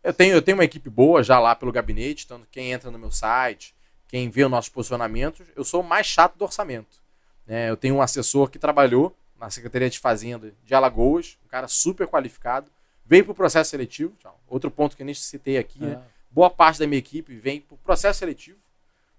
[0.02, 2.98] Eu tenho, eu tenho uma equipe boa já lá pelo gabinete, tanto quem entra no
[2.98, 3.74] meu site,
[4.08, 7.00] quem vê os nossos posicionamentos, eu sou o mais chato do orçamento.
[7.46, 7.70] né?
[7.70, 12.06] eu tenho um assessor que trabalhou na Secretaria de Fazenda de Alagoas, um cara super
[12.06, 12.70] qualificado,
[13.04, 14.38] veio para o processo seletivo, tchau.
[14.46, 15.94] outro ponto que eu nem citei aqui, né?
[15.96, 18.58] Ah, boa parte da minha equipe vem para o processo seletivo,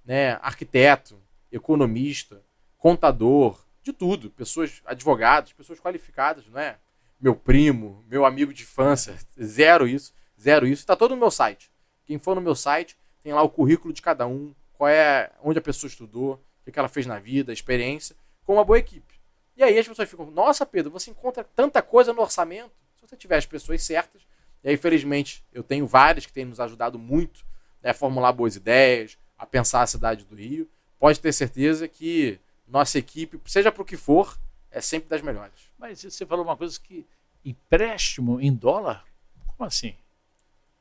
[0.06, 0.34] né?
[0.41, 1.20] arquiteto,
[1.52, 2.41] economista,
[2.78, 6.78] contador, de tudo, pessoas, advogados, pessoas qualificadas, não é?
[7.20, 11.72] Meu primo, meu amigo de infância, zero isso, zero isso, está todo no meu site.
[12.06, 15.60] Quem for no meu site tem lá o currículo de cada um, qual é, onde
[15.60, 18.16] a pessoa estudou, o que que ela fez na vida, a experiência,
[18.46, 19.19] com uma boa equipe.
[19.60, 23.18] E aí as pessoas ficam, nossa Pedro, você encontra tanta coisa no orçamento, se você
[23.18, 24.22] tiver as pessoas certas,
[24.64, 27.45] e aí felizmente eu tenho várias que têm nos ajudado muito
[27.84, 30.65] né, formular boas ideias, a pensar a cidade do Rio,
[30.98, 34.40] pode ter certeza que nossa equipe, seja para o que for,
[34.72, 35.69] é sempre das melhores.
[35.77, 37.06] Mas você falou uma coisa que
[37.44, 39.03] empréstimo em dólar?
[39.45, 39.94] Como assim?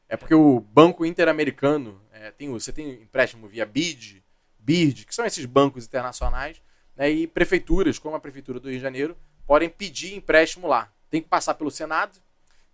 [0.08, 4.22] É porque o Banco Interamericano, é, tem, você tem empréstimo via BID,
[4.56, 6.62] BIRD, que são esses bancos internacionais,
[6.98, 9.16] né, e prefeituras, como a Prefeitura do Rio de Janeiro,
[9.46, 10.92] podem pedir empréstimo lá.
[11.08, 12.18] Tem que passar pelo Senado,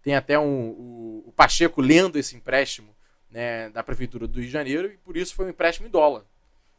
[0.03, 2.97] tem até um, o, o Pacheco lendo esse empréstimo
[3.31, 6.25] né, da Prefeitura do Rio de Janeiro, e por isso foi um empréstimo em dólar.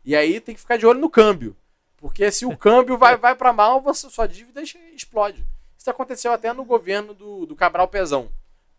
[0.04, 1.56] E aí tem que ficar de olho no câmbio,
[1.98, 5.46] porque se o câmbio vai, vai para mal, você, sua dívida explode.
[5.78, 8.30] Isso aconteceu até no governo do, do Cabral Pezão.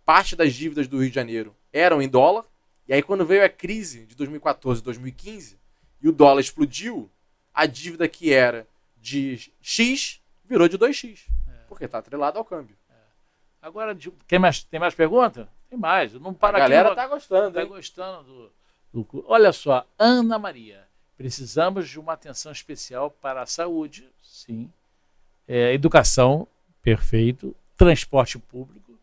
[0.04, 2.44] Parte das dívidas do Rio de Janeiro eram em dólar,
[2.88, 5.58] e aí quando veio a crise de 2014 e 2015,
[6.02, 7.10] e o dólar explodiu,
[7.56, 8.68] a dívida que era
[8.98, 11.26] de X virou de 2X.
[11.48, 11.52] É.
[11.66, 12.76] Porque está atrelado ao câmbio.
[12.90, 12.94] É.
[13.62, 13.96] Agora,
[14.28, 15.48] tem mais, tem mais pergunta?
[15.70, 16.12] Tem mais.
[16.12, 17.58] Não para a galera está gostando.
[17.58, 18.52] Está gostando
[18.92, 19.24] do, do.
[19.26, 20.86] Olha só, Ana Maria.
[21.16, 24.70] Precisamos de uma atenção especial para a saúde, sim.
[25.48, 26.46] É, educação,
[26.82, 27.56] perfeito.
[27.74, 28.98] Transporte público.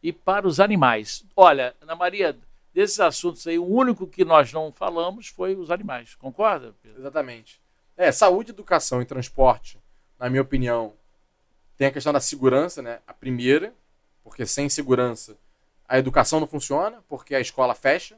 [0.00, 1.24] E para os animais.
[1.34, 2.38] Olha, Ana Maria,
[2.72, 6.14] desses assuntos aí, o único que nós não falamos foi os animais.
[6.14, 6.76] Concorda?
[6.80, 7.00] Pedro?
[7.00, 7.60] Exatamente.
[7.98, 9.76] É, saúde, educação e transporte,
[10.20, 10.92] na minha opinião,
[11.76, 13.00] tem a questão da segurança, né?
[13.04, 13.74] A primeira,
[14.22, 15.36] porque sem segurança
[15.88, 18.16] a educação não funciona, porque a escola fecha.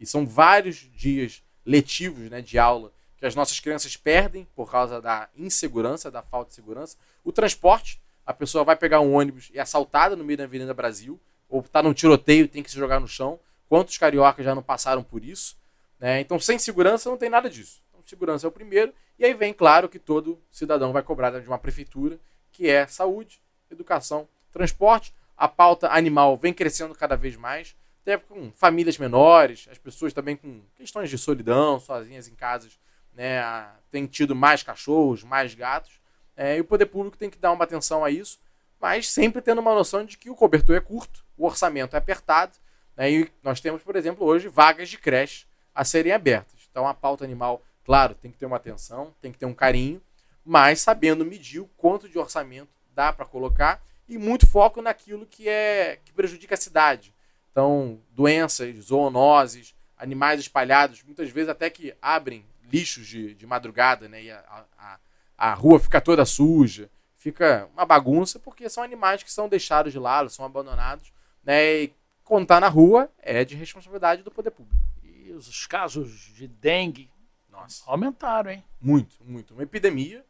[0.00, 5.00] E são vários dias letivos né, de aula que as nossas crianças perdem por causa
[5.00, 6.96] da insegurança, da falta de segurança.
[7.22, 10.74] O transporte, a pessoa vai pegar um ônibus e é assaltada no meio da Avenida
[10.74, 13.38] Brasil, ou está num tiroteio tem que se jogar no chão.
[13.68, 15.56] Quantos cariocas já não passaram por isso?
[16.00, 16.20] Né?
[16.20, 17.80] Então, sem segurança não tem nada disso.
[17.90, 18.92] Então, segurança é o primeiro.
[19.18, 22.18] E aí vem, claro, que todo cidadão vai cobrar de uma prefeitura,
[22.50, 23.40] que é saúde,
[23.70, 25.14] educação, transporte.
[25.36, 30.36] A pauta animal vem crescendo cada vez mais, até com famílias menores, as pessoas também
[30.36, 32.78] com questões de solidão, sozinhas em casas,
[33.14, 33.42] né,
[33.90, 36.00] têm tido mais cachorros, mais gatos.
[36.36, 38.40] É, e o poder público tem que dar uma atenção a isso,
[38.80, 42.56] mas sempre tendo uma noção de que o cobertor é curto, o orçamento é apertado
[42.96, 43.10] né?
[43.10, 46.68] E nós temos, por exemplo, hoje vagas de creche a serem abertas.
[46.70, 50.00] Então a pauta animal, claro, tem que ter uma atenção, tem que ter um carinho,
[50.44, 55.48] mas sabendo medir o quanto de orçamento dá para colocar e muito foco naquilo que
[55.48, 57.14] é que prejudica a cidade.
[57.50, 64.22] Então, doenças, zoonoses, animais espalhados, muitas vezes até que abrem lixos de, de madrugada, né?
[64.22, 64.98] E a, a,
[65.36, 69.98] a rua fica toda suja, fica uma bagunça, porque são animais que são deixados de
[69.98, 71.12] lado, são abandonados,
[71.44, 71.82] né?
[71.84, 71.92] E
[72.40, 74.82] está na rua, é de responsabilidade do poder público.
[75.02, 77.10] E os casos de dengue
[77.52, 77.84] Nossa.
[77.86, 78.64] aumentaram, hein?
[78.80, 79.54] Muito, muito.
[79.54, 80.24] Uma epidemia,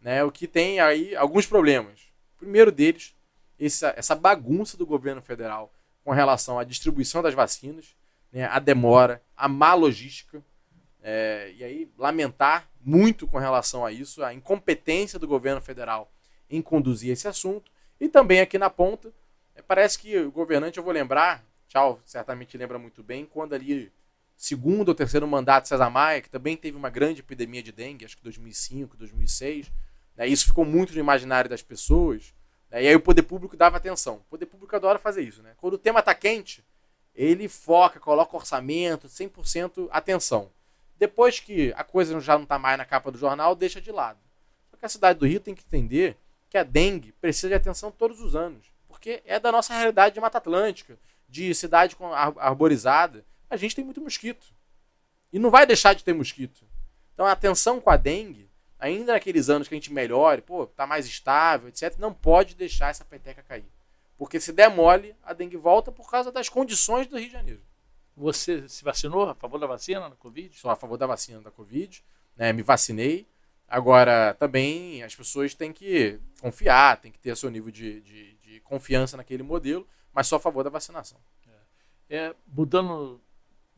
[0.00, 0.22] né?
[0.24, 2.00] O que tem aí alguns problemas.
[2.36, 3.14] O primeiro deles,
[3.58, 5.72] essa, essa bagunça do governo federal
[6.04, 7.96] com relação à distribuição das vacinas,
[8.32, 8.44] né?
[8.44, 10.42] a demora, a má logística.
[11.02, 16.10] É, e aí, lamentar muito com relação a isso, a incompetência do governo federal
[16.48, 17.70] em conduzir esse assunto.
[18.00, 19.12] E também aqui na ponta,
[19.54, 23.92] é, parece que o governante, eu vou lembrar, Tchau, certamente lembra muito bem, quando ali,
[24.38, 28.04] segundo ou terceiro mandato de César Maia, que também teve uma grande epidemia de dengue,
[28.04, 29.70] acho que 2005, 2006,
[30.16, 32.32] né, isso ficou muito no imaginário das pessoas,
[32.70, 34.18] né, e aí o poder público dava atenção.
[34.18, 35.54] O poder público adora fazer isso, né?
[35.56, 36.64] Quando o tema está quente,
[37.16, 40.48] ele foca, coloca orçamento, 100% atenção.
[40.96, 44.20] Depois que a coisa já não está mais na capa do jornal, deixa de lado.
[44.70, 46.16] Só que a cidade do Rio tem que entender
[46.48, 50.20] que a dengue precisa de atenção todos os anos, porque é da nossa realidade de
[50.20, 50.96] Mata Atlântica,
[51.28, 51.96] de cidade
[52.36, 54.46] arborizada, a gente tem muito mosquito.
[55.32, 56.66] E não vai deixar de ter mosquito.
[57.12, 60.86] Então a atenção com a dengue, ainda naqueles anos que a gente melhore, pô, tá
[60.86, 63.70] mais estável, etc., não pode deixar essa peteca cair.
[64.16, 67.62] Porque se der mole, a dengue volta por causa das condições do Rio de Janeiro.
[68.16, 70.56] Você se vacinou a favor da vacina da Covid?
[70.58, 72.02] Sou a favor da vacina da Covid,
[72.36, 73.28] né, me vacinei.
[73.68, 78.60] Agora, também as pessoas têm que confiar, têm que ter seu nível de, de, de
[78.60, 79.86] confiança naquele modelo
[80.18, 81.16] mas sou a favor da vacinação.
[82.10, 83.20] É, mudando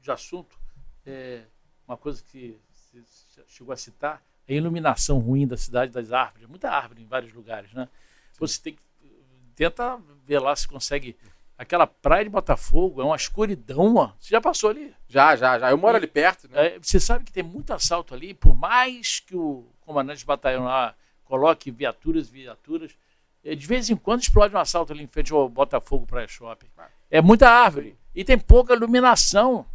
[0.01, 0.59] de assunto,
[1.07, 1.43] é,
[1.87, 3.03] uma coisa que você
[3.47, 6.49] chegou a citar, é a iluminação ruim da cidade das árvores.
[6.49, 7.89] Muita árvore em vários lugares, né?
[8.39, 8.83] Você tem que
[9.55, 11.17] tenta ver lá se consegue
[11.61, 14.13] aquela praia de Botafogo é uma escuridão, ó.
[14.19, 14.95] Você já passou ali?
[15.07, 15.71] Já, já, já.
[15.71, 16.49] Eu moro ali perto.
[16.49, 16.69] Né?
[16.69, 20.65] É, você sabe que tem muito assalto ali, por mais que o comandante de batalhão
[20.65, 20.95] lá
[21.27, 22.97] coloque viaturas, viaturas,
[23.45, 26.69] é, de vez em quando explode um assalto ali em frente ao Botafogo Praia Shopping.
[27.11, 27.95] É muita árvore.
[28.15, 29.67] E tem pouca iluminação.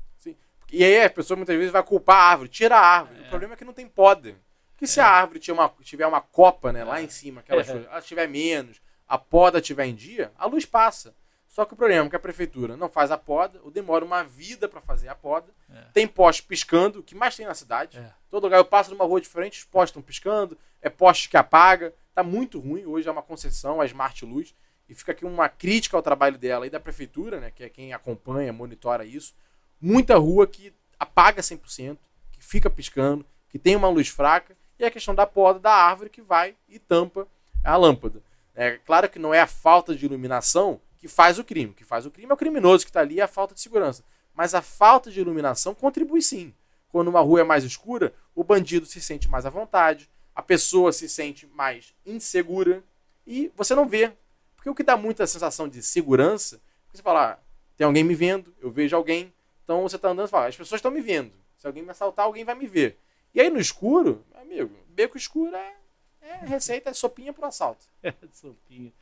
[0.76, 3.22] E aí a pessoa muitas vezes vai culpar a árvore, tira a árvore.
[3.22, 3.28] É.
[3.28, 4.36] O problema é que não tem poda.
[4.74, 5.08] Porque se a é.
[5.08, 8.82] árvore tiver uma, tiver uma copa né, lá em cima, que ela, ela tiver menos,
[9.08, 11.16] a poda tiver em dia, a luz passa.
[11.48, 14.22] Só que o problema é que a prefeitura não faz a poda, ou demora uma
[14.26, 15.48] vida para fazer a poda.
[15.74, 15.86] É.
[15.94, 17.98] Tem poste piscando, o que mais tem na cidade.
[17.98, 18.12] É.
[18.30, 21.38] Todo lugar eu passo numa rua de frente, os postes estão piscando, é poste que
[21.38, 21.94] apaga.
[22.14, 22.86] Tá muito ruim.
[22.86, 24.54] Hoje é uma concessão, a Smart Luz.
[24.90, 27.94] E fica aqui uma crítica ao trabalho dela e da prefeitura, né, que é quem
[27.94, 29.34] acompanha, monitora isso.
[29.80, 31.98] Muita rua que apaga 100%,
[32.32, 36.10] que fica piscando, que tem uma luz fraca, e a questão da poda da árvore
[36.10, 37.28] que vai e tampa
[37.64, 38.22] a lâmpada.
[38.54, 41.72] É claro que não é a falta de iluminação que faz o crime.
[41.72, 43.62] O que faz o crime é o criminoso que está ali, é a falta de
[43.62, 44.04] segurança.
[44.34, 46.54] Mas a falta de iluminação contribui sim.
[46.90, 50.92] Quando uma rua é mais escura, o bandido se sente mais à vontade, a pessoa
[50.92, 52.84] se sente mais insegura
[53.26, 54.12] e você não vê.
[54.56, 56.62] Porque o que dá muita sensação de segurança,
[56.92, 57.40] você fala, ah,
[57.78, 59.34] tem alguém me vendo, eu vejo alguém,
[59.66, 61.34] então você está andando e fala, as pessoas estão me vendo.
[61.58, 62.98] Se alguém me assaltar, alguém vai me ver.
[63.34, 65.74] E aí no escuro, meu amigo, beco escuro é,
[66.22, 67.86] é receita, é sopinha pro assalto.
[68.02, 68.94] É, sopinha.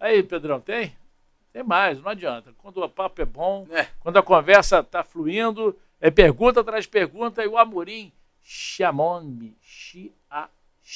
[0.00, 0.96] Aí, Pedrão, tem?
[1.52, 2.54] Tem mais, não adianta.
[2.58, 3.88] Quando o papo é bom, É.
[4.00, 8.10] quando a conversa está fluindo, é pergunta atrás de pergunta, e o Amorim
[8.42, 10.10] Xiaomi, Xia,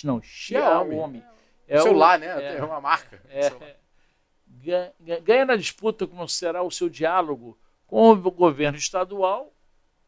[0.04, 1.22] não, Xiaomi.
[1.68, 2.26] É o- Celular, né?
[2.26, 2.56] é.
[2.58, 3.20] É uma marca.
[3.28, 3.52] É,
[5.22, 9.52] ganha na disputa como será o seu diálogo com o governo estadual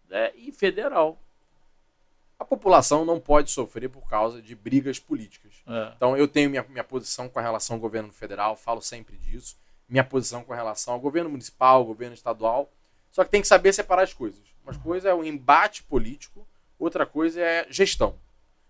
[0.09, 1.19] né, e federal.
[2.39, 5.55] A população não pode sofrer por causa de brigas políticas.
[5.67, 5.93] É.
[5.97, 9.57] Então eu tenho minha, minha posição com relação ao governo federal, falo sempre disso.
[9.89, 12.71] Minha posição com relação ao governo municipal, ao governo estadual.
[13.11, 14.41] Só que tem que saber separar as coisas.
[14.63, 16.47] Uma coisa é o embate político,
[16.79, 18.15] outra coisa é gestão.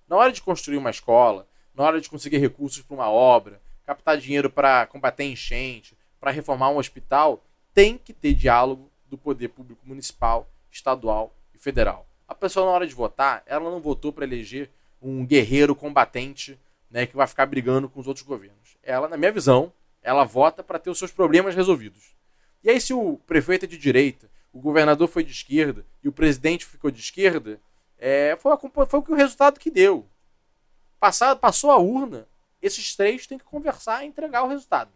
[0.08, 4.16] Na hora de construir uma escola, na hora de conseguir recursos para uma obra, captar
[4.16, 7.42] dinheiro para combater enchente, para reformar um hospital,
[7.74, 12.06] tem que ter diálogo do poder público municipal, estadual e federal.
[12.26, 14.70] A pessoa, na hora de votar, ela não votou para eleger
[15.00, 16.58] um guerreiro combatente
[16.90, 18.76] né, que vai ficar brigando com os outros governos.
[18.82, 19.72] Ela, na minha visão,
[20.02, 22.14] ela vota para ter os seus problemas resolvidos.
[22.62, 26.12] E aí, se o prefeito é de direita, o governador foi de esquerda e o
[26.12, 27.60] presidente ficou de esquerda,
[27.98, 30.06] é, foi, a- foi o resultado que deu.
[30.98, 32.26] Passado, passou a urna,
[32.60, 34.90] esses três têm que conversar e entregar o resultado.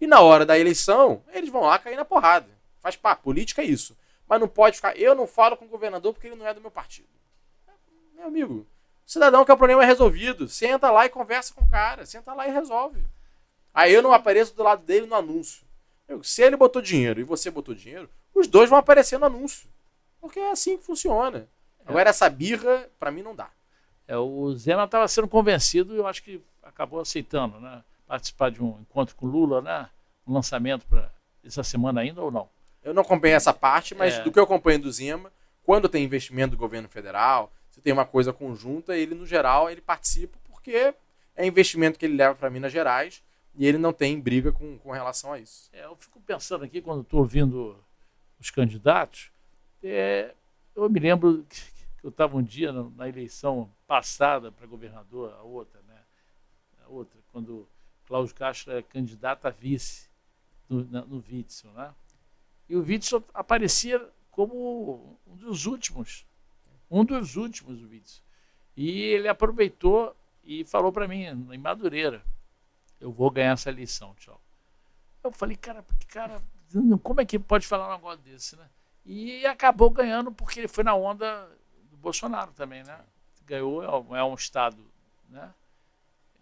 [0.00, 2.48] E na hora da eleição, eles vão lá cair na porrada.
[2.82, 3.96] Faz pá, política é isso.
[4.28, 4.96] Mas não pode ficar.
[4.96, 7.08] Eu não falo com o governador porque ele não é do meu partido.
[8.14, 8.66] Meu amigo,
[9.06, 10.48] o cidadão quer o problema resolvido.
[10.48, 12.04] Senta lá e conversa com o cara.
[12.04, 13.04] Senta lá e resolve.
[13.72, 15.64] Aí eu não apareço do lado dele no anúncio.
[16.22, 19.68] Se ele botou dinheiro e você botou dinheiro, os dois vão aparecer no anúncio.
[20.20, 21.48] Porque é assim que funciona.
[21.86, 23.48] Agora essa birra, pra mim, não dá.
[24.06, 27.82] É, o Zema estava sendo convencido e eu acho que acabou aceitando, né?
[28.06, 29.88] Participar de um encontro com Lula, né?
[30.26, 31.10] Um lançamento para
[31.44, 32.48] essa semana ainda ou não?
[32.82, 34.22] Eu não acompanho essa parte, mas É.
[34.22, 35.32] do que eu acompanho do Zema,
[35.62, 39.80] quando tem investimento do governo federal, se tem uma coisa conjunta, ele, no geral, ele
[39.80, 40.94] participa porque
[41.36, 43.22] é investimento que ele leva para Minas Gerais
[43.54, 45.70] e ele não tem briga com, com relação a isso.
[45.72, 47.76] É, eu fico pensando aqui, quando estou ouvindo
[48.40, 49.30] os candidatos,
[49.82, 50.34] é,
[50.74, 51.62] eu me lembro que
[52.02, 55.98] eu estava um dia na, na eleição passada para governador, a outra, né?
[56.84, 57.68] A outra, quando
[58.06, 60.08] Cláudio Castro é candidato a vice
[60.68, 61.94] no, na- no Witzel, né?
[62.72, 66.24] E o Witzel aparecia como um dos últimos,
[66.90, 68.22] um dos últimos do Witzel.
[68.74, 72.24] E ele aproveitou e falou para mim, em Madureira,
[72.98, 74.40] eu vou ganhar essa eleição, tchau.
[75.22, 76.42] Eu falei, cara, cara,
[77.02, 78.66] como é que pode falar um negócio desse, né?
[79.04, 81.46] E acabou ganhando porque ele foi na onda
[81.90, 82.98] do Bolsonaro também, né?
[83.44, 84.82] Ganhou, é um- é estado,
[85.28, 85.52] né?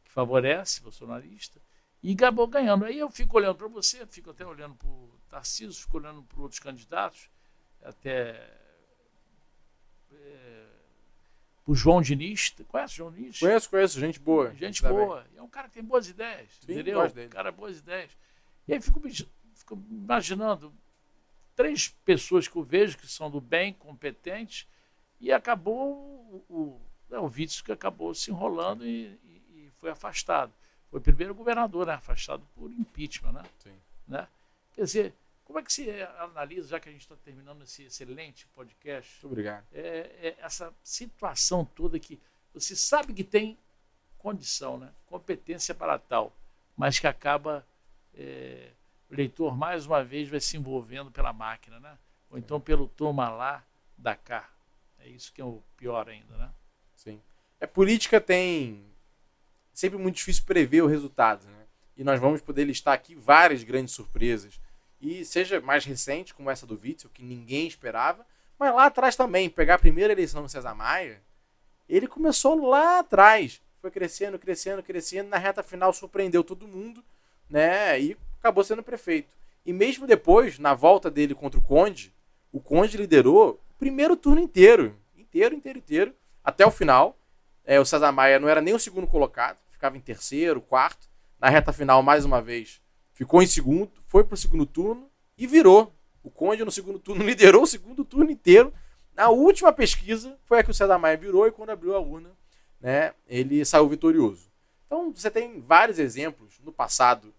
[0.05, 1.61] Que favorece bolsonarista
[2.01, 2.85] e acabou ganhando.
[2.85, 6.41] Aí eu fico olhando para você, fico até olhando para o Tarcísio, fico olhando para
[6.41, 7.31] outros candidatos,
[7.83, 8.31] até
[10.13, 10.67] é,
[11.67, 12.55] o João Diniz.
[12.69, 13.39] Conhece o João Diniz?
[13.39, 14.53] Conheço, conheço, gente boa.
[14.55, 14.99] Gente Tá bem.
[14.99, 15.27] boa.
[15.37, 17.01] É um cara que tem boas ideias, Sim, entendeu?
[17.01, 18.11] Um cara boas ideias.
[18.67, 19.01] E aí fico,
[19.55, 20.73] fico imaginando
[21.55, 24.67] três pessoas que eu vejo que são do bem, competentes,
[25.21, 26.81] e acabou o, o,
[27.15, 30.53] é, o Vítor que acabou se enrolando e, e- e foi afastado.
[30.91, 33.43] Foi o primeiro governador né, afastado por impeachment, né?
[33.63, 33.75] Sim.
[34.09, 34.27] né?
[34.73, 35.15] Quer dizer,
[35.51, 39.33] como é que se analisa, já que a gente está terminando esse excelente podcast, Muito
[39.33, 39.67] obrigado.
[39.73, 42.21] é, é essa situação toda que
[42.55, 43.59] você sabe que tem
[44.17, 44.93] condição, né?
[45.07, 46.33] competência para tal,
[46.77, 47.67] mas que acaba
[48.15, 48.71] é,
[49.11, 51.99] o leitor mais uma vez vai se envolvendo pela máquina, né?
[52.31, 53.65] ou então pelo toma lá
[53.99, 54.49] da cá.
[55.01, 56.49] É isso que é o pior ainda, né?
[56.95, 57.21] Sim.
[57.59, 58.85] É, política tem
[59.75, 61.67] sempre muito difícil prever o resultado, né?
[61.97, 64.61] E nós vamos poder listar aqui várias grandes surpresas.
[65.01, 68.27] E seja mais recente, como essa do Witzel, que ninguém esperava,
[68.59, 71.23] mas lá atrás também, pegar a primeira eleição no César Maia,
[71.89, 73.63] ele começou lá atrás.
[73.81, 77.03] Foi crescendo, crescendo, crescendo, na reta final surpreendeu todo mundo,
[77.49, 77.99] né?
[77.99, 79.29] E acabou sendo prefeito.
[79.65, 82.13] E mesmo depois, na volta dele contra o Conde,
[82.53, 84.97] o Conde liderou o primeiro turno inteiro.
[85.17, 86.15] Inteiro, inteiro, inteiro.
[86.45, 87.17] Até o final.
[87.65, 91.09] É, o César Maia não era nem o segundo colocado, ficava em terceiro, quarto.
[91.39, 92.81] Na reta final, mais uma vez,
[93.21, 95.07] ficou em segundo, foi para o segundo turno
[95.37, 95.95] e virou.
[96.23, 98.73] O Conde no segundo turno liderou o segundo turno inteiro.
[99.15, 102.31] Na última pesquisa foi a que o César Maia virou e quando abriu a urna,
[102.81, 104.51] né, ele saiu vitorioso.
[104.87, 107.35] Então você tem vários exemplos no passado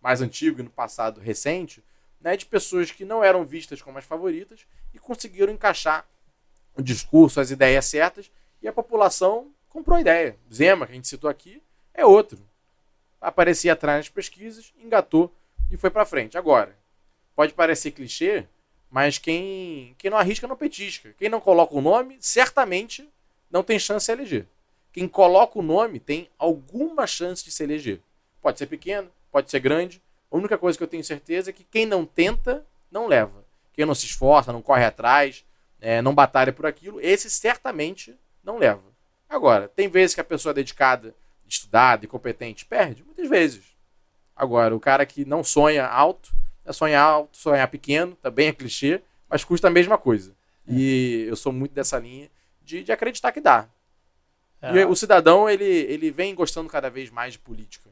[0.00, 1.82] mais antigo e no passado recente,
[2.20, 6.06] né, de pessoas que não eram vistas como as favoritas e conseguiram encaixar
[6.76, 8.30] o discurso, as ideias certas
[8.62, 10.38] e a população comprou a ideia.
[10.54, 11.60] Zema, que a gente citou aqui,
[11.92, 12.47] é outro.
[13.20, 15.32] Aparecia atrás nas pesquisas, engatou
[15.70, 16.38] e foi para frente.
[16.38, 16.76] Agora,
[17.34, 18.46] pode parecer clichê,
[18.90, 21.14] mas quem, quem não arrisca não petisca.
[21.18, 23.08] Quem não coloca o nome, certamente
[23.50, 24.46] não tem chance de eleger.
[24.92, 28.00] Quem coloca o nome tem alguma chance de se eleger.
[28.40, 30.02] Pode ser pequeno, pode ser grande.
[30.30, 33.44] A única coisa que eu tenho certeza é que quem não tenta, não leva.
[33.72, 35.44] Quem não se esforça, não corre atrás,
[35.80, 38.82] é, não batalha por aquilo, esse certamente não leva.
[39.28, 41.14] Agora, tem vezes que a pessoa dedicada,
[41.48, 43.04] estudada e competente perde?
[43.04, 43.64] Muitas vezes.
[44.34, 46.32] Agora, o cara que não sonha alto,
[46.64, 50.36] é sonhar alto, sonhar pequeno, também é clichê, mas custa a mesma coisa.
[50.66, 52.30] E eu sou muito dessa linha
[52.62, 53.66] de, de acreditar que dá.
[54.60, 54.76] É.
[54.76, 57.88] E o cidadão, ele, ele vem gostando cada vez mais de política.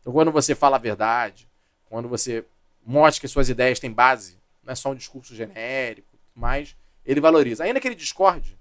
[0.00, 1.48] Então, quando você fala a verdade,
[1.86, 2.44] quando você
[2.84, 7.64] mostra que suas ideias têm base, não é só um discurso genérico, mas ele valoriza.
[7.64, 8.58] Ainda que ele discorde,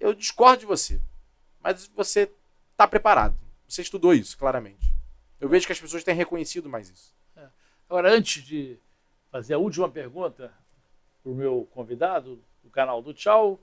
[0.00, 1.00] eu discordo de você,
[1.62, 2.30] mas você
[2.72, 3.38] está preparado.
[3.72, 4.92] Você estudou isso, claramente.
[5.40, 7.14] Eu vejo que as pessoas têm reconhecido mais isso.
[7.34, 7.48] É.
[7.88, 8.78] Agora, antes de
[9.30, 10.52] fazer a última pergunta
[11.22, 13.58] para o meu convidado do canal do Tchau,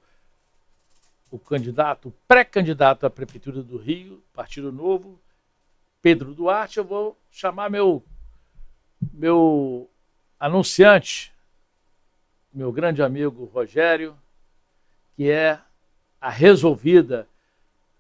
[1.30, 5.22] o candidato, pré-candidato à Prefeitura do Rio, Partido Novo,
[6.02, 8.04] Pedro Duarte, eu vou chamar meu,
[9.14, 9.88] meu
[10.40, 11.32] anunciante,
[12.52, 14.18] meu grande amigo Rogério,
[15.16, 15.60] que é
[16.20, 17.30] a Resolvida,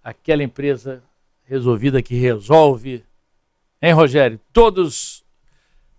[0.03, 1.03] aquela empresa
[1.49, 3.03] resolvida que resolve,
[3.81, 4.39] hein, Rogério?
[4.53, 5.25] Todos,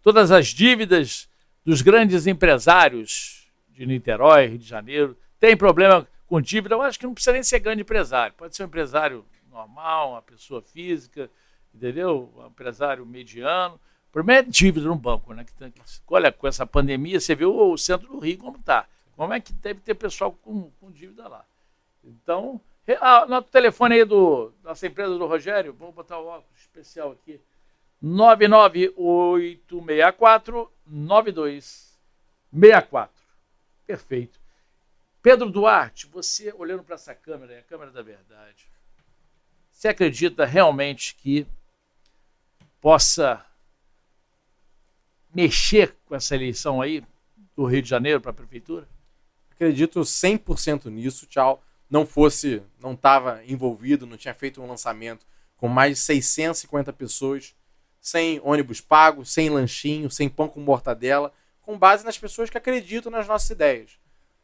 [0.01, 1.28] todas as dívidas
[1.64, 7.05] dos grandes empresários de Niterói, Rio de Janeiro, tem problema com dívida, eu acho que
[7.05, 8.32] não precisa nem ser grande empresário.
[8.36, 11.28] Pode ser um empresário normal, uma pessoa física,
[11.74, 12.32] entendeu?
[12.36, 13.74] Um empresário mediano.
[13.74, 15.44] O problema é dívida no banco, né?
[16.06, 18.86] Olha, com essa pandemia, você viu o centro do Rio como está.
[19.16, 21.44] Como é que deve ter pessoal com, com dívida lá?
[22.05, 22.60] Então,
[23.01, 27.41] ah, no telefone aí do, dessa empresa do Rogério, vou botar o óculos especial aqui.
[28.01, 33.21] 99864 9264.
[33.87, 34.41] Perfeito.
[35.23, 38.67] Pedro Duarte, você olhando para essa câmera, é a câmera da verdade,
[39.71, 41.47] você acredita realmente que
[42.81, 43.45] possa
[45.35, 47.03] mexer com essa eleição aí
[47.57, 48.87] do Rio de Janeiro para a prefeitura?
[49.53, 51.62] Acredito 100% nisso, tchau.
[51.91, 55.27] Não fosse, não estava envolvido, não tinha feito um lançamento
[55.57, 57.55] com mais de 650 pessoas,
[58.01, 63.12] sem ônibus pago, sem lanchinho, sem pão com mortadela, com base nas pessoas que acreditam
[63.12, 63.99] nas nossas ideias.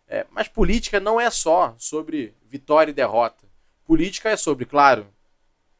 [0.08, 3.46] É, mas política não é só sobre vitória e derrota.
[3.84, 5.06] Política é sobre, claro,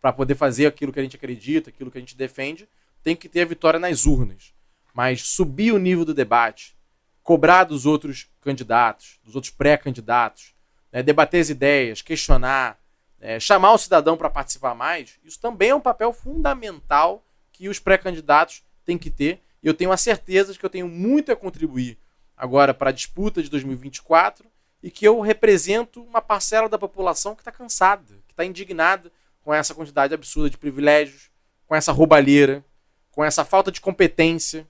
[0.00, 2.68] para poder fazer aquilo que a gente acredita, aquilo que a gente defende,
[3.02, 4.54] tem que ter a vitória nas urnas.
[4.94, 6.76] Mas subir o nível do debate,
[7.22, 10.54] cobrar dos outros candidatos, dos outros pré-candidatos,
[10.96, 12.80] né, debater as ideias, questionar,
[13.20, 17.78] é, chamar o cidadão para participar mais, isso também é um papel fundamental que os
[17.78, 19.42] pré-candidatos têm que ter.
[19.62, 21.98] E eu tenho a certeza de que eu tenho muito a contribuir
[22.34, 24.46] agora para a disputa de 2024
[24.82, 29.12] e que eu represento uma parcela da população que está cansada, que está indignada
[29.42, 31.30] com essa quantidade absurda de privilégios,
[31.66, 32.64] com essa roubalheira,
[33.12, 34.66] com essa falta de competência.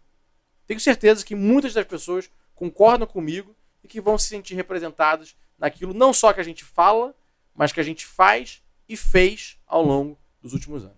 [0.66, 3.54] Tenho certeza que muitas das pessoas concordam comigo
[3.84, 7.14] e que vão se sentir representadas naquilo não só que a gente fala,
[7.54, 10.96] mas que a gente faz e fez ao longo dos últimos anos.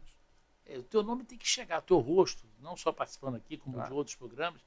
[0.66, 3.76] É, o teu nome tem que chegar, o teu rosto, não só participando aqui, como
[3.76, 3.90] claro.
[3.90, 4.60] de outros programas,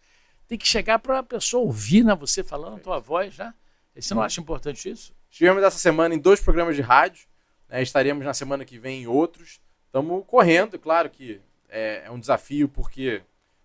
[0.47, 3.53] tem que chegar para a pessoa ouvir né, você falando a tua voz, né?
[3.95, 5.13] Você não acha importante isso?
[5.29, 7.27] Estivemos essa semana em dois programas de rádio,
[7.69, 9.61] né, estaremos na semana que vem em outros.
[9.85, 13.21] Estamos correndo, claro que é, é, um desafio, porque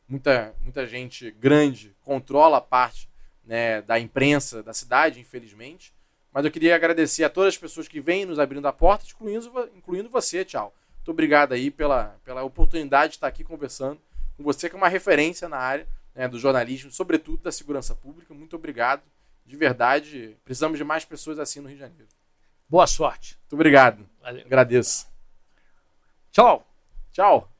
[0.09, 3.09] muita, muita gente grande controla a parte
[3.45, 5.93] né, da imprensa da cidade, infelizmente.
[6.37, 9.71] Mas eu queria agradecer a todas as pessoas que vêm nos abrindo a porta, incluindo,
[9.75, 10.71] incluindo você, tchau.
[10.97, 13.99] Muito obrigado aí pela, pela oportunidade de estar aqui conversando
[14.37, 18.35] com você, que é uma referência na área né, do jornalismo, sobretudo da segurança pública.
[18.35, 19.01] Muito obrigado.
[19.47, 22.09] De verdade, precisamos de mais pessoas assim no Rio de Janeiro.
[22.69, 23.39] Boa sorte.
[23.45, 24.07] Muito obrigado.
[24.21, 24.45] Valeu.
[24.45, 25.09] Agradeço.
[26.31, 26.69] Tchau.
[27.13, 27.51] Tchau.